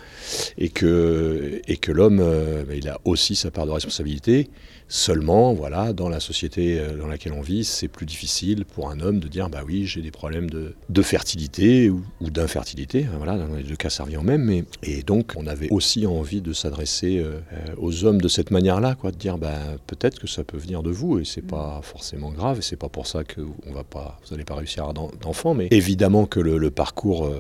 et 0.58 0.70
que 0.70 1.62
et 1.68 1.78
que 1.78 1.92
l'homme, 1.92 2.20
euh, 2.22 2.64
il 2.76 2.88
a 2.90 3.00
aussi 3.06 3.36
sa 3.36 3.50
part 3.50 3.66
de 3.66 3.72
responsabilité. 3.72 4.50
Seulement, 4.94 5.54
voilà, 5.54 5.94
dans 5.94 6.10
la 6.10 6.20
société 6.20 6.78
euh, 6.78 6.98
dans 6.98 7.08
laquelle 7.08 7.32
on 7.32 7.40
vit, 7.40 7.64
c'est 7.64 7.88
plus 7.88 8.06
difficile 8.06 8.66
pour 8.66 8.90
un 8.90 9.00
homme 9.00 9.22
de 9.22 9.30
dire, 9.30 9.48
bah 9.50 9.62
oui, 9.66 9.86
j'ai 9.86 10.02
des 10.02 10.12
problèmes 10.12 10.50
de, 10.50 10.76
de 10.90 11.02
fertilité 11.02 11.90
ou, 11.90 12.04
d'infertilité. 12.20 13.08
Voilà, 13.16 13.38
dans 13.38 13.56
les 13.56 13.64
deux 13.64 13.78
cas, 13.78 13.90
ça 13.90 14.04
revient 14.04 14.18
au 14.18 14.22
même. 14.22 14.64
Et 14.84 15.02
donc, 15.04 15.32
on 15.38 15.48
avait 15.48 15.70
aussi 15.72 16.06
envie 16.06 16.42
de 16.42 16.52
s'adresser 16.52 17.20
euh, 17.20 17.40
aux 17.78 18.04
hommes 18.04 18.20
de 18.20 18.28
cette 18.28 18.52
manière-là, 18.52 18.96
quoi, 18.96 19.12
de 19.12 19.18
dire, 19.18 19.38
bah 19.38 19.60
peut-être 19.88 20.20
que 20.20 20.28
ça 20.28 20.44
peut 20.44 20.58
venir 20.58 20.84
de 20.84 20.92
vous 20.92 21.20
et 21.20 21.24
c'est 21.24 21.42
pas 21.42 21.80
forcément 21.84 22.32
grave 22.32 22.60
et 22.60 22.62
c'est 22.62 22.76
pas 22.76 22.90
pour 22.90 23.08
ça 23.08 23.24
que 23.24 23.40
on 23.68 23.72
va 23.72 23.86
pas, 23.86 24.20
vous 24.26 24.36
n'allez 24.36 24.44
pas 24.44 24.56
réussir 24.56 24.84
à 24.84 24.90
avoir 24.90 25.12
d'enfants. 25.22 25.54
Mais 25.54 25.70
évidemment 25.72 26.26
que 26.26 26.42
le, 26.42 26.70
parcours 26.70 27.32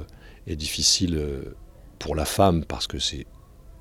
est 0.47 0.56
difficile 0.56 1.21
pour 1.99 2.15
la 2.15 2.25
femme 2.25 2.65
parce 2.65 2.88
que 2.88 2.99
c'est 2.99 3.27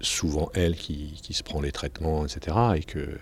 souvent 0.01 0.51
elle 0.55 0.77
qui, 0.77 1.21
qui, 1.23 1.35
se 1.35 1.43
prend 1.43 1.61
les 1.61 1.73
traitements, 1.73 2.25
etc. 2.25 2.57
Et 2.77 2.83
que... 2.83 3.19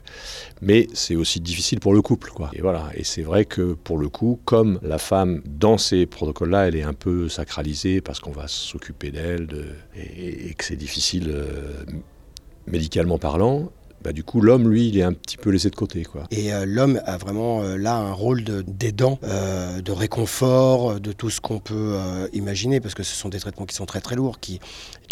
Mais 0.61 0.87
c'est 0.93 1.17
aussi 1.17 1.41
difficile 1.41 1.81
pour 1.81 1.93
le 1.93 2.03
couple. 2.03 2.31
Quoi. 2.31 2.51
Et 2.53 2.61
voilà. 2.61 2.91
Et 2.95 3.05
c'est 3.05 3.23
vrai 3.23 3.45
que 3.45 3.73
pour 3.73 3.99
le 3.99 4.09
coup, 4.09 4.41
comme 4.45 4.79
la 4.83 4.99
femme, 4.99 5.43
dans 5.45 5.79
ces 5.79 6.07
protocoles-là, 6.07 6.69
elle 6.69 6.77
est 6.77 6.83
un 6.83 6.95
peu 6.95 7.29
sacralisée 7.29 8.01
parce 8.01 8.21
qu'on 8.21 8.31
va 8.31 8.49
s'occuper 8.49 9.11
d'elle 9.11 9.47
de... 9.47 9.67
et, 9.97 10.51
et, 10.51 10.55
que 10.55 10.65
c'est 10.65 10.77
difficile 10.77 11.31
euh, 11.31 11.85
médicalement 12.67 13.19
parlant, 13.19 13.71
bah, 14.03 14.13
du 14.13 14.23
coup, 14.23 14.41
l'homme, 14.41 14.69
lui, 14.69 14.89
il 14.89 14.99
est 14.99 15.03
un 15.03 15.13
petit 15.13 15.37
peu 15.37 15.51
laissé 15.51 15.71
de 15.71 15.77
côté. 15.77 16.05
Quoi. 16.05 16.25
Et 16.31 16.53
euh, 16.53 16.65
l'homme 16.65 17.01
a 17.05 17.17
vraiment 17.17 17.63
euh, 17.63 17.77
là 17.77 17.97
un 17.97 18.13
rôle 18.13 18.45
d'aidant, 18.45 19.19
euh, 19.25 19.81
de 19.81 19.93
réconfort, 19.93 21.01
de 21.01 21.13
tout 21.13 21.31
ce 21.31 21.41
qu'on 21.41 21.59
peut 21.59 21.97
imaginer, 22.33 22.81
parce 22.81 22.95
que 22.95 23.03
ce 23.03 23.15
sont 23.15 23.29
des 23.29 23.41
traitements 23.41 23.67
qui 23.67 23.75
sont 23.75 23.87
très 23.87 24.01
très 24.01 24.15
lourds, 24.15 24.39
qui, 24.41 24.61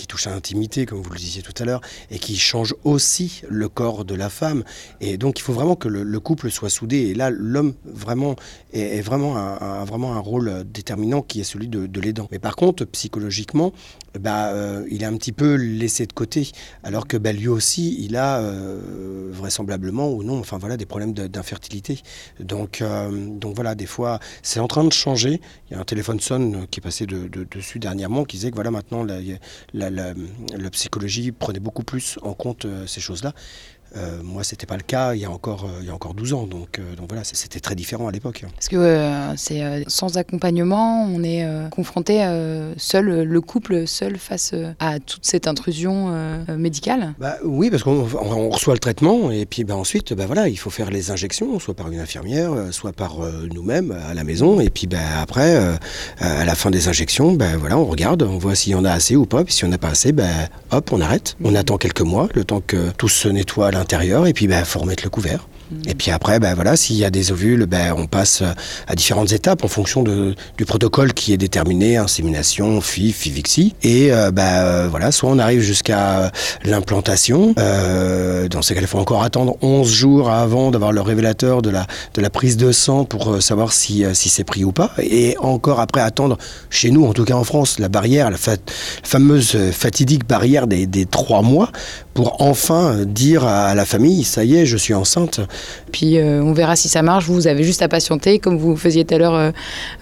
touchent 0.09 0.29
à 0.29 0.31
l'intimité, 0.31 0.87
comme 0.87 1.01
vous 1.01 1.11
le 1.11 1.19
disiez 1.19 1.43
tout 1.43 1.53
à 1.61 1.65
l'heure, 1.65 1.81
et 2.13 2.21
qui 2.21 2.37
changent 2.37 2.77
aussi 2.85 3.43
le 3.49 3.69
corps 3.69 4.05
de 4.05 4.15
la 4.15 4.31
femme. 4.31 4.63
Et 5.01 5.17
donc, 5.17 5.41
il 5.41 5.43
faut 5.43 5.53
vraiment 5.53 5.75
que 5.75 5.89
le, 5.89 6.05
le 6.05 6.21
couple 6.21 6.49
soit 6.49 6.71
soudé. 6.71 6.99
Et 6.99 7.15
là, 7.15 7.29
l'homme 7.31 7.75
vraiment 7.85 8.37
est, 8.73 9.01
vraiment, 9.01 9.37
un, 9.37 9.59
un, 9.61 9.85
vraiment 9.85 10.15
un 10.15 10.21
rôle 10.21 10.63
déterminant 10.65 11.23
qui 11.23 11.41
est 11.41 11.45
celui 11.45 11.67
de, 11.67 11.89
de 11.89 12.01
l'aidant. 12.01 12.29
Mais 12.31 12.39
par 12.39 12.55
contre, 12.55 12.85
psychologiquement, 12.85 13.73
bah, 14.21 14.55
il 14.89 15.03
est 15.03 15.07
un 15.07 15.17
petit 15.17 15.33
peu 15.33 15.55
laissé 15.55 16.07
de 16.07 16.13
côté, 16.13 16.53
alors 16.85 17.09
que 17.09 17.17
bah, 17.17 17.33
lui 17.33 17.49
aussi, 17.49 17.97
il 17.99 18.17
a 18.17 18.41
euh, 18.77 19.31
vraisemblablement 19.33 20.11
ou 20.11 20.23
non, 20.23 20.39
enfin 20.39 20.59
voilà, 20.59 20.77
des 20.77 20.87
problèmes 20.87 21.13
d'infertilité. 21.13 22.01
Donc, 22.41 22.83
euh, 22.83 23.11
donc 23.11 23.55
voilà, 23.55 23.75
des 23.75 23.87
fois, 23.87 24.19
c'est 24.43 24.61
en 24.61 24.69
train 24.69 24.85
de 24.85 24.93
changer. 24.93 25.41
Il 25.71 25.75
y 25.75 25.77
a 25.77 25.81
un 25.81 25.85
téléphone 25.85 26.21
sonne 26.21 26.67
qui 26.69 26.81
est 26.81 26.83
passé 26.83 27.07
de, 27.07 27.29
de, 27.29 27.45
dessus 27.45 27.79
dernièrement 27.79 28.25
qui 28.25 28.37
disait 28.37 28.51
que 28.51 28.57
voilà, 28.57 28.71
maintenant, 28.71 29.05
la 29.05 30.71
psychologie 30.71 31.33
prenait 31.33 31.61
beaucoup 31.61 31.85
plus 31.85 32.19
en 32.23 32.35
compte 32.35 32.65
euh, 32.65 32.87
ces 32.87 33.01
choses-là. 33.01 33.33
Euh, 33.97 34.21
moi, 34.23 34.45
c'était 34.45 34.67
pas 34.67 34.77
le 34.77 34.83
cas 34.83 35.15
il 35.15 35.21
y 35.21 35.25
a 35.25 35.31
encore, 35.31 35.65
euh, 35.65 35.79
il 35.81 35.87
y 35.87 35.91
a 35.91 35.95
encore 35.95 36.15
12 36.15 36.35
ans. 36.35 36.47
Donc, 36.47 36.79
euh, 36.79 36.95
donc 36.97 37.09
voilà, 37.09 37.25
c'était 37.25 37.61
très 37.61 37.75
différent 37.75 38.09
à 38.09 38.13
l'époque. 38.13 38.45
Parce 38.55 38.69
que 38.69 38.77
euh, 38.77 39.37
c'est 39.37 39.85
sans 39.89 40.19
accompagnement, 40.19 41.05
on 41.05 41.23
est 41.23 41.47
confronté 41.71 42.25
seul, 42.77 43.23
le 43.23 43.41
couple 43.41 43.87
seul 43.87 44.19
face 44.19 44.55
à 44.79 44.99
toute 44.99 45.25
cette 45.25 45.47
intrusion 45.47 46.13
médicale 46.57 47.15
bah, 47.19 47.37
Oui, 47.45 47.71
parce 47.71 47.83
qu'on 47.83 48.07
on 48.15 48.51
reçoit 48.51 48.75
le 48.75 48.79
traitement 48.79 49.31
et 49.31 49.47
puis 49.47 49.65
bah, 49.65 49.77
ensuite, 49.77 50.13
bah, 50.13 50.27
voilà, 50.27 50.49
il 50.49 50.57
faut 50.57 50.71
faire 50.71 50.91
les 50.91 51.11
injections, 51.11 51.59
soit 51.59 51.75
par 51.75 51.91
une 51.91 52.01
infirmière, 52.01 52.53
soit 52.71 52.93
par 52.93 53.19
nous-mêmes 53.53 53.97
à 54.09 54.15
la 54.15 54.25
maison. 54.25 54.61
Et 54.61 54.71
puis 54.71 54.87
bah, 54.87 54.99
après, 55.21 55.57
à 56.21 56.45
la 56.45 56.55
fin 56.55 56.71
des 56.71 56.89
injections, 56.89 57.33
bah, 57.33 57.57
voilà, 57.59 57.79
on 57.79 57.87
regarde, 57.87 58.23
on 58.23 58.39
voit 58.39 58.55
s'il 58.55 58.73
y 58.73 58.75
en 58.75 58.85
a 58.85 58.91
assez 58.91 59.17
ou 59.17 59.27
pas. 59.27 59.45
Puis 59.45 59.55
si 59.55 59.65
on 59.65 59.69
n'a 59.69 59.79
pas 59.79 59.89
assez, 59.89 60.13
bah, 60.13 60.25
hop, 60.71 60.91
on 60.93 61.01
arrête. 61.01 61.37
On 61.43 61.55
attend 61.55 61.79
quelques 61.79 62.03
mois, 62.03 62.29
le 62.35 62.45
temps 62.45 62.63
que 62.65 62.91
tout 62.97 63.09
se 63.09 63.29
nettoie 63.29 63.71
l'intérieur 63.79 64.27
et 64.27 64.33
puis 64.33 64.47
il 64.47 64.49
bah, 64.49 64.65
faut 64.65 64.81
remettre 64.81 65.05
le 65.05 65.11
couvert. 65.11 65.47
Et 65.87 65.95
puis 65.95 66.11
après, 66.11 66.39
ben 66.39 66.55
voilà, 66.55 66.77
s'il 66.77 66.97
y 66.97 67.05
a 67.05 67.11
des 67.11 67.33
ovules, 67.33 67.67
ben 67.67 67.95
on 67.97 68.07
passe 68.07 68.43
à 68.87 68.95
différentes 68.95 69.33
étapes 69.33 69.65
en 69.65 69.69
fonction 69.69 70.03
du 70.03 70.65
protocole 70.65 71.13
qui 71.13 71.33
est 71.33 71.37
déterminé, 71.37 71.97
insémination, 71.97 72.81
FIV, 72.81 73.15
FIVIXI. 73.15 73.75
Et 73.83 74.13
euh, 74.13 74.31
ben 74.31 74.87
voilà, 74.89 75.13
soit 75.13 75.31
on 75.31 75.39
arrive 75.39 75.61
jusqu'à 75.61 76.31
l'implantation. 76.65 77.55
Euh, 77.59 78.49
dans 78.49 78.63
ces 78.63 78.75
cas, 78.75 78.81
il 78.81 78.87
faut 78.87 78.99
encore 78.99 79.23
attendre 79.23 79.57
11 79.63 79.91
jours 79.91 80.31
avant 80.31 80.71
d'avoir 80.71 80.93
le 80.93 81.01
révélateur 81.01 81.63
de 81.63 81.71
la, 81.71 81.87
de 82.15 82.21
la 82.21 82.31
prise 82.31 82.57
de 82.57 82.73
sang 82.73 83.05
pour 83.05 83.43
savoir 83.43 83.73
si, 83.73 84.05
si 84.15 84.29
c'est 84.29 84.45
pris 84.45 84.65
ou 84.65 84.73
pas. 84.73 84.93
Et 84.99 85.37
encore 85.39 85.81
après 85.81 86.01
attendre, 86.01 86.39
chez 86.71 86.91
nous, 86.91 87.05
en 87.07 87.13
tout 87.13 87.25
cas 87.25 87.35
en 87.35 87.45
France, 87.45 87.79
la 87.79 87.89
barrière, 87.89 88.31
la, 88.31 88.37
fa 88.37 88.53
la 88.53 88.57
fameuse 89.03 89.57
fatidique 89.73 90.27
barrière 90.27 90.67
des, 90.67 91.07
3 91.07 91.43
mois 91.43 91.71
pour 92.15 92.41
enfin 92.41 93.05
dire 93.05 93.45
à 93.45 93.75
la 93.75 93.85
famille, 93.85 94.25
ça 94.25 94.45
y 94.45 94.57
est, 94.57 94.67
je 94.67 94.77
suis 94.77 94.95
enceinte. 94.95 95.41
Puis 95.93 96.19
euh, 96.19 96.43
on 96.43 96.53
verra 96.53 96.77
si 96.77 96.89
ça 96.89 97.03
marche. 97.03 97.27
Vous 97.27 97.47
avez 97.47 97.65
juste 97.65 97.83
à 97.83 97.89
patienter, 97.89 98.39
comme 98.39 98.59
vous 98.59 98.77
faisiez 98.77 99.05
tout 99.05 99.15
à 99.15 99.19
l'heure 99.19 99.35
euh, 99.35 99.51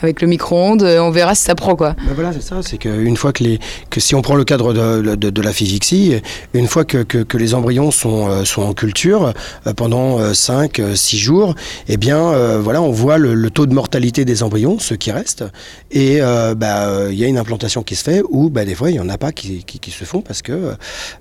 avec 0.03 0.21
le 0.21 0.29
micro-ondes. 0.29 0.83
On 0.83 1.11
verra 1.11 1.35
si 1.35 1.45
ça 1.45 1.55
prend 1.55 1.77
quoi. 1.77 1.95
Ben 2.07 2.15
voilà, 2.15 2.33
c'est 2.33 2.43
ça. 2.43 2.61
C'est 2.63 2.79
qu'une 2.79 3.17
fois 3.17 3.33
que 3.33 3.45
les, 3.45 3.59
que 3.91 4.01
si 4.01 4.15
on 4.15 4.23
prend 4.23 4.35
le 4.35 4.45
cadre 4.45 4.73
de, 4.73 5.15
de, 5.15 5.31
de 5.31 5.43
la 5.43 5.53
FIVIXI, 5.53 6.21
une 6.55 6.67
fois 6.67 6.85
que, 6.85 7.03
que, 7.03 7.19
que, 7.19 7.37
les 7.37 7.55
embryons 7.55 7.91
sont, 7.91 8.29
euh, 8.29 8.45
sont 8.45 8.63
en 8.63 8.73
culture 8.73 9.33
pendant 9.77 10.35
5, 10.35 10.81
6 10.95 11.19
jours, 11.19 11.55
eh 11.89 11.97
bien 11.97 12.33
voilà, 12.59 12.83
on 12.83 12.91
voit 12.91 13.19
le, 13.19 13.35
le, 13.35 13.51
taux 13.51 13.67
de 13.67 13.75
mortalité 13.75 14.25
des 14.25 14.43
embryons, 14.43 14.79
ceux 14.79 14.97
qui 14.97 15.11
restent, 15.11 15.45
et 15.91 16.17
il 16.17 16.55
bah, 16.57 17.11
y 17.11 17.25
a 17.25 17.27
une 17.27 17.39
implantation 17.39 17.83
qui 17.83 17.97
se 17.97 18.03
fait 18.03 18.23
ou 18.29 18.51
bah, 18.51 18.65
des 18.65 18.75
fois 18.75 18.91
il 18.91 18.97
y 18.97 19.01
en 19.01 19.09
a 19.09 19.19
pas 19.19 19.33
qui, 19.33 19.65
qui, 19.65 19.79
qui 19.79 19.91
se 19.91 20.05
font 20.05 20.21
parce 20.21 20.43
que 20.43 20.75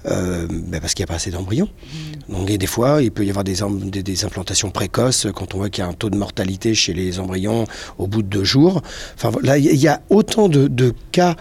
bah, 0.03 0.79
parce 0.81 0.93
qu'il 0.93 1.03
n'y 1.03 1.09
a 1.09 1.11
pas 1.11 1.15
assez 1.15 1.31
d'embryons. 1.31 1.67
Mmh. 1.67 2.33
Donc 2.33 2.49
et 2.49 2.57
des 2.57 2.67
fois 2.67 3.01
il 3.01 3.11
peut 3.11 3.25
y 3.25 3.29
avoir 3.29 3.43
des, 3.43 3.55
des, 3.85 4.03
des 4.03 4.22
implantations 4.25 4.71
précoces 4.71 5.27
quand 5.33 5.55
on 5.55 5.57
voit 5.57 5.69
qu'il 5.69 5.83
y 5.83 5.87
a 5.87 5.89
un 5.89 5.93
taux 5.93 6.09
de 6.09 6.17
mortalité 6.17 6.73
chez 6.75 6.93
les 6.93 7.19
embryons 7.19 7.65
au 7.97 8.07
bout 8.07 8.21
de 8.21 8.27
deux 8.27 8.43
jours. 8.43 8.81
Enfin 9.15 9.31
là 9.41 9.57
il 9.57 9.75
y 9.75 9.87
a 9.87 10.01
autant 10.09 10.49
de, 10.49 10.93
cas 11.11 11.35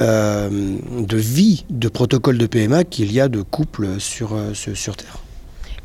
euh, 0.00 0.76
de 0.98 1.16
vie 1.16 1.64
de 1.70 1.88
protocole 1.88 2.38
de 2.38 2.46
PMA 2.46 2.84
qu'il 2.84 3.12
y 3.12 3.20
a 3.20 3.28
de 3.28 3.42
couples 3.42 3.98
sur, 3.98 4.34
euh, 4.34 4.52
sur 4.54 4.96
Terre. 4.96 5.18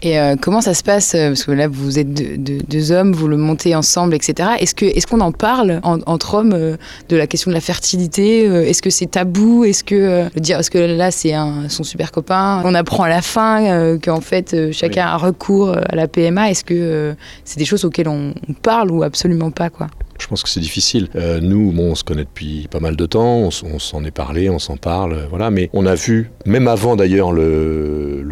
Et 0.04 0.20
euh, 0.20 0.36
comment 0.40 0.62
ça 0.62 0.74
se 0.74 0.84
passe 0.84 1.12
Parce 1.12 1.44
que 1.44 1.52
là, 1.52 1.68
vous 1.68 2.00
êtes 2.00 2.12
deux, 2.14 2.38
deux, 2.38 2.58
deux 2.68 2.92
hommes, 2.92 3.14
vous 3.14 3.28
le 3.28 3.38
montez 3.38 3.76
ensemble, 3.76 4.16
etc. 4.16 4.50
Est-ce 4.60 4.74
qu'on 4.74 4.86
est, 4.88 5.06
qu'on 5.06 5.20
en 5.20 5.32
parle 5.32 5.80
en, 5.84 6.00
entre 6.08 6.36
hommes 6.36 6.54
euh, 6.54 6.78
de 7.10 7.18
la 7.18 7.28
question 7.28 7.52
de 7.52 7.56
la 7.56 7.62
fertilité 7.62 8.48
euh, 8.48 8.66
Est-ce 8.66 8.82
que 8.82 8.90
c'est 8.90 9.12
tabou 9.12 9.64
Est-ce 9.64 9.84
que, 9.84 10.28
dire, 10.40 10.60
est 10.60 10.64
-ce 10.64 10.72
que 10.72 10.80
là, 10.80 11.12
c'est 11.12 11.34
son 11.70 11.84
super 11.84 12.12
copain 12.12 12.62
On 12.66 12.74
apprend 12.74 13.04
à 13.04 13.10
la 13.10 13.22
fin 13.22 13.64
euh, 13.64 14.00
qu'en 14.00 14.22
fait, 14.22 14.72
chacun 14.72 15.06
oui. 15.06 15.14
a 15.14 15.18
recours 15.18 15.78
à 15.78 15.96
la 15.96 16.08
PMA. 16.08 16.50
Est-ce 16.50 16.64
que 16.64 17.16
c'est 17.46 17.60
des 17.60 17.66
choses 17.66 17.86
auxquelles 17.86 18.10
on, 18.10 18.34
on, 18.50 18.54
parle 18.54 18.92
ou 18.92 19.04
absolument 19.04 19.52
pas 19.52 19.70
quoi? 19.70 19.88
Je 20.20 20.28
pense 20.28 20.44
que 20.44 20.50
c'est 20.50 20.60
difficile. 20.60 21.10
Euh, 21.16 21.40
nous, 21.42 21.72
bon, 21.72 21.92
on 21.92 21.96
se 21.96 22.04
connaît 22.04 22.24
depuis 22.24 22.68
pas 22.70 22.80
mal 22.80 22.96
de 22.96 23.06
temps, 23.06 23.38
on, 23.38 23.52
s'en 23.52 24.04
est 24.04 24.12
parlé, 24.12 24.50
on 24.50 24.60
s'en 24.60 24.78
parle, 24.78 25.14
euh, 25.14 25.26
voilà. 25.30 25.52
Mais 25.52 25.70
on 25.74 25.86
a 25.86 25.96
vu, 25.96 26.32
même 26.46 26.68
avant 26.68 26.96
d'ailleurs 26.96 27.32
le, 27.32 28.24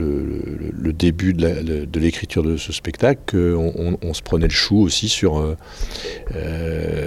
début 0.94 1.34
de 1.34 2.00
l'écriture 2.00 2.44
de 2.44 2.58
ce 2.58 2.74
spectacle, 2.74 3.22
qu'on 3.32 3.98
on, 4.02 4.14
se 4.14 4.22
prenait 4.22 4.48
le 4.48 4.54
chou 4.54 4.82
aussi 4.82 5.08
sur 5.08 5.40
euh, 5.40 5.56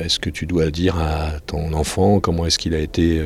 est-ce 0.03 0.19
que 0.19 0.31
tu 0.31 0.47
dois 0.47 0.71
dire 0.71 0.99
à 0.99 1.33
ton 1.47 1.75
enfant 1.75 2.19
comment 2.21 2.47
est-ce 2.47 2.59
qu'il 2.59 2.75
a 2.75 2.79
été 2.79 3.23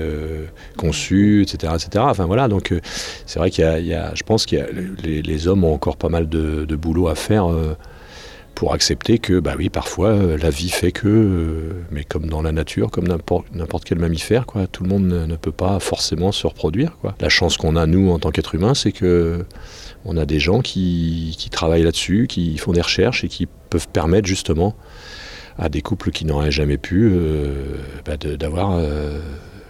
conçu, 0.77 1.43
etc., 1.43 1.75
etc. 1.77 2.05
Enfin 2.09 2.25
voilà, 2.27 2.49
donc 2.49 2.75
c'est 3.27 3.39
vrai 3.39 3.51
qu'il 3.51 3.65
y, 3.65 3.95
a- 3.95 4.15
je 4.15 4.23
pense 4.25 4.45
qu'il 4.45 4.67
les, 5.05 5.23
les 5.23 5.47
hommes 5.47 5.63
ont 5.63 5.75
encore 5.75 5.97
pas 5.97 6.09
mal 6.09 6.29
de 6.29 6.77
boulot 6.77 7.07
à 7.09 7.15
faire. 7.15 7.49
Euh, 8.57 8.61
pour 8.61 8.73
accepter 8.73 9.19
que, 9.19 9.39
bah 9.39 9.55
oui, 9.57 9.69
parfois, 9.69 10.09
euh, 10.09 10.37
la 10.39 10.51
vie 10.51 10.71
fait 10.71 10.93
que, 10.93 11.09
euh, 11.09 11.85
mais 11.91 12.05
comme 12.05 12.27
dans 12.27 12.43
la 12.43 12.53
nature, 12.53 12.91
comme 12.91 13.07
n'importe 13.07 13.85
quel 13.85 13.99
mammifère, 13.99 14.47
quoi, 14.47 14.67
tout 14.67 14.83
le 14.83 14.89
monde 14.89 15.07
ne, 15.07 15.37
peut 15.37 15.53
pas 15.53 15.79
forcément 15.79 16.33
se 16.33 16.47
reproduire. 16.47 16.97
Quoi. 17.01 17.15
La 17.21 17.29
chance 17.29 17.57
qu'on 17.57 17.77
a, 17.77 17.87
nous, 17.87 18.11
en 18.11 18.19
tant 18.19 18.31
qu'être 18.31 18.55
humain, 18.55 18.75
c'est 18.75 18.93
que 18.93 19.45
on 20.05 20.17
a 20.17 20.25
des 20.25 20.39
gens 20.39 20.61
qui, 20.61 21.35
qui 21.39 21.51
travaillent 21.51 21.83
là-dessus, 21.83 22.27
qui 22.29 22.57
font 22.59 22.73
des 22.73 22.81
recherches 22.81 23.25
et 23.25 23.29
qui 23.29 23.47
peuvent 23.47 23.89
permettre 23.89 24.27
justement 24.27 24.77
à 25.59 25.69
des 25.69 25.83
couples 25.83 26.11
qui 26.11 26.25
n'auraient 26.25 26.51
jamais 26.51 26.79
pu 26.79 27.11
euh, 27.13 27.77
bah, 28.05 28.17
d'avoir 28.17 28.77
euh, 28.77 29.21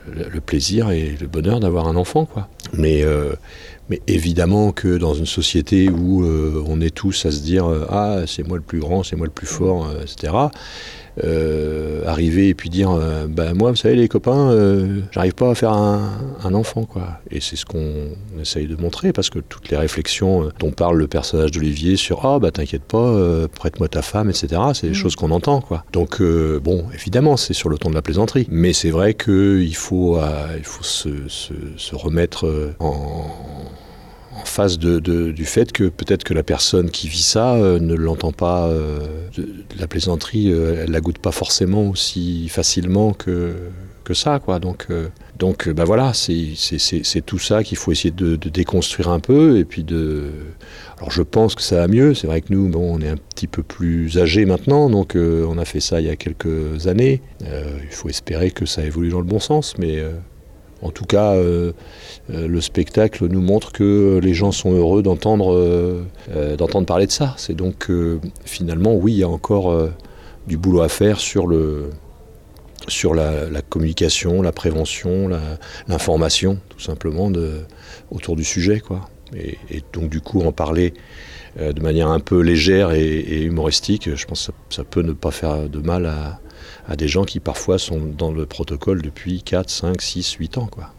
le 0.09 0.41
plaisir 0.41 0.91
et 0.91 1.17
le 1.21 1.27
bonheur 1.27 1.61
d'avoir 1.61 1.89
un 1.89 1.97
enfant. 1.97 2.27
Quoi. 2.27 2.49
Mais, 2.73 3.03
euh, 3.03 3.35
mais 3.91 4.01
évidemment 4.07 4.73
que 4.73 4.97
dans 4.99 5.15
une 5.15 5.27
société 5.27 5.89
où 5.89 6.25
euh, 6.25 6.63
on 6.67 6.81
est 6.81 6.95
tous 6.95 7.27
à 7.27 7.31
se 7.31 7.41
dire 7.41 7.67
euh, 7.67 7.87
Ah, 7.89 8.21
c'est 8.27 8.47
moi 8.47 8.57
le 8.57 8.63
plus 8.63 8.81
grand, 8.81 9.03
c'est 9.03 9.17
moi 9.17 9.27
le 9.27 9.33
plus 9.33 9.47
fort, 9.47 9.87
euh, 9.89 10.03
etc. 10.03 10.33
euh, 11.25 12.05
arriver 12.07 12.49
et 12.49 12.55
puis 12.55 12.69
dire 12.69 12.91
euh, 12.91 13.27
Bah, 13.29 13.55
Moi, 13.55 13.71
vous 13.71 13.77
savez, 13.77 13.95
les 13.97 14.09
copains, 14.09 14.51
euh, 14.51 15.01
j'arrive 15.13 15.35
pas 15.35 15.51
à 15.51 15.55
faire 15.55 15.73
un, 15.73 16.11
un 16.45 16.55
enfant. 16.55 16.85
quoi. 16.85 17.21
Et 17.31 17.41
c'est 17.41 17.57
ce 17.57 17.65
qu'on 17.65 18.09
essaye 18.41 18.67
de 18.67 18.77
montrer 18.77 19.13
parce 19.13 19.31
que 19.31 19.39
toutes 19.39 19.71
les 19.71 19.77
réflexions 19.77 20.51
dont 20.59 20.73
parle 20.73 20.99
le 20.99 21.07
personnage 21.07 21.51
d'Olivier 21.53 21.97
sur 21.97 22.25
Ah, 22.27 22.39
bah, 22.39 22.51
t'inquiète 22.51 22.85
pas, 22.85 23.15
prête-moi 23.55 23.89
ta 23.89 24.03
femme, 24.03 24.29
etc., 24.31 24.61
c'est 24.75 24.89
des 24.89 24.95
choses 24.95 25.17
qu'on 25.17 25.31
entend. 25.31 25.61
quoi. 25.61 25.85
Donc, 25.93 26.21
bon, 26.21 26.85
évidemment, 26.95 27.37
c'est 27.37 27.55
sur 27.55 27.69
le 27.69 27.79
ton 27.79 27.89
de 27.91 27.95
la 27.95 28.03
plaisanterie. 28.03 28.47
Mais 28.51 28.73
c'est 28.73 28.91
vrai 28.91 29.15
qu'il 29.15 29.75
faut, 29.77 30.17
euh, 30.19 30.47
il 30.59 30.65
faut 30.65 30.85
se, 30.85 31.29
se- 31.29 31.53
se 31.77 31.95
remettre 31.95 32.75
en 32.81 33.25
face 34.49 34.79
de, 34.79 34.99
du 34.99 35.45
fait 35.45 35.73
que 35.73 35.85
peut-être 35.85 36.25
que 36.25 36.35
la 36.35 36.43
personne 36.43 36.91
qui 36.91 37.09
vit 37.09 37.23
ça 37.23 37.55
euh, 37.55 37.79
ne 37.79 37.95
l'entend 37.95 38.33
pas. 38.33 38.69
euh, 38.69 38.99
la 39.79 39.87
plaisanterie, 39.87 40.51
euh, 40.53 40.85
elle 40.85 40.91
la 40.93 41.01
goûte 41.01 41.19
pas 41.19 41.33
forcément 41.33 41.89
aussi 41.89 42.49
facilement 42.49 43.13
que, 43.13 43.55
que 44.05 44.15
ça, 44.15 44.39
quoi. 44.39 44.59
Donc, 44.59 44.87
euh, 44.91 45.09
donc 45.39 45.69
bah 45.69 45.85
voilà, 45.85 46.13
c'est 46.15 46.55
tout 47.25 47.39
ça 47.39 47.63
qu'il 47.63 47.77
faut 47.77 47.93
essayer 47.93 48.11
de, 48.11 48.37
déconstruire 48.37 49.09
un 49.09 49.21
peu 49.21 49.59
et 49.59 49.65
puis 49.65 49.85
de. 49.85 50.31
Alors 50.99 51.11
je 51.11 51.23
pense 51.23 51.55
que 51.55 51.63
ça 51.63 51.77
va 51.77 51.89
mieux. 51.89 52.15
C'est 52.15 52.27
vrai 52.27 52.41
que 52.41 52.53
nous, 52.53 52.69
bon, 52.69 52.97
on 52.97 53.01
est 53.01 53.09
un 53.09 53.17
petit 53.17 53.47
peu 53.47 53.63
plus 53.63 54.19
âgés 54.19 54.47
maintenant, 54.47 54.89
donc 54.89 55.15
on 55.17 55.59
a 55.59 55.65
fait 55.65 55.81
ça 55.81 56.01
il 56.01 56.07
y 56.07 56.11
a 56.11 56.17
quelques 56.17 56.87
années. 56.87 57.21
Il 57.41 57.91
faut 57.95 58.09
espérer 58.09 58.51
que 58.51 58.65
ça 58.65 58.83
évolue 58.85 59.11
dans 59.11 59.21
le 59.21 59.27
bon 59.27 59.41
sens, 59.41 59.75
mais. 59.79 60.03
En 60.83 60.91
tout 60.91 61.05
cas, 61.05 61.33
euh, 61.33 61.73
euh, 62.31 62.47
le 62.47 62.61
spectacle 62.61 63.27
nous 63.27 63.41
montre 63.41 63.73
que 63.73 64.21
les 64.23 64.35
gens 64.35 64.53
sont 64.53 64.73
heureux 64.73 65.03
d'entendre 65.03 65.55
euh, 65.55 66.05
euh, 66.31 66.85
parler 66.87 67.07
de 67.07 67.13
ça. 67.13 67.35
C'est 67.39 67.55
donc 67.55 67.91
finalement, 68.45 68.95
oui, 68.95 69.13
il 69.13 69.19
y 69.19 69.23
a 69.23 69.29
encore 69.29 69.77
du 70.47 70.57
boulot 70.57 70.83
à 70.83 70.89
faire 70.89 71.19
sur 71.19 71.47
le 71.47 71.91
sur 72.89 73.15
la, 73.15 73.63
communication, 73.69 74.43
la 74.43 74.53
prévention, 74.53 75.29
l'information, 75.89 76.59
tout 76.69 76.79
simplement 76.79 77.33
autour 78.11 78.37
du 78.37 78.45
sujet, 78.45 78.81
quoi. 78.81 79.09
Et, 79.35 79.83
donc 79.93 80.09
du 80.09 80.21
coup, 80.21 80.43
en 80.43 80.53
parler 80.53 80.95
de 81.59 81.81
manière 81.81 82.09
un 82.09 82.21
peu 82.21 82.41
légère 82.41 82.93
et, 82.93 83.43
humoristique, 83.43 84.15
je 84.15 84.27
pense 84.27 84.51
que 84.69 84.75
ça 84.75 84.85
peut 84.85 85.03
ne 85.03 85.13
pas 85.13 85.33
faire 85.33 85.69
de 85.69 85.79
mal 85.81 86.07
à, 86.07 86.39
à 86.89 86.97
des 86.97 87.09
gens 87.09 87.25
qui 87.25 87.41
parfois 87.41 87.79
sont 87.79 88.01
dans 88.01 88.33
le 88.33 88.47
protocole 88.47 89.03
depuis 89.03 89.43
4, 89.43 89.71
5, 89.71 90.01
6, 90.01 90.33
8 90.33 90.59
ans, 90.59 90.67
quoi. 90.67 90.93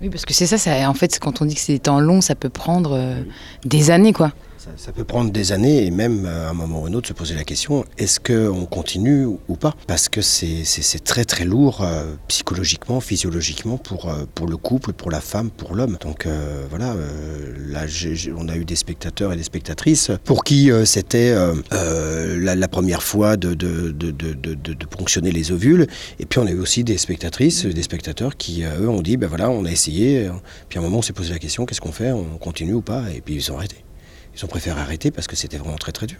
Oui, 0.00 0.10
parce 0.10 0.24
que 0.24 0.34
c'est 0.34 0.46
ça, 0.46 0.90
en 0.90 0.94
fait, 0.94 1.18
quand 1.20 1.42
on 1.42 1.44
dit 1.44 1.54
que 1.54 1.60
c'est 1.60 1.74
des 1.74 1.78
temps 1.78 2.00
longs, 2.00 2.20
ça 2.20 2.34
peut 2.34 2.48
prendre 2.48 2.96
euh, 2.96 3.22
des 3.64 3.90
années, 3.90 4.12
quoi. 4.12 4.32
Ça, 4.76 4.92
peut 4.92 5.02
prendre 5.02 5.32
des 5.32 5.50
années 5.50 5.86
et 5.86 5.90
même 5.90 6.24
euh, 6.24 6.46
à 6.46 6.50
un 6.50 6.52
moment 6.52 6.82
ou 6.82 6.86
un 6.86 6.92
autre 6.92 7.08
se 7.08 7.12
poser 7.12 7.34
la 7.34 7.42
question 7.42 7.84
est-ce 7.98 8.20
qu'on 8.20 8.64
continue 8.66 9.24
ou- 9.24 9.56
pas? 9.56 9.74
Parce 9.88 10.08
que 10.08 10.20
c'est 10.20 10.64
très 11.04 11.24
très 11.24 11.44
lourd 11.44 11.82
euh, 11.82 12.14
psychologiquement, 12.28 13.00
physiologiquement 13.00 13.76
pour, 13.76 14.08
euh, 14.08 14.24
pour 14.34 14.46
le 14.46 14.56
couple, 14.56 14.92
pour 14.92 15.10
la 15.10 15.20
femme, 15.20 15.50
pour 15.50 15.74
l'homme. 15.74 15.98
Donc 16.00 16.26
euh, 16.26 16.64
voilà, 16.70 16.92
euh, 16.92 17.54
là 17.70 17.86
on 18.36 18.48
a 18.48 18.56
eu 18.56 18.64
des 18.64 18.76
spectateurs 18.76 19.32
et 19.32 19.36
des 19.36 19.42
spectatrices 19.42 20.10
pour 20.24 20.44
qui 20.44 20.70
euh, 20.70 20.84
c'était 20.84 21.30
euh, 21.30 21.54
euh, 21.72 22.38
la, 22.54 22.68
première 22.68 23.02
fois 23.02 23.36
de, 23.36 23.54
de, 23.54 24.86
ponctionner 24.90 25.32
les 25.32 25.50
ovules. 25.50 25.86
Et 26.20 26.26
puis 26.26 26.38
on 26.38 26.46
a 26.46 26.50
eu 26.50 26.60
aussi 26.60 26.84
des 26.84 26.98
spectatrices, 26.98 27.66
des 27.66 27.82
spectateurs 27.82 28.36
qui 28.36 28.64
euh, 28.64 28.82
eux 28.82 28.88
ont 28.88 29.02
dit 29.02 29.16
ben 29.16 29.26
voilà, 29.28 29.50
on 29.50 29.64
a 29.64 29.70
essayé. 29.70 30.28
euh, 30.28 30.32
Puis 30.68 30.78
à 30.78 30.82
un 30.82 30.84
moment 30.84 30.98
on 30.98 31.02
s'est 31.02 31.12
posé 31.12 31.32
la 31.32 31.38
question 31.40 31.66
qu'est-ce 31.66 31.80
qu'on 31.80 31.92
fait? 31.92 32.12
On 32.12 32.38
continue 32.38 32.74
ou 32.74 32.82
pas? 32.82 33.02
Et 33.14 33.20
puis 33.20 33.34
ils 33.34 33.50
ont 33.52 33.56
arrêté. 33.56 33.84
Ils 34.36 34.44
ont 34.44 34.48
préféré 34.48 34.80
arrêter 34.80 35.10
parce 35.10 35.26
que 35.26 35.36
c'était 35.36 35.58
vraiment 35.58 35.76
très 35.76 35.92
très 35.92 36.06
dur. 36.06 36.18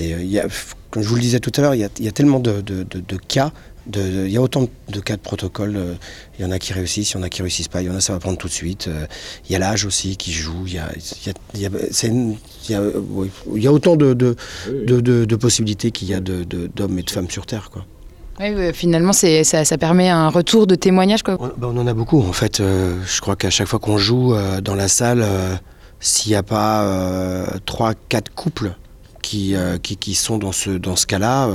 Euh, 0.00 0.22
y 0.22 0.38
a- 0.38 0.46
comme 0.90 1.02
je 1.02 1.08
vous 1.08 1.16
le 1.16 1.20
disais 1.20 1.40
tout 1.40 1.52
à 1.56 1.60
l'heure, 1.60 1.74
il 1.74 1.80
y 1.80 1.84
a, 1.84 1.88
il 1.98 2.04
y 2.04 2.08
a 2.08 2.12
tellement 2.12 2.38
de, 2.40 2.60
de- 2.60 2.82
de- 2.84 3.00
de 3.00 3.16
cas, 3.16 3.52
de, 3.86 4.00
de- 4.00 4.26
il 4.26 4.32
y 4.32 4.36
a 4.36 4.42
autant 4.42 4.68
de 4.88 5.00
cas 5.00 5.16
de 5.16 5.20
protocole. 5.20 5.76
euh, 5.76 5.94
Il 6.38 6.42
y 6.42 6.48
en 6.48 6.52
a 6.52 6.58
qui 6.60 6.72
réussissent, 6.72 7.10
il 7.12 7.14
y 7.16 7.20
en 7.20 7.22
a 7.24 7.28
qui 7.28 7.42
réussissent 7.42 7.68
pas, 7.68 7.82
il 7.82 7.86
y 7.88 7.90
en 7.90 7.96
a 7.96 8.00
ça 8.00 8.12
va 8.12 8.20
prendre 8.20 8.38
tout 8.38 8.46
de 8.48 8.52
suite. 8.52 8.86
euh, 8.88 9.06
Il 9.48 9.52
y 9.52 9.56
a 9.56 9.58
l'âge 9.58 9.84
aussi 9.84 10.16
qui 10.16 10.32
joue. 10.32 10.64
Il 10.66 10.74
y 10.74 10.78
a, 10.78 10.88
il 10.96 11.32
y 11.58 11.66
a- 11.66 11.68
y 11.70 11.74
a- 11.74 11.78
c'est 11.90 12.06
une- 12.08 12.36
il 12.68 12.70
y 12.72 12.74
a, 12.74 12.80
euh, 12.80 13.00
oui, 13.10 13.28
il 13.56 13.62
y 13.62 13.66
a 13.66 13.72
autant 13.72 13.96
de, 13.96 14.14
de, 14.14 14.36
de- 14.86 15.00
de- 15.00 15.24
de 15.24 15.36
possibilités 15.36 15.90
qu'il 15.90 16.08
y 16.08 16.14
a 16.14 16.20
de- 16.20 16.44
de- 16.44 16.68
d'hommes 16.68 16.98
et 16.98 17.02
de 17.02 17.10
femmes 17.10 17.28
sur 17.30 17.44
Terre. 17.46 17.70
Quoi. 17.70 17.84
Oui, 18.40 18.72
finalement, 18.72 19.12
ça, 19.12 19.64
ça 19.64 19.78
permet 19.78 20.08
un 20.08 20.28
retour 20.28 20.66
de 20.68 20.74
témoignage, 20.76 21.22
quoi. 21.24 21.36
On, 21.40 21.46
bah, 21.48 21.68
on 21.72 21.76
en 21.76 21.86
a 21.88 21.94
beaucoup 21.94 22.20
en 22.20 22.32
fait. 22.32 22.60
euh, 22.60 22.96
je 23.04 23.20
crois 23.20 23.34
qu'à 23.36 23.50
chaque 23.50 23.66
fois 23.68 23.78
qu'on 23.80 23.98
joue 23.98 24.34
euh, 24.34 24.60
dans 24.60 24.74
la 24.76 24.88
salle, 24.88 25.22
euh, 25.22 25.54
s'il 26.02 26.32
n'y 26.32 26.36
a 26.36 26.42
pas 26.42 26.84
euh, 26.84 27.46
trois, 27.64 27.94
quatre 27.94 28.34
couples 28.34 28.74
qui, 29.22 29.54
euh, 29.54 29.78
qui, 29.78 29.96
qui 29.96 30.14
sont 30.14 30.36
dans 30.36 30.52
ce, 30.52 30.70
dans 30.70 30.96
ce 30.96 31.06
cas-là, 31.06 31.46
euh, 31.46 31.52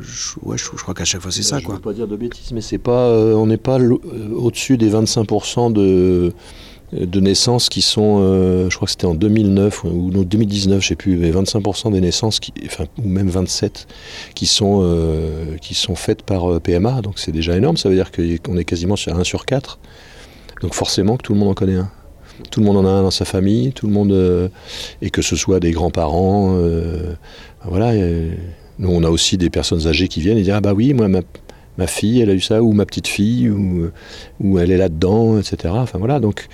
je, 0.00 0.34
ouais, 0.42 0.56
je, 0.56 0.64
je 0.64 0.80
crois 0.82 0.94
qu'à 0.94 1.04
chaque 1.04 1.20
fois 1.20 1.32
c'est 1.32 1.42
ça. 1.42 1.58
Je 1.58 1.64
Quoi. 1.66 1.74
veux 1.74 1.80
pas 1.80 1.92
dire 1.92 2.06
de 2.06 2.16
bêtises, 2.16 2.52
mais 2.52 2.60
c'est 2.60 2.78
pas, 2.78 3.08
euh, 3.08 3.34
on 3.34 3.46
n'est 3.46 3.58
pas 3.58 3.78
au-dessus 3.78 4.78
des 4.78 4.90
25% 4.90 5.72
de, 5.72 6.32
de 6.92 7.20
naissances 7.20 7.68
qui 7.68 7.82
sont, 7.82 8.20
je 8.70 8.74
crois 8.76 8.86
que 8.86 8.92
c'était 8.92 9.06
en 9.06 9.14
2009 9.14 9.84
ou 9.84 10.10
non, 10.12 10.22
2019, 10.22 10.80
je 10.80 10.88
sais 10.88 10.94
plus, 10.94 11.16
mais 11.16 11.32
25% 11.32 11.92
des 11.92 12.00
naissances, 12.00 12.38
qui, 12.38 12.52
enfin, 12.64 12.84
ou 13.02 13.08
même 13.08 13.28
27, 13.28 13.88
qui 14.36 14.46
sont, 14.46 15.58
qui 15.60 15.74
sont 15.74 15.96
faites 15.96 16.22
par 16.22 16.60
PMA, 16.60 17.02
donc 17.02 17.18
c'est 17.18 17.32
déjà 17.32 17.56
énorme, 17.56 17.76
ça 17.76 17.88
veut 17.88 17.96
dire 17.96 18.12
qu'on 18.12 18.56
est 18.56 18.64
quasiment 18.64 18.94
sur 18.94 19.18
1 19.18 19.24
sur 19.24 19.44
4, 19.44 19.80
donc 20.62 20.74
forcément 20.74 21.16
que 21.16 21.22
tout 21.22 21.32
le 21.32 21.40
monde 21.40 21.48
en 21.48 21.54
connaît 21.54 21.76
un. 21.76 21.90
Tout 22.50 22.60
le 22.60 22.66
monde 22.66 22.78
en 22.78 22.86
a 22.86 22.90
un 22.90 23.02
dans 23.02 23.10
sa 23.10 23.24
famille, 23.24 23.72
tout 23.72 23.86
le 23.86 23.92
monde, 23.92 24.12
euh, 24.12 24.48
et 25.02 25.10
que 25.10 25.22
ce 25.22 25.36
soit 25.36 25.60
des 25.60 25.70
grands-parents, 25.70 26.54
euh, 26.56 27.14
voilà. 27.64 27.94
nous, 28.78 28.90
on 28.90 29.04
a 29.04 29.10
aussi 29.10 29.38
des 29.38 29.50
personnes 29.50 29.86
âgées 29.86 30.08
qui 30.08 30.20
viennent 30.20 30.38
et 30.38 30.42
disent 30.42 30.54
ah 30.54 30.60
bah 30.60 30.72
oui, 30.74 30.94
moi 30.94 31.08
ma, 31.08 31.20
ma 31.78 31.86
fille, 31.86 32.20
elle 32.20 32.30
a 32.30 32.34
eu 32.34 32.40
ça, 32.40 32.62
ou 32.62 32.72
ma 32.72 32.86
petite 32.86 33.06
fille, 33.06 33.50
ou, 33.50 34.58
elle 34.58 34.70
est 34.70 34.76
là-dedans, 34.76 35.38
etc. 35.38 35.74
Enfin 35.76 35.98
voilà, 35.98 36.20
donc, 36.20 36.48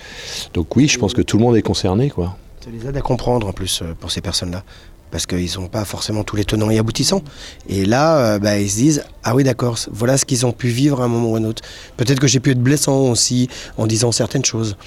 donc 0.53 0.75
oui, 0.75 0.87
je 0.87 0.99
pense 0.99 1.13
que 1.13 1.21
tout 1.21 1.37
le 1.37 1.43
monde 1.43 1.57
est 1.57 1.61
concerné, 1.61 2.09
quoi. 2.09 2.37
Ça 2.63 2.69
les 2.69 2.87
aide 2.87 2.97
à 2.97 3.01
comprendre 3.01 3.47
en 3.47 3.53
plus 3.53 3.81
euh, 3.81 3.93
pour 3.99 4.11
ces 4.11 4.21
personnes-là. 4.21 4.63
Parce 5.09 5.25
qu'ils 5.25 5.59
n'ont 5.59 5.67
pas 5.67 5.83
forcément 5.83 6.23
tous 6.23 6.37
les 6.37 6.45
tenants 6.45 6.69
et 6.69 6.77
aboutissants. 6.77 7.21
Et 7.67 7.85
là, 7.85 8.39
bah, 8.39 8.57
ils 8.57 8.69
se 8.69 8.77
disent 8.77 9.03
Ah 9.23 9.35
oui, 9.35 9.43
d'accord, 9.43 9.77
voilà 9.91 10.17
ce 10.17 10.23
qu'ils 10.23 10.45
ont 10.45 10.53
pu 10.53 10.69
vivre 10.69 11.01
à 11.01 11.03
un 11.03 11.07
moment 11.09 11.31
ou 11.31 11.35
à 11.35 11.39
un 11.39 11.43
autre. 11.43 11.63
Peut-être 11.97 12.21
que 12.21 12.27
j'ai 12.27 12.39
pu 12.39 12.51
être 12.51 12.63
blessant 12.63 13.09
aussi 13.09 13.49
en 13.77 13.87
disant 13.87 14.13
certaines 14.13 14.45
choses. 14.45 14.77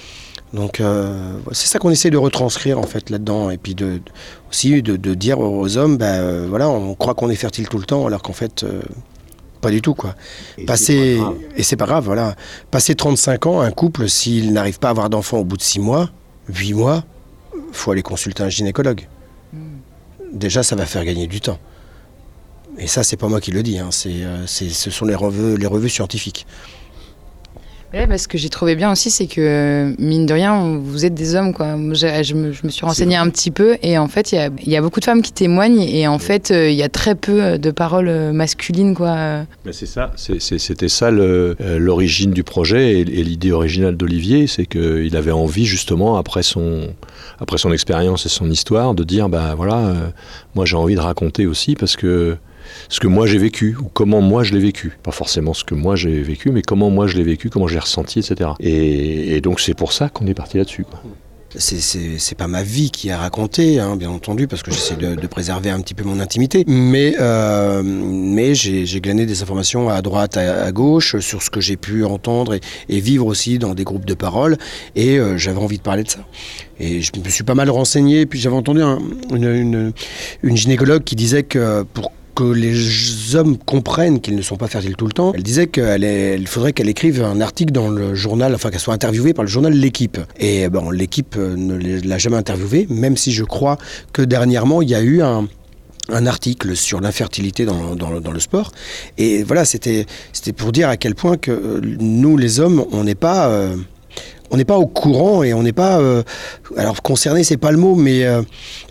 Donc, 0.55 0.79
euh, 0.79 1.37
c'est 1.51 1.67
ça 1.67 1.79
qu'on 1.79 1.89
essaie 1.91 2.09
de 2.09 2.17
retranscrire 2.17 2.79
en 2.79 2.83
fait 2.87 3.09
là-dedans. 3.09 3.49
Et 3.49 3.57
puis 3.57 3.75
de, 3.75 3.93
de- 3.97 4.01
aussi 4.49 4.81
de, 4.81 4.95
de 4.95 5.13
dire 5.13 5.39
aux 5.39 5.77
hommes 5.77 5.97
bah, 5.97 6.05
euh, 6.15 6.45
voilà, 6.49 6.69
on 6.69 6.95
croit 6.95 7.13
qu'on 7.13 7.29
est 7.29 7.35
fertile 7.35 7.67
tout 7.67 7.77
le 7.77 7.85
temps, 7.85 8.05
alors 8.07 8.21
qu'en 8.21 8.33
fait. 8.33 8.63
euh, 8.63 8.81
pas 9.61 9.71
du 9.71 9.81
tout 9.81 9.95
quoi. 9.95 10.15
Passer 10.67 11.17
et 11.57 11.63
c'est 11.63 11.75
pas 11.75 11.87
grave 11.87 12.05
voilà. 12.05 12.35
Passer 12.69 12.93
35 12.93 13.47
ans 13.47 13.61
un 13.61 13.71
couple 13.71 14.07
s'il 14.07 14.53
n'arrive 14.53 14.77
pas 14.77 14.89
à 14.89 14.91
avoir 14.91 15.09
d'enfant 15.09 15.39
au 15.39 15.43
bout 15.43 15.57
de 15.57 15.61
6 15.63 15.79
mois, 15.79 16.11
8 16.49 16.73
mois, 16.75 17.03
faut 17.71 17.89
aller 17.91 18.03
consulter 18.03 18.43
un 18.43 18.49
gynécologue. 18.49 19.07
Déjà, 20.31 20.61
ça 20.61 20.75
va 20.75 20.85
faire 20.85 21.03
gagner 21.03 21.25
du 21.27 21.41
temps. 21.41 21.57
Et 22.77 22.85
ça, 22.87 23.03
c'est 23.03 23.17
pas 23.17 23.27
moi 23.27 23.41
qui 23.41 23.51
le 23.51 23.63
dis, 23.63 23.79
hein, 23.79 23.87
c'est, 23.89 24.21
c'est- 24.45 24.69
ce 24.69 24.91
sont 24.91 25.05
les 25.05 25.15
revues, 25.15 25.57
les 25.57 25.65
revues 25.67 25.89
scientifiques. 25.89 26.45
Ouais, 27.95 28.07
parce 28.07 28.27
que 28.27 28.37
j'ai 28.37 28.49
trouvé 28.49 28.75
bien 28.75 28.91
aussi, 28.91 29.09
c'est 29.09 29.25
que 29.25 29.39
euh, 29.39 29.95
mine 29.99 30.25
de 30.25 30.33
rien, 30.33 30.77
vous 30.77 31.05
êtes 31.05 31.13
des 31.13 31.33
hommes, 31.35 31.53
quoi. 31.53 31.77
Je 31.93 32.33
me, 32.33 32.51
je 32.51 32.65
me 32.65 32.69
suis 32.69 32.85
renseignée 32.85 33.15
un 33.15 33.29
petit 33.29 33.51
peu 33.51 33.77
et 33.81 33.97
en 33.97 34.09
fait, 34.09 34.33
il 34.33 34.35
y 34.35 34.37
a, 34.37 34.49
il 34.63 34.69
y 34.69 34.75
a 34.75 34.81
beaucoup 34.81 34.99
de 34.99 35.05
femmes 35.05 35.21
qui 35.21 35.31
témoignent 35.31 35.81
et 35.81 36.05
en 36.05 36.19
fait, 36.19 36.51
euh, 36.51 36.69
il 36.69 36.75
y 36.75 36.83
a 36.83 36.89
très 36.89 37.15
peu 37.15 37.57
de 37.57 37.71
paroles 37.71 38.09
euh, 38.09 38.33
masculines, 38.33 38.95
quoi. 38.95 39.45
Ben, 39.63 39.71
c'est 39.71 39.85
ça, 39.85 40.11
c'était 40.17 40.89
ça 40.89 41.07
euh, 41.07 41.55
l'origine 41.79 42.31
du 42.31 42.43
projet 42.43 42.95
et, 42.95 42.99
et 42.99 43.23
l'idée 43.23 43.53
originale 43.53 43.95
d'Olivier, 43.95 44.45
c'est 44.47 44.65
qu'il 44.65 45.15
avait 45.15 45.31
envie 45.31 45.65
justement 45.65 46.17
après 46.17 46.43
son 46.43 46.89
après 47.39 47.57
son 47.57 47.71
expérience 47.71 48.25
et 48.25 48.29
son 48.29 48.49
histoire 48.49 48.93
de 48.93 49.03
dire 49.03 49.29
bah 49.29 49.55
voilà, 49.55 49.77
euh, 49.77 49.93
moi 50.55 50.65
j'ai 50.65 50.75
envie 50.75 50.95
de 50.95 50.99
raconter 50.99 51.45
aussi 51.45 51.75
parce 51.75 51.95
que 51.95 52.37
ce 52.89 52.99
que 52.99 53.07
moi 53.07 53.27
j'ai 53.27 53.37
vécu 53.37 53.75
ou 53.79 53.85
comment 53.93 54.21
moi 54.21 54.43
je 54.43 54.53
l'ai 54.53 54.59
vécu, 54.59 54.97
pas 55.03 55.11
forcément 55.11 55.53
ce 55.53 55.63
que 55.63 55.75
moi 55.75 55.95
j'ai 55.95 56.21
vécu, 56.21 56.51
mais 56.51 56.61
comment 56.61 56.89
moi 56.89 57.07
je 57.07 57.17
l'ai 57.17 57.23
vécu, 57.23 57.49
comment 57.49 57.67
j'ai 57.67 57.79
ressenti, 57.79 58.19
etc. 58.19 58.51
Et, 58.59 59.41
donc 59.41 59.59
c'est 59.59 59.73
pour 59.73 59.91
ça 59.93 60.09
qu'on 60.09 60.27
est 60.27 60.33
parti 60.33 60.57
là-dessus. 60.57 60.85
C'est- 61.57 62.35
pas 62.37 62.47
ma 62.47 62.63
vie 62.63 62.91
qui 62.91 63.07
est 63.07 63.15
racontée, 63.15 63.79
hein, 63.79 63.95
bien 63.95 64.09
entendu, 64.09 64.45
parce 64.45 64.61
que 64.61 64.71
j'essaie 64.71 64.97
de, 64.97 65.27
préserver 65.27 65.69
un 65.69 65.79
petit 65.79 65.93
peu 65.93 66.03
mon 66.03 66.19
intimité. 66.19 66.65
Mais, 66.67 67.15
euh, 67.19 67.81
mais 67.83 68.55
j'ai 68.55 68.99
glané 68.99 69.25
des 69.25 69.41
informations 69.41 69.87
à 69.89 70.01
droite, 70.01 70.35
à, 70.35 70.69
gauche, 70.73 71.17
sur 71.19 71.41
ce 71.41 71.49
que 71.49 71.61
j'ai 71.61 71.77
pu 71.77 72.03
entendre 72.03 72.57
et, 72.89 72.99
vivre 72.99 73.25
aussi 73.25 73.57
dans 73.57 73.73
des 73.73 73.85
groupes 73.85 74.05
de 74.05 74.13
parole. 74.15 74.57
Et 74.97 75.17
euh, 75.17 75.37
j'avais 75.37 75.59
envie 75.59 75.77
de 75.77 75.83
parler 75.83 76.03
de 76.03 76.09
ça. 76.09 76.19
Et 76.79 76.99
je 77.01 77.11
me 77.23 77.29
suis 77.29 77.43
pas 77.45 77.55
mal 77.55 77.69
renseigné. 77.69 78.25
Puis 78.25 78.39
j'avais 78.39 78.55
entendu 78.57 78.81
un- 78.81 78.99
une, 79.33 79.45
une- 79.45 79.93
une 80.43 80.57
gynécologue 80.57 81.03
qui 81.05 81.15
disait 81.15 81.43
que 81.43 81.83
pour 81.93 82.11
que 82.35 82.43
les 82.43 83.35
hommes 83.35 83.57
comprennent 83.57 84.19
qu'ils 84.19 84.35
ne 84.35 84.41
sont 84.41 84.57
pas 84.57 84.67
fertiles 84.67 84.95
tout 84.95 85.07
le 85.07 85.13
temps. 85.13 85.31
Elle 85.33 85.43
disait 85.43 85.67
qu'il 85.67 86.47
faudrait 86.47 86.73
qu'elle 86.73 86.89
écrive 86.89 87.23
un 87.23 87.41
article 87.41 87.71
dans 87.71 87.89
le 87.89 88.13
journal, 88.13 88.53
enfin 88.53 88.69
qu'elle 88.69 88.79
soit 88.79 88.93
interviewée 88.93 89.33
par 89.33 89.43
le 89.43 89.49
journal 89.49 89.73
L'équipe. 89.73 90.19
Et 90.39 90.69
bon, 90.69 90.89
l'équipe 90.89 91.35
euh, 91.37 91.55
ne 91.55 91.75
l'a 92.07 92.17
jamais 92.17 92.37
interviewée, 92.37 92.87
même 92.89 93.17
si 93.17 93.31
je 93.31 93.43
crois 93.43 93.77
que 94.13 94.21
dernièrement 94.21 94.81
il 94.81 94.89
y 94.89 94.95
a 94.95 95.01
eu 95.01 95.21
un, 95.21 95.47
article 96.27 96.75
sur 96.75 97.01
l'infertilité 97.01 97.65
dans, 97.65 98.31
le 98.31 98.39
sport. 98.39 98.71
Et 99.17 99.43
voilà, 99.43 99.65
c'était 99.65 100.05
pour 100.55 100.71
dire 100.71 100.89
à 100.89 100.97
quel 100.97 101.15
point 101.15 101.37
que 101.37 101.51
euh, 101.51 101.81
nous, 101.99 102.37
les 102.37 102.59
hommes, 102.59 102.85
on 102.91 103.03
n'est 103.03 103.15
pas... 103.15 103.47
euh, 103.47 103.75
on 104.51 104.57
n'est 104.57 104.65
pas 104.65 104.77
au 104.77 104.85
courant 104.87 105.43
et 105.43 105.53
on 105.53 105.63
n'est 105.63 105.73
pas 105.73 105.99
euh, 105.99 106.23
alors 106.77 107.01
concerné 107.01 107.43
c'est 107.43 107.57
pas 107.57 107.71
le 107.71 107.77
mot 107.77 107.95
mais 107.95 108.23
euh, 108.25 108.41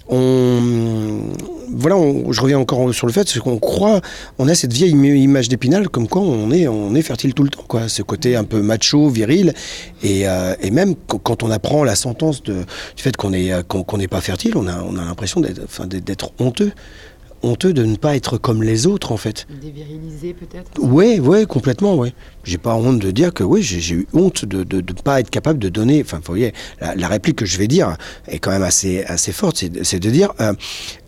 on 0.09 1.21
voilà 1.77 1.97
je 2.31 2.41
reviens 2.41 2.59
encore 2.59 2.93
sur 2.95 3.07
le 3.07 3.13
fait 3.13 3.39
qu'on 3.39 3.59
croit 3.59 4.01
on 4.39 4.49
a 4.49 4.55
cette 4.55 4.73
vieille 4.73 4.93
im- 4.95 5.05
image 5.05 5.49
d'épinal 5.49 5.89
comme 5.89 6.09
quoi 6.09 6.23
on 6.23 6.51
est 6.51 6.69
on 6.69 6.95
est 6.95 7.03
fertile 7.03 7.35
tout 7.35 7.43
le 7.43 7.49
temps 7.51 7.65
quoi. 7.67 7.89
Ce 7.89 8.03
côté 8.03 8.37
un 8.37 8.45
peu 8.45 8.61
macho 8.63 9.09
viril 9.09 9.55
et, 10.03 10.29
euh, 10.29 10.55
et 10.61 10.71
même 10.71 10.95
qu- 10.95 11.19
quand 11.23 11.43
on 11.43 11.51
apprend 11.51 11.85
la 11.85 11.97
sentence 11.97 12.43
de, 12.43 12.55
du 12.97 13.03
fait 13.03 13.17
qu'on 13.17 13.33
est 13.33 13.53
euh, 13.53 13.63
qu'on 13.63 13.99
n'est 13.99 14.09
pas 14.09 14.21
fertile 14.21 14.57
on 14.57 14.67
a 14.67 14.83
on 14.83 14.97
a 14.99 15.05
l'impression 15.05 15.41
d'être 15.41 16.33
honteux 16.39 16.73
honteux 17.45 17.73
de 17.73 17.85
ne 17.85 17.97
pas 17.97 18.17
être 18.17 18.39
comme 18.39 18.63
les 18.63 18.87
autres 18.87 19.13
en 19.13 19.17
fait 19.17 19.47
Dévirilisé, 19.63 20.35
peut-être 20.35 20.81
Ouais, 20.81 21.21
ouais, 21.21 21.47
complètement, 21.47 21.95
ouais. 21.97 22.13
J'ai 22.45 22.59
pas 22.59 22.75
honte 22.75 22.99
de 22.99 23.11
dire 23.11 23.33
que 23.33 23.43
oui, 23.45 23.63
j'ai 23.63 23.95
eu 23.95 24.07
honte 24.13 24.45
de 24.45 24.65
ne 24.77 24.81
pas 24.93 25.21
être 25.21 25.31
capable 25.31 25.59
de 25.59 25.69
donner. 25.69 26.03
Enfin, 26.05 26.19
vous 26.19 26.25
voyez, 26.27 26.53
la, 26.81 26.95
la 26.95 27.09
réplique 27.09 27.37
que 27.37 27.47
je 27.47 27.57
vais 27.59 27.69
dire 27.69 27.97
est 28.29 28.39
quand 28.39 28.51
même 28.51 28.63
assez, 28.63 29.03
assez 29.05 29.33
forte. 29.33 29.65
C'est 29.83 29.99
de- 30.01 30.11
dire, 30.11 30.33
euh, 30.41 30.53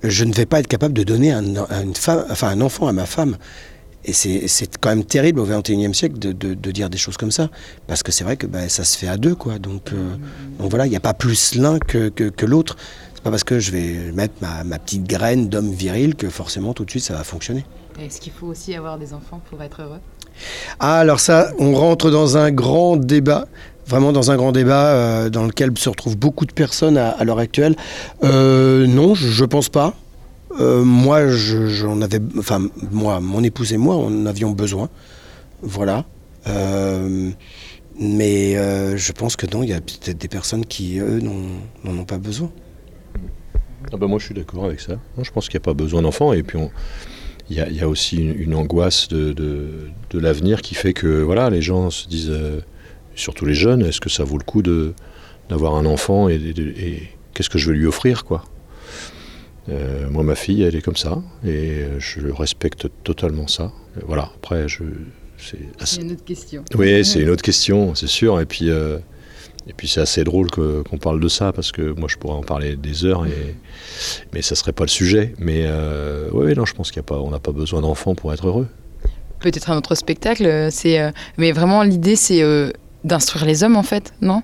je 0.03 0.25
ne 0.25 0.33
vais 0.33 0.47
pas 0.47 0.61
être 0.61 0.67
capable 0.69 0.95
de 0.95 1.03
donner 1.03 1.33
un, 1.33 1.45
un- 1.57 1.83
une 1.83 1.95
femme, 1.95 2.25
enfin, 2.31 2.49
un 2.49 2.61
enfant 2.61 2.87
à 2.89 2.93
ma 2.93 3.07
femme. 3.07 3.37
Et 4.09 4.13
c'est 4.13 4.47
c'est 4.47 4.77
quand 4.79 4.91
même 4.91 5.05
terrible 5.05 5.41
au 5.41 5.47
XXIe 5.47 5.93
siècle 5.93 6.19
de, 6.21 6.31
de- 6.31 6.55
de 6.55 6.71
dire 6.71 6.89
des 6.91 6.97
choses 6.99 7.17
comme 7.17 7.33
ça. 7.33 7.51
Parce 7.89 8.03
que 8.05 8.13
c'est 8.13 8.23
vrai 8.25 8.37
que 8.37 8.47
bah, 8.47 8.69
ça 8.69 8.85
se 8.85 8.97
fait 8.97 9.09
à 9.09 9.17
deux, 9.17 9.35
quoi. 9.35 9.59
Donc, 9.59 9.93
euh, 9.93 9.97
donc 10.61 10.71
voilà, 10.71 10.87
il 10.87 10.91
n'y 10.91 10.97
a 10.97 11.01
pas 11.01 11.13
plus 11.15 11.57
l'un 11.57 11.79
que, 11.81 12.09
que, 12.11 12.25
que 12.31 12.47
l'autre. 12.47 12.77
Pas 13.27 13.33
parce 13.33 13.43
que 13.43 13.59
je 13.59 13.73
vais 13.73 14.13
mettre 14.15 14.35
ma, 14.41 14.63
ma 14.63 14.79
petite 14.79 15.03
graine 15.03 15.49
d'homme 15.49 15.73
viril 15.73 16.15
que 16.15 16.31
forcément 16.31 16.75
tout 16.75 16.85
de 16.85 16.91
suite 16.91 17.03
ça 17.03 17.15
va 17.15 17.25
fonctionner. 17.25 17.65
Est-ce 18.01 18.21
qu'il 18.21 18.31
faut 18.33 18.47
aussi 18.47 18.73
avoir 18.77 18.99
des 18.99 19.13
enfants 19.15 19.41
pour 19.51 19.61
être 19.65 19.83
heureux? 19.83 19.99
Ah, 20.79 21.01
alors 21.01 21.19
ça, 21.19 21.51
on 21.59 21.75
rentre 21.75 22.13
dans 22.13 22.37
un 22.37 22.53
grand 22.53 22.97
débat, 22.97 23.49
vraiment 23.89 24.13
dans 24.13 24.31
un 24.31 24.37
grand 24.37 24.53
débat 24.53 24.91
euh, 24.91 25.29
dans 25.29 25.45
lequel 25.45 25.77
se 25.77 25.89
retrouvent 25.89 26.17
beaucoup 26.17 26.47
de 26.47 26.53
personnes 26.53 26.97
à, 26.97 27.09
à 27.09 27.25
l'heure 27.25 27.41
actuelle. 27.41 27.75
Euh, 28.23 28.87
non, 28.87 29.17
je, 29.17 29.27
je 29.27 29.45
pense 29.45 29.71
pas. 29.71 29.95
Euh, 30.61 30.85
moi, 30.85 31.27
je- 31.27 31.85
avais, 32.05 32.21
enfin, 32.39 32.69
moi, 32.93 33.19
mon 33.19 33.43
épouse 33.43 33.73
et 33.73 33.77
moi, 33.77 33.97
en 33.97 34.25
avions 34.27 34.53
besoin. 34.53 34.89
Voilà. 35.63 36.05
Mais 37.99 38.53
je 38.97 39.11
pense 39.11 39.35
que 39.35 39.47
non, 39.53 39.65
il 39.65 39.71
y 39.71 39.73
a 39.73 39.81
peut-être 39.81 40.17
des 40.19 40.29
personnes 40.29 40.65
qui, 40.65 41.01
eux, 41.01 41.19
n'en 41.21 41.99
ont 41.99 42.05
pas 42.05 42.19
besoin. 42.19 42.53
Ah 43.93 43.97
bah 43.97 44.07
moi 44.07 44.19
je 44.19 44.25
suis 44.27 44.35
d'accord 44.35 44.65
avec 44.65 44.81
ça. 44.81 44.95
Moi, 45.17 45.25
je 45.25 45.31
pense 45.31 45.49
qu'il 45.49 45.59
n'y 45.59 45.63
a 45.63 45.65
pas 45.65 45.75
besoin 45.75 46.03
d'enfants 46.03 46.33
et 46.33 46.43
puis 46.43 46.57
on- 46.59 46.71
il 47.49 47.57
y, 47.57 47.61
a, 47.61 47.69
il 47.69 47.77
y 47.77 47.81
a 47.81 47.89
aussi 47.89 48.17
une, 48.17 48.35
une 48.41 48.55
angoisse 48.55 49.07
de, 49.09 49.33
de- 49.33 49.69
de 50.11 50.19
l'avenir 50.19 50.63
qui 50.63 50.75
fait 50.75 50.93
que 50.93 51.07
voilà 51.23 51.49
les 51.51 51.63
gens 51.63 51.91
se 51.91 52.09
disent, 52.09 52.31
euh, 52.31 52.61
surtout 53.15 53.47
les 53.47 53.55
jeunes, 53.55 53.83
est-ce 53.83 54.01
que 54.01 54.09
ça 54.11 54.25
vaut 54.25 54.37
le 54.39 54.43
coup 54.45 54.63
d'avoir 55.49 55.77
un 55.77 55.87
enfant 55.87 56.29
et, 56.29 56.35
et- 56.35 56.87
et 56.89 57.03
qu'est-ce 57.35 57.49
que 57.49 57.59
je 57.59 57.71
vais 57.71 57.77
lui 57.77 57.87
offrir 57.87 58.25
quoi? 58.25 58.45
Euh, 59.69 60.09
Moi 60.11 60.23
ma 60.23 60.35
fille 60.35 60.63
elle 60.63 60.77
est 60.77 60.83
comme 60.83 60.97
ça 60.97 61.23
et 61.45 61.49
euh, 61.83 61.99
je 62.01 62.21
respecte 62.29 62.89
totalement 63.05 63.47
ça. 63.49 63.73
Voilà 64.07 64.31
après 64.37 64.69
je 64.69 64.83
c'est 65.39 65.59
assez- 65.81 66.01
une 66.01 66.13
autre 66.13 66.25
question. 66.25 66.65
oui, 66.77 67.05
c'est 67.05 67.21
une 67.21 67.29
autre 67.31 67.43
question, 67.43 67.95
c'est 67.95 68.07
sûr. 68.07 68.41
Et 68.41 68.47
puis, 68.47 68.71
euh, 68.71 68.97
et 69.69 69.73
puis 69.73 69.89
c'est 69.89 70.01
assez 70.01 70.25
drôle 70.25 70.51
qu'on 70.51 70.99
parle 70.99 71.21
de 71.21 71.29
ça 71.29 71.53
parce 71.53 71.73
que 71.73 71.93
moi 71.93 72.09
je 72.09 72.17
pourrais 72.17 72.35
en 72.35 72.43
parler 72.43 72.77
des 72.77 73.05
heures, 73.05 73.27
et, 73.27 73.57
mais 74.33 74.43
ça 74.43 74.55
serait 74.55 74.73
pas 74.73 74.85
le 74.85 74.89
sujet. 74.91 75.35
Mais 75.39 75.65
euh, 75.67 76.29
oui, 76.33 76.55
non, 76.55 76.65
je 76.65 76.75
pense 76.75 76.91
qu'il 76.91 76.99
y 76.99 77.01
a 77.01 77.09
pas, 77.09 77.19
on 77.19 77.31
n'a 77.31 77.41
pas 77.41 77.53
besoin 77.53 77.81
d'enfants 77.81 78.15
pour 78.15 78.33
être 78.33 78.47
heureux. 78.47 78.69
Peut-être 79.41 79.71
un 79.71 79.77
autre 79.77 79.95
spectacle, 79.95 80.47
euh, 80.47 80.69
c'est, 80.71 81.01
euh, 81.01 81.11
mais 81.37 81.53
vraiment 81.53 81.83
l'idée 81.83 82.17
c'est 82.17 82.43
d'instruire 83.05 83.45
les 83.45 83.65
hommes 83.65 83.77
en 83.77 83.83
fait, 83.83 84.15
non? 84.21 84.43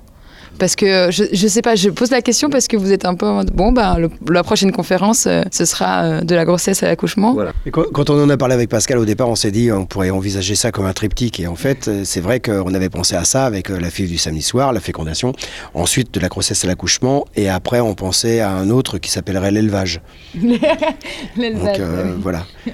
Parce 0.59 0.77
que 0.77 0.87
euh, 0.87 1.11
je, 1.11 1.25
je 1.33 1.49
sais 1.49 1.63
pas, 1.63 1.75
je 1.75 1.89
pose 1.91 2.11
la 2.11 2.23
question 2.23 2.49
parce 2.49 2.69
que 2.69 2.77
vous 2.77 2.93
êtes 2.93 3.05
un 3.05 3.15
peu 3.15 3.27
en 3.27 3.35
mode, 3.35 3.51
bon 3.53 3.73
bah 3.73 3.97
le- 3.99 4.11
la 4.33 4.43
prochaine 4.45 4.71
conférence 4.71 5.27
euh, 5.27 5.43
ce 5.51 5.65
sera 5.65 6.03
euh, 6.05 6.21
de 6.21 6.35
la 6.37 6.45
grossesse 6.45 6.83
à 6.83 6.87
l'accouchement. 6.87 7.35
Et 7.67 7.71
quand, 7.71 7.85
quand 7.93 8.11
on 8.11 8.23
en 8.23 8.31
a 8.31 8.37
parlé 8.37 8.55
avec 8.55 8.69
Pascal 8.69 8.99
au 8.99 9.05
départ, 9.05 9.29
on 9.29 9.35
s'est 9.35 9.51
dit 9.51 9.73
on 9.73 9.87
pourrait 9.87 10.11
envisager 10.11 10.55
ça 10.55 10.71
comme 10.71 10.87
un 10.87 10.93
triptyque. 10.93 11.41
Et 11.41 11.47
en 11.49 11.57
fait, 11.57 11.91
c'est 12.05 12.21
vrai 12.21 12.39
qu'on 12.41 12.75
avait 12.75 12.91
pensé 12.91 13.17
à 13.17 13.25
ça 13.25 13.45
avec 13.45 13.69
la 13.71 13.91
fille 13.91 14.09
du 14.09 14.19
samedi 14.19 14.43
soir, 14.43 14.73
la 14.73 14.81
fécondation, 14.81 15.33
ensuite 15.75 16.15
de 16.15 16.21
la 16.21 16.29
grossesse 16.29 16.65
à 16.65 16.69
l'accouchement, 16.69 17.25
et 17.35 17.49
après 17.49 17.81
on 17.81 17.95
pensait 17.95 18.41
à 18.41 18.51
un 18.53 18.71
autre 18.71 18.99
qui 18.99 19.11
s'appellerait 19.11 19.51
l'élevage. 19.51 20.01
Donc 20.35 21.79
euh, 21.81 22.15
voilà. 22.21 22.47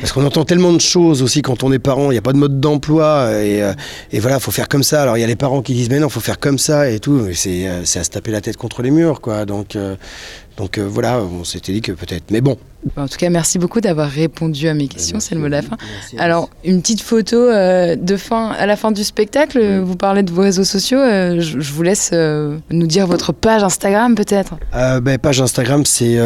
Parce 0.00 0.12
qu'on 0.12 0.24
entend 0.24 0.44
tellement 0.44 0.72
de 0.72 0.80
choses 0.80 1.22
aussi 1.22 1.42
quand 1.42 1.64
on 1.64 1.72
est 1.72 1.78
parent, 1.78 2.10
il 2.10 2.14
n'y 2.14 2.18
a 2.18 2.22
pas 2.22 2.32
de 2.32 2.38
mode 2.38 2.60
d'emploi, 2.60 3.30
et, 3.42 3.62
euh, 3.62 3.72
et 4.12 4.20
voilà, 4.20 4.38
faut 4.40 4.50
faire 4.50 4.68
comme 4.68 4.82
ça. 4.82 5.02
Alors 5.02 5.16
il 5.16 5.20
y 5.20 5.24
a 5.24 5.26
les 5.26 5.36
parents 5.36 5.62
qui 5.62 5.74
disent 5.74 5.90
mais 5.90 5.98
non, 5.98 6.08
faut 6.08 6.20
faire 6.20 6.38
comme 6.38 6.58
ça 6.58 6.90
et 6.90 7.00
tout, 7.00 7.28
c'est 7.32 7.68
euh, 7.68 7.84
c'est 7.84 7.98
à 7.98 8.04
se 8.04 8.10
taper 8.10 8.30
la 8.30 8.40
tête 8.40 8.56
contre 8.56 8.82
les 8.82 8.90
murs, 8.90 9.20
quoi. 9.20 9.44
Donc, 9.44 9.76
euh, 9.76 9.96
donc 10.56 10.78
euh, 10.78 10.86
voilà, 10.88 11.20
on 11.20 11.44
s'était 11.44 11.72
dit 11.72 11.80
que 11.82 11.92
peut-être. 11.92 12.24
Mais 12.30 12.40
bon, 12.40 12.56
En 12.96 13.08
tout 13.08 13.18
cas, 13.18 13.28
merci 13.30 13.58
beaucoup 13.58 13.80
d'avoir 13.80 14.08
répondu 14.08 14.68
à 14.68 14.74
mes 14.74 14.88
questions, 14.88 15.20
c'est 15.20 15.34
le 15.34 15.40
mot 15.40 15.46
de 15.48 15.52
la 15.52 15.62
fin. 15.62 15.76
Alors, 16.18 16.48
une 16.64 16.80
petite 16.80 17.02
photo 17.02 17.36
euh, 17.36 17.96
de 17.96 18.16
fin, 18.16 18.50
à 18.50 18.64
la 18.66 18.76
fin 18.76 18.90
du 18.90 19.04
spectacle, 19.04 19.80
vous 19.80 19.96
parlez 19.96 20.22
de 20.22 20.32
vos 20.32 20.42
réseaux 20.42 20.64
sociaux, 20.64 20.98
je, 21.00 21.56
je 21.58 21.72
vous 21.72 21.82
laisse 21.82 22.12
nous 22.12 22.86
dire 22.86 23.06
votre 23.06 23.32
page 23.32 23.62
Instagram 23.64 24.14
peut-être. 24.14 24.56
Ben, 24.72 25.18
page 25.18 25.40
Instagram, 25.40 25.84
c'est 25.84 26.18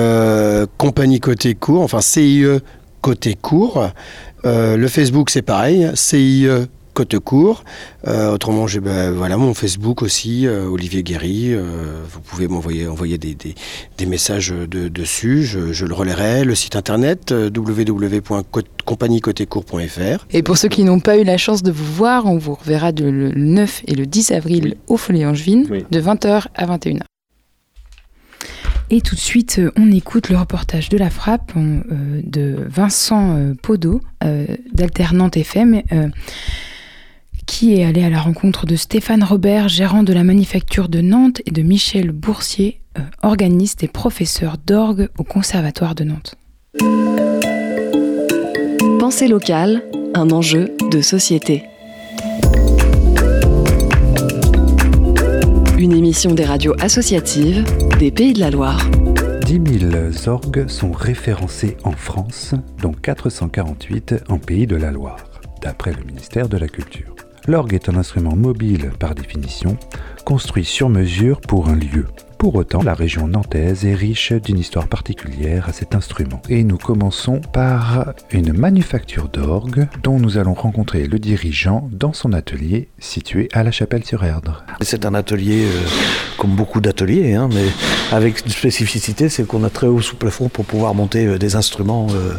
Compagnie 0.76 1.20
Côté 1.20 1.54
Court, 1.54 1.82
enfin 1.82 2.00
CIE 2.00 2.44
Côté 3.00 3.36
Court. 3.40 3.90
Euh, 4.44 4.76
le 4.76 4.88
Facebook, 4.88 5.30
c'est 5.30 5.42
pareil, 5.42 5.88
CIE 5.94 6.48
Côte 6.92 7.18
Court. 7.20 7.62
Euh, 8.08 8.32
autrement, 8.32 8.66
j'ai 8.66 8.80
ben, 8.80 9.12
voilà, 9.12 9.36
mon 9.36 9.54
Facebook 9.54 10.02
aussi, 10.02 10.44
euh, 10.46 10.64
Olivier 10.66 11.02
Guéry. 11.04 11.54
Euh, 11.54 12.02
vous 12.12 12.20
pouvez 12.20 12.48
m'envoyer 12.48 12.88
envoyer 12.88 13.16
des, 13.16 13.34
des, 13.34 13.54
des 13.96 14.06
messages 14.06 14.48
de- 14.48 14.88
dessus, 14.88 15.44
je, 15.44 15.72
je 15.72 15.86
le 15.86 15.94
relayerai. 15.94 16.44
Le 16.44 16.54
site 16.56 16.74
internet, 16.76 17.30
euh, 17.32 17.48
www.compagniecôtécourt.fr. 17.54 20.26
Et 20.32 20.42
pour 20.42 20.56
ceux 20.58 20.68
qui 20.68 20.82
n'ont 20.84 21.00
pas 21.00 21.16
eu 21.18 21.24
la 21.24 21.36
chance 21.38 21.62
de 21.62 21.70
vous 21.70 21.90
voir, 21.92 22.26
on 22.26 22.38
vous 22.38 22.54
reverra 22.54 22.90
de- 22.92 23.04
le 23.04 23.30
9 23.34 23.82
et 23.86 23.94
le 23.94 24.06
10 24.06 24.32
avril 24.32 24.74
au 24.88 24.96
Folie 24.96 25.24
Angevine, 25.24 25.68
de 25.90 26.00
20h 26.00 26.48
à 26.56 26.66
21h. 26.66 27.02
Et 28.92 29.00
tout 29.00 29.14
de 29.14 29.20
suite, 29.20 29.60
euh, 29.60 29.70
on 29.76 29.90
écoute 29.92 30.28
le 30.28 30.36
reportage 30.36 30.88
de 30.88 30.98
la 30.98 31.10
frappe 31.10 31.52
euh, 31.56 32.20
de 32.24 32.56
Vincent 32.68 33.36
euh, 33.36 33.54
Podo 33.54 34.00
d'Alternante 34.74 35.36
FM, 35.38 35.80
qui 37.46 37.74
est 37.74 37.84
allé 37.84 38.04
à 38.04 38.10
la 38.10 38.20
rencontre 38.20 38.66
de 38.66 38.76
Stéphane 38.76 39.24
Robert, 39.24 39.68
gérant 39.68 40.02
de 40.02 40.12
la 40.12 40.24
manufacture 40.24 40.90
de 40.90 41.00
Nantes, 41.00 41.40
et 41.46 41.52
de 41.52 41.62
Michel 41.62 42.10
Boursier, 42.10 42.82
organiste 43.22 43.82
et 43.82 43.88
professeur 43.88 44.58
d'orgue 44.58 45.08
au 45.16 45.24
Conservatoire 45.24 45.94
de 45.94 46.04
Nantes. 46.04 46.34
Pensée 48.98 49.28
locale, 49.28 49.84
un 50.14 50.30
enjeu 50.30 50.76
de 50.90 51.00
société. 51.00 51.64
Une 55.80 55.92
émission 55.92 56.34
des 56.34 56.44
radios 56.44 56.74
associatives 56.78 57.64
des 57.98 58.10
Pays 58.10 58.34
de 58.34 58.40
la 58.40 58.50
Loire. 58.50 58.86
10 59.46 59.78
000 59.80 59.92
orgues 60.26 60.68
sont 60.68 60.92
référencés 60.92 61.78
en 61.84 61.92
France, 61.92 62.54
dont 62.82 62.92
448 62.92 64.24
en 64.28 64.36
Pays 64.36 64.66
de 64.66 64.76
la 64.76 64.90
Loire, 64.90 65.24
d'après 65.62 65.94
le 65.94 66.04
ministère 66.04 66.50
de 66.50 66.58
la 66.58 66.68
Culture. 66.68 67.14
L'orgue 67.46 67.74
est 67.74 67.88
un 67.88 67.96
instrument 67.96 68.36
mobile 68.36 68.90
par 68.98 69.14
définition, 69.14 69.76
construit 70.24 70.64
sur 70.64 70.88
mesure 70.88 71.40
pour 71.40 71.68
un 71.68 71.76
lieu. 71.76 72.06
Pour 72.40 72.54
autant, 72.54 72.82
la 72.82 72.94
région 72.94 73.28
nantaise 73.28 73.84
est 73.84 73.94
riche 73.94 74.32
d'une 74.32 74.58
histoire 74.58 74.88
particulière 74.88 75.68
à 75.68 75.74
cet 75.74 75.94
instrument. 75.94 76.40
Et 76.48 76.64
nous 76.64 76.78
commençons 76.78 77.40
par 77.52 78.14
une 78.30 78.54
manufacture 78.54 79.28
d'orgue 79.28 79.88
dont 80.02 80.18
nous 80.18 80.38
allons 80.38 80.54
rencontrer 80.54 81.06
le 81.06 81.18
dirigeant 81.18 81.90
dans 81.92 82.14
son 82.14 82.32
atelier 82.32 82.88
situé 82.98 83.48
à 83.52 83.62
la 83.62 83.70
Chapelle-sur-Erdre. 83.70 84.64
C'est 84.80 85.04
un 85.04 85.12
atelier 85.12 85.64
euh, 85.66 85.86
comme 86.38 86.56
beaucoup 86.56 86.80
d'ateliers, 86.80 87.34
hein, 87.34 87.50
mais 87.52 87.66
avec 88.10 88.42
une 88.46 88.52
spécificité, 88.52 89.28
c'est 89.28 89.46
qu'on 89.46 89.64
a 89.64 89.70
très 89.70 89.86
haut 89.86 90.00
sous 90.00 90.16
plafond 90.16 90.48
pour 90.48 90.64
pouvoir 90.64 90.94
monter 90.94 91.26
euh, 91.26 91.38
des 91.38 91.56
instruments 91.56 92.06
euh, 92.10 92.32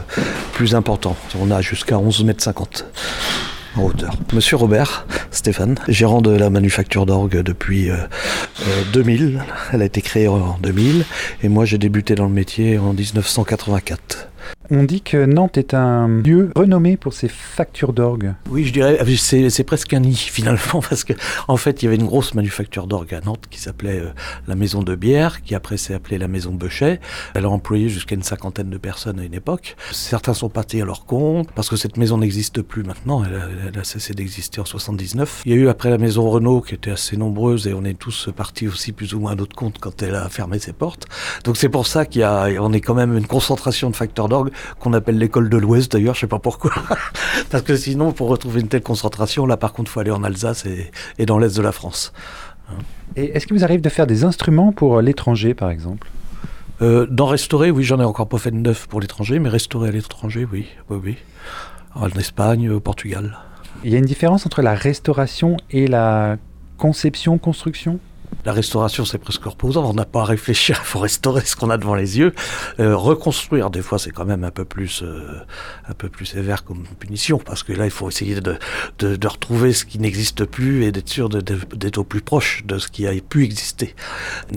plus 0.54 0.74
importants. 0.74 1.16
On 1.40 1.52
a 1.52 1.62
jusqu'à 1.62 2.00
11 2.00 2.24
mètres 2.24 2.44
50 2.44 2.86
en 3.76 3.84
hauteur. 3.84 4.16
Monsieur 4.34 4.58
Robert 4.58 5.06
Stéphane, 5.32 5.76
gérant 5.88 6.22
de 6.22 6.32
la 6.32 6.50
manufacture 6.50 7.06
d'orgue 7.06 7.42
depuis 7.42 7.90
euh, 7.90 7.96
euh, 8.68 8.84
2000. 8.94 9.44
Elle 9.74 9.82
a 9.82 9.86
été 9.86 10.02
créée 10.02 10.28
en 10.28 10.58
2000 10.62 11.06
et 11.44 11.50
moi 11.50 11.66
j'ai 11.66 11.78
débuté 11.78 12.16
dans 12.16 12.26
le 12.26 12.34
métier 12.34 12.78
en 12.78 12.94
1984. 12.94 14.30
On 14.70 14.84
dit 14.84 15.02
que 15.02 15.26
Nantes 15.26 15.58
est 15.58 15.74
un 15.74 16.08
lieu 16.08 16.52
renommé 16.56 16.96
pour 16.96 17.14
ses 17.14 17.28
factures 17.28 17.94
d'orgue. 17.94 18.34
Oui, 18.50 18.64
je 18.64 18.72
dirais, 18.72 19.00
c'est, 19.18 19.50
c'est 19.50 19.64
presque 19.64 19.94
un 19.94 20.02
nid 20.02 20.16
finalement, 20.32 20.82
parce 20.88 21.04
que 21.04 21.14
en 21.48 21.58
fait, 21.58 21.82
il 21.82 21.86
y 21.86 21.88
avait 21.88 21.98
une 21.98 22.06
grosse 22.06 22.34
manufacture 22.34 22.88
d'orgue 22.88 23.14
à 23.14 23.22
Nantes 23.22 23.46
qui 23.50 23.60
s'appelait 23.60 24.00
euh, 24.00 24.12
la 24.48 24.56
Maison 24.56 24.84
de 24.84 24.96
Bière, 24.96 25.42
qui 25.42 25.56
après 25.56 25.78
s'est 25.78 25.94
appelée 25.94 26.18
la 26.18 26.28
Maison 26.28 26.54
Bechet. 26.54 27.00
Elle 27.34 27.46
a 27.46 27.50
employé 27.50 27.90
jusqu'à 27.90 28.16
une 28.16 28.24
cinquantaine 28.24 28.70
de 28.70 28.78
personnes 28.78 29.20
à 29.20 29.24
une 29.24 29.34
époque. 29.34 29.76
Certains 29.92 30.34
sont 30.34 30.50
partis 30.50 30.82
à 30.82 30.86
leur 30.86 31.06
compte, 31.06 31.52
parce 31.52 31.70
que 31.70 31.76
cette 31.76 31.98
maison 31.98 32.20
n'existe 32.20 32.62
plus 32.62 32.84
maintenant, 32.84 33.24
elle 33.24 33.78
a, 33.78 33.84
cessé 33.84 34.14
d'exister 34.14 34.62
en 34.62 34.66
79. 34.66 35.42
Il 35.46 35.52
y 35.52 35.56
a 35.56 35.58
eu 35.58 35.68
après 35.70 35.90
la 35.90 35.98
Maison 35.98 36.30
Renault, 36.30 36.62
qui 36.62 36.76
était 36.76 36.92
assez 36.92 37.18
nombreuse, 37.18 37.68
et 37.68 37.74
on 37.74 37.84
est 37.84 37.98
tous 37.98 38.30
partis 38.36 38.68
aussi 38.68 38.92
plus 38.92 39.14
ou 39.14 39.20
moins 39.20 39.32
à 39.32 39.36
notre 39.36 39.56
compte 39.56 39.80
quand 39.80 40.02
elle 40.04 40.16
a 40.16 40.30
fermé 40.30 40.60
ses 40.60 40.74
portes. 40.74 41.08
Donc 41.44 41.58
c'est 41.58 41.70
pour 41.70 41.88
ça 41.88 42.06
qu'il 42.06 42.22
y 42.22 42.24
a, 42.24 42.50
est 42.50 42.82
quand 42.82 42.94
même 42.94 43.18
une 43.18 43.28
concentration 43.28 43.90
de 43.90 43.96
facteurs 43.96 44.30
d'orgue 44.30 44.51
qu'on 44.80 44.94
appelle 44.94 45.18
l'école 45.18 45.50
de 45.50 45.58
l'Ouest 45.58 45.92
d'ailleurs, 45.92 46.16
je 46.16 46.22
sais 46.22 46.28
pas 46.28 46.40
pourquoi. 46.40 46.72
Parce 47.50 47.64
que 47.64 47.76
sinon, 47.76 48.12
pour 48.12 48.30
retrouver 48.30 48.62
une 48.62 48.68
telle 48.68 48.84
concentration, 48.84 49.46
là 49.46 49.58
par 49.58 49.74
contre, 49.74 49.90
il 49.92 49.94
faut 49.94 50.00
aller 50.00 50.12
en 50.12 50.24
Alsace 50.24 50.66
et, 50.66 50.92
et 51.18 51.26
dans 51.26 51.38
l'Est 51.38 51.56
de 51.56 51.62
la 51.62 51.72
France. 51.72 52.14
Et 53.16 53.26
est-ce 53.36 53.46
qu'il 53.46 53.58
vous 53.58 53.64
arrive 53.64 53.82
de 53.82 53.90
faire 53.90 54.08
des 54.08 54.24
instruments 54.24 54.72
pour 54.72 55.02
l'étranger, 55.02 55.54
par 55.54 55.70
exemple? 55.70 56.08
Euh, 56.82 57.06
D'en 57.10 57.28
restaurer, 57.28 57.70
oui, 57.70 57.84
j'en 57.84 58.00
ai 58.00 58.04
encore 58.04 58.28
pas 58.28 58.38
fait 58.38 58.52
de 58.52 58.58
neuf 58.58 58.88
pour 58.88 59.02
l'étranger, 59.02 59.40
mais 59.40 59.50
restaurer 59.50 59.90
à 59.90 59.92
l'étranger, 59.92 60.48
oui, 60.52 60.68
oui, 60.90 60.98
oui. 61.04 61.18
En 61.94 62.08
Espagne, 62.10 62.70
au 62.70 62.80
Portugal. 62.80 63.38
Il 63.84 63.92
y 63.92 63.96
a 63.96 64.00
une 64.00 64.06
différence 64.06 64.46
entre 64.46 64.62
la 64.62 64.74
restauration 64.74 65.58
et 65.70 65.88
la 65.88 66.38
conception, 66.78 67.38
construction? 67.38 68.00
La 68.46 68.54
restauration, 68.54 69.06
c'est 69.06 69.20
presque 69.20 69.44
reposant. 69.44 69.88
On 69.88 69.94
n'a 69.94 70.06
pas 70.06 70.22
à 70.22 70.26
réfléchir. 70.26 70.80
Il 70.82 70.88
faut 70.88 71.00
restaurer 71.00 71.42
ce 71.42 71.56
qu'on 71.56 71.70
a 71.70 71.78
devant 71.78 71.96
les 71.96 72.18
yeux. 72.18 72.34
Euh, 72.80 72.96
reconstruire, 72.96 73.70
des 73.70 73.82
fois, 73.82 74.00
c'est 74.00 74.12
quand 74.12 74.26
même 74.26 74.44
un 74.44 74.52
peu 74.52 74.66
plus, 74.66 75.04
euh, 75.04 75.40
un 75.88 75.94
peu 75.94 76.10
plus 76.10 76.26
sévère 76.26 76.64
comme 76.64 76.84
punition, 77.00 77.38
parce 77.38 77.62
que 77.62 77.74
là, 77.74 77.86
il 77.86 77.92
faut 77.92 78.10
essayer 78.10 78.42
de, 78.42 78.58
retrouver 79.28 79.74
ce 79.74 79.86
qui 79.86 80.00
n'existe 80.00 80.46
plus 80.46 80.84
et 80.84 80.92
d'être 80.92 81.08
sûr 81.10 81.30
d'être 81.30 81.98
au 82.00 82.04
plus 82.04 82.22
proche 82.22 82.66
de 82.66 82.80
ce 82.80 82.88
qui 82.88 83.08
a 83.08 83.12
pu 83.22 83.44
exister. 83.44 83.96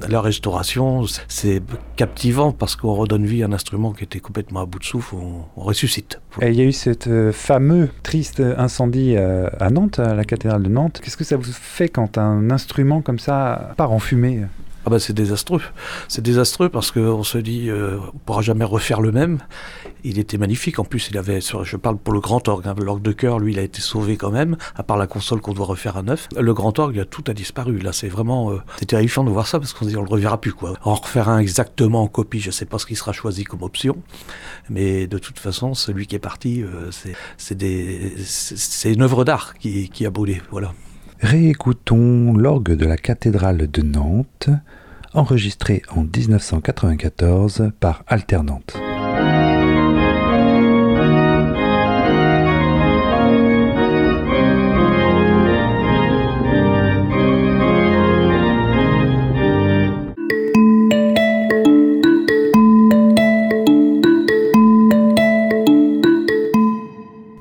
La 0.08 0.20
restauration, 0.20 1.04
c'est 1.28 1.62
captivant 1.96 2.52
parce 2.52 2.76
qu'on 2.76 2.94
redonne 2.94 3.26
vie 3.26 3.42
à 3.42 3.46
un 3.46 3.52
instrument 3.52 3.92
qui 3.92 4.04
était 4.04 4.20
complètement 4.20 4.60
à 4.60 4.66
bout 4.66 4.78
de 4.78 4.84
souffle. 4.84 5.14
On, 5.16 5.44
ressuscite. 5.56 6.20
Il 6.42 6.54
y 6.54 6.60
a 6.60 6.64
eu 6.64 6.72
cet 6.72 7.06
euh, 7.06 7.32
fameux 7.32 7.88
triste 8.02 8.40
incendie 8.40 9.16
à 9.16 9.70
Nantes, 9.70 9.98
à 9.98 10.14
la 10.14 10.24
cathédrale 10.24 10.62
de 10.62 10.68
Nantes. 10.68 11.00
Qu'est-ce 11.02 11.16
que 11.16 11.24
ça 11.24 11.36
vous 11.36 11.44
fait 11.44 11.88
quand 11.88 12.18
un 12.18 12.50
instrument 12.50 13.00
comme 13.02 13.18
ça 13.18 13.63
part 13.76 13.92
en 13.92 13.98
fumée 13.98 14.42
Ah 14.86 14.90
bah 14.90 14.98
c'est 14.98 15.12
désastreux. 15.12 15.62
C'est 16.08 16.22
désastreux 16.22 16.68
parce 16.68 16.90
qu'on 16.90 17.22
se 17.22 17.38
dit 17.38 17.70
euh, 17.70 17.98
on 18.14 18.18
pourra 18.18 18.42
jamais 18.42 18.64
refaire 18.64 19.00
le 19.00 19.12
même. 19.12 19.38
Il 20.06 20.18
était 20.18 20.36
magnifique. 20.36 20.78
En 20.78 20.84
plus, 20.84 21.08
il 21.10 21.16
avait, 21.16 21.40
je 21.40 21.76
parle 21.76 21.96
pour 21.96 22.12
le 22.12 22.20
grand 22.20 22.46
orgue, 22.46 22.66
hein, 22.66 22.74
l'orgue 22.78 23.00
de 23.00 23.12
cœur, 23.12 23.38
lui, 23.38 23.52
il 23.52 23.58
a 23.58 23.62
été 23.62 23.80
sauvé 23.80 24.18
quand 24.18 24.30
même, 24.30 24.58
à 24.76 24.82
part 24.82 24.98
la 24.98 25.06
console 25.06 25.40
qu'on 25.40 25.54
doit 25.54 25.64
refaire 25.64 25.96
à 25.96 26.02
neuf. 26.02 26.28
Le 26.38 26.52
grand 26.52 26.78
orgue, 26.78 27.06
tout 27.08 27.24
a 27.28 27.32
disparu. 27.32 27.78
Là, 27.78 27.94
c'est 27.94 28.08
vraiment, 28.08 28.50
euh, 28.50 28.60
c'est 28.78 28.86
terrifiant 28.86 29.24
de 29.24 29.30
voir 29.30 29.46
ça 29.46 29.58
parce 29.58 29.72
qu'on 29.72 29.86
se 29.86 29.90
dit 29.90 29.96
on 29.96 30.02
le 30.02 30.08
reverra 30.08 30.38
plus 30.38 30.52
quoi. 30.52 30.74
En 30.82 30.94
refaire 30.94 31.30
un 31.30 31.38
exactement 31.38 32.02
en 32.02 32.08
copie, 32.08 32.40
je 32.40 32.50
sais 32.50 32.66
pas 32.66 32.78
ce 32.78 32.84
qui 32.84 32.96
sera 32.96 33.12
choisi 33.12 33.44
comme 33.44 33.62
option, 33.62 33.96
mais 34.68 35.06
de 35.06 35.16
toute 35.16 35.38
façon, 35.38 35.72
celui 35.72 36.06
qui 36.06 36.16
est 36.16 36.18
parti, 36.18 36.62
euh, 36.62 36.90
c'est 37.38 38.92
une 38.92 39.02
œuvre 39.02 39.24
d'art 39.24 39.54
qui, 39.54 39.88
qui 39.88 40.04
a 40.04 40.10
brûlé. 40.10 40.42
Voilà. 40.50 40.74
Réécoutons 41.20 42.34
l'orgue 42.34 42.72
de 42.72 42.86
la 42.86 42.96
cathédrale 42.96 43.70
de 43.70 43.82
Nantes, 43.82 44.50
enregistré 45.12 45.82
en 45.94 46.02
1994 46.02 47.70
par 47.80 48.04
Alternante. 48.06 48.76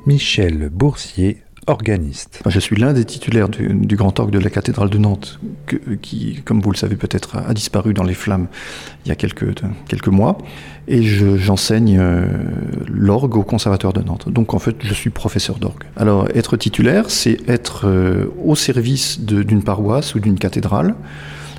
Michel 0.06 0.70
Boursier, 0.70 1.44
organiste. 1.68 2.42
Je 2.48 2.60
suis 2.60 2.76
l'un 2.76 2.94
des 2.94 3.06
titulaires 3.06 3.50
du, 3.50 3.96
grand 3.96 4.20
orgue 4.20 4.32
de 4.32 4.40
la 4.40 4.50
cathédrale 4.50 4.90
de 4.90 4.98
Nantes, 4.98 5.40
qui, 6.02 6.42
comme 6.46 6.62
vous 6.62 6.72
le 6.72 6.78
savez 6.78 6.96
peut-être, 6.96 7.38
a 7.38 7.54
disparu 7.54 7.94
dans 7.94 8.04
les 8.04 8.14
flammes 8.14 8.48
il 9.06 9.10
y 9.10 9.12
a 9.12 9.16
quelques, 9.16 9.54
quelques 9.88 10.08
mois. 10.08 10.38
Et 10.88 11.04
je- 11.04 11.38
j'enseigne 11.38 11.98
euh, 12.00 12.26
l'orgue 12.88 13.36
au 13.38 13.44
conservatoire 13.44 13.94
de 13.94 14.02
Nantes. 14.02 14.30
Donc 14.30 14.54
en 14.54 14.60
fait, 14.60 14.76
je 14.82 14.94
suis 14.94 15.10
professeur 15.10 15.58
d'orgue. 15.60 15.84
Alors, 15.96 16.28
être 16.36 16.58
titulaire, 16.58 17.10
c'est 17.10 17.38
être 17.48 17.88
euh, 17.88 18.26
au 18.44 18.56
service 18.56 19.20
d'une 19.22 19.64
paroisse 19.64 20.16
ou 20.16 20.20
d'une 20.20 20.38
cathédrale, 20.38 20.96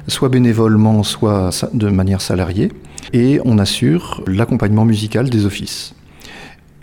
soit 0.09 0.29
bénévolement, 0.29 1.03
soit 1.03 1.51
de 1.73 1.89
manière 1.89 2.21
salariée. 2.21 2.71
Et 3.13 3.41
on 3.45 3.59
assure 3.59 4.23
l'accompagnement 4.27 4.85
musical 4.85 5.31
des 5.31 5.47
offices. 5.47 5.95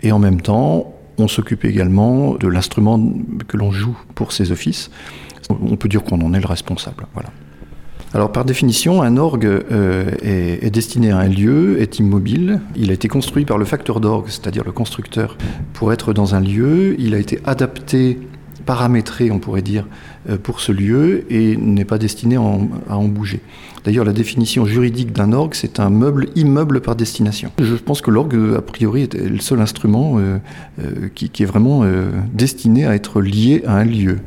Et 0.02 0.10
en 0.12 0.18
même 0.18 0.40
temps, 0.40 0.94
on 1.18 1.28
s'occupe 1.28 1.64
également 1.64 2.34
de 2.34 2.48
l'instrument 2.48 3.00
que 3.48 3.56
l'on 3.56 3.70
joue 3.70 3.96
pour 4.14 4.32
ces 4.32 4.52
offices. 4.52 4.90
On 5.50 5.76
peut 5.76 5.88
dire 5.88 6.02
qu'on 6.02 6.20
en 6.20 6.32
est 6.34 6.40
le 6.40 6.46
responsable. 6.46 7.06
Voilà. 7.14 7.30
Alors 8.14 8.30
par 8.30 8.44
définition, 8.44 9.02
un 9.02 9.16
orgue 9.16 9.46
euh, 9.46 10.10
est, 10.22 10.66
est 10.66 10.70
destiné 10.70 11.10
à 11.12 11.18
un 11.18 11.28
lieu, 11.28 11.80
est 11.80 11.98
immobile. 11.98 12.60
Il 12.76 12.90
a 12.90 12.94
été 12.94 13.08
construit 13.08 13.46
par 13.46 13.56
le 13.56 13.64
facteur 13.64 14.00
d'orgue, 14.00 14.26
c'est-à-dire 14.28 14.64
le 14.64 14.72
constructeur, 14.72 15.38
pour 15.72 15.92
être 15.92 16.12
dans 16.12 16.34
un 16.34 16.40
lieu. 16.40 16.94
Il 16.98 17.14
a 17.14 17.18
été 17.18 17.40
adapté, 17.44 18.18
paramétré, 18.62 19.30
on 19.30 19.38
pourrait 19.38 19.62
dire, 19.62 19.86
euh, 20.28 20.38
pour 20.38 20.60
ce 20.60 20.72
lieu 20.72 21.24
et 21.30 21.56
n'est 21.56 21.84
pas 21.84 21.98
destiné 21.98 22.36
à 22.36 22.40
en, 22.40 23.04
bouger. 23.04 23.40
D'ailleurs, 23.84 24.04
la 24.04 24.12
définition 24.12 24.64
juridique 24.64 25.12
d'un 25.12 25.32
orgue, 25.32 25.54
c'est 25.54 25.80
un 25.80 25.90
meuble 25.90 26.28
immeuble 26.36 26.80
par 26.80 26.94
destination. 26.94 27.50
Je 27.58 27.74
pense 27.74 28.00
que 28.00 28.10
l'orgue, 28.10 28.54
a 28.56 28.62
priori, 28.62 29.02
est 29.02 29.14
le 29.14 29.40
seul 29.40 29.60
instrument 29.60 30.18
euh, 30.18 30.38
euh, 30.80 31.08
qui, 31.14 31.42
est 31.42 31.46
vraiment 31.46 31.82
euh, 31.82 32.10
destiné 32.32 32.86
à 32.86 32.94
être 32.94 33.20
lié 33.20 33.62
à 33.66 33.76
un 33.76 33.84
lieu. 33.84 34.18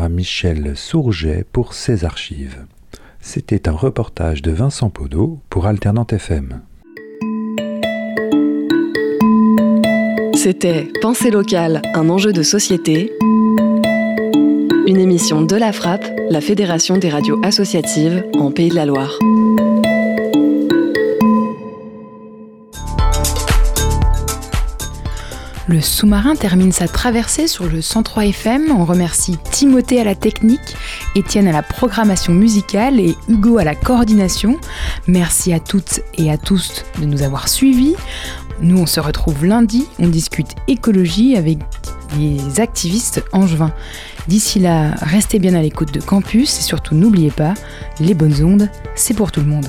À 0.00 0.08
Michel 0.08 0.72
Sourget 0.76 1.44
pour 1.52 1.74
ses 1.74 2.06
archives. 2.06 2.64
C'était 3.20 3.68
un 3.68 3.72
reportage 3.72 4.40
de 4.40 4.50
Vincent 4.50 4.88
Podo 4.88 5.40
pour 5.50 5.66
Alternante 5.66 6.14
FM. 6.14 6.62
C'était 10.34 10.88
Pensée 11.02 11.30
locale, 11.30 11.82
un 11.94 12.08
enjeu 12.08 12.32
de 12.32 12.42
société. 12.42 13.12
Une 14.86 14.98
émission 14.98 15.42
de 15.42 15.56
la 15.56 15.72
Frappe, 15.72 16.06
la 16.30 16.40
Fédération 16.40 16.96
des 16.96 17.10
radios 17.10 17.38
associatives 17.42 18.24
en 18.38 18.50
Pays 18.50 18.70
de 18.70 18.74
la 18.74 18.86
Loire. 18.86 19.18
Le 25.68 25.80
sous-marin 25.80 26.36
termine 26.36 26.70
sa 26.70 26.86
traversée 26.86 27.48
sur 27.48 27.66
le 27.66 27.82
103 27.82 28.26
FM. 28.26 28.70
On 28.70 28.84
remercie 28.84 29.36
Timothée 29.50 30.00
à 30.00 30.04
la 30.04 30.14
technique, 30.14 30.76
Étienne 31.16 31.48
à 31.48 31.52
la 31.52 31.64
programmation 31.64 32.32
musicale 32.32 33.00
et 33.00 33.16
Hugo 33.28 33.58
à 33.58 33.64
la 33.64 33.74
coordination. 33.74 34.60
Merci 35.08 35.52
à 35.52 35.58
toutes 35.58 36.02
et 36.14 36.30
à 36.30 36.38
tous 36.38 36.84
de 37.00 37.04
nous 37.04 37.22
avoir 37.22 37.48
suivis. 37.48 37.96
Nous, 38.60 38.78
on 38.78 38.86
se 38.86 39.00
retrouve 39.00 39.44
lundi, 39.44 39.88
on 39.98 40.06
discute 40.06 40.54
écologie 40.68 41.36
avec 41.36 41.58
des 42.16 42.60
activistes 42.60 43.24
angevins. 43.32 43.72
D'ici 44.28 44.60
là, 44.60 44.92
restez 45.02 45.40
bien 45.40 45.54
à 45.54 45.62
l'écoute 45.62 45.92
de 45.92 46.00
Campus 46.00 46.60
et 46.60 46.62
surtout 46.62 46.94
n'oubliez 46.94 47.32
pas, 47.32 47.54
les 47.98 48.14
bonnes 48.14 48.44
ondes, 48.44 48.70
c'est 48.94 49.14
pour 49.14 49.32
tout 49.32 49.40
le 49.40 49.46
monde. 49.46 49.68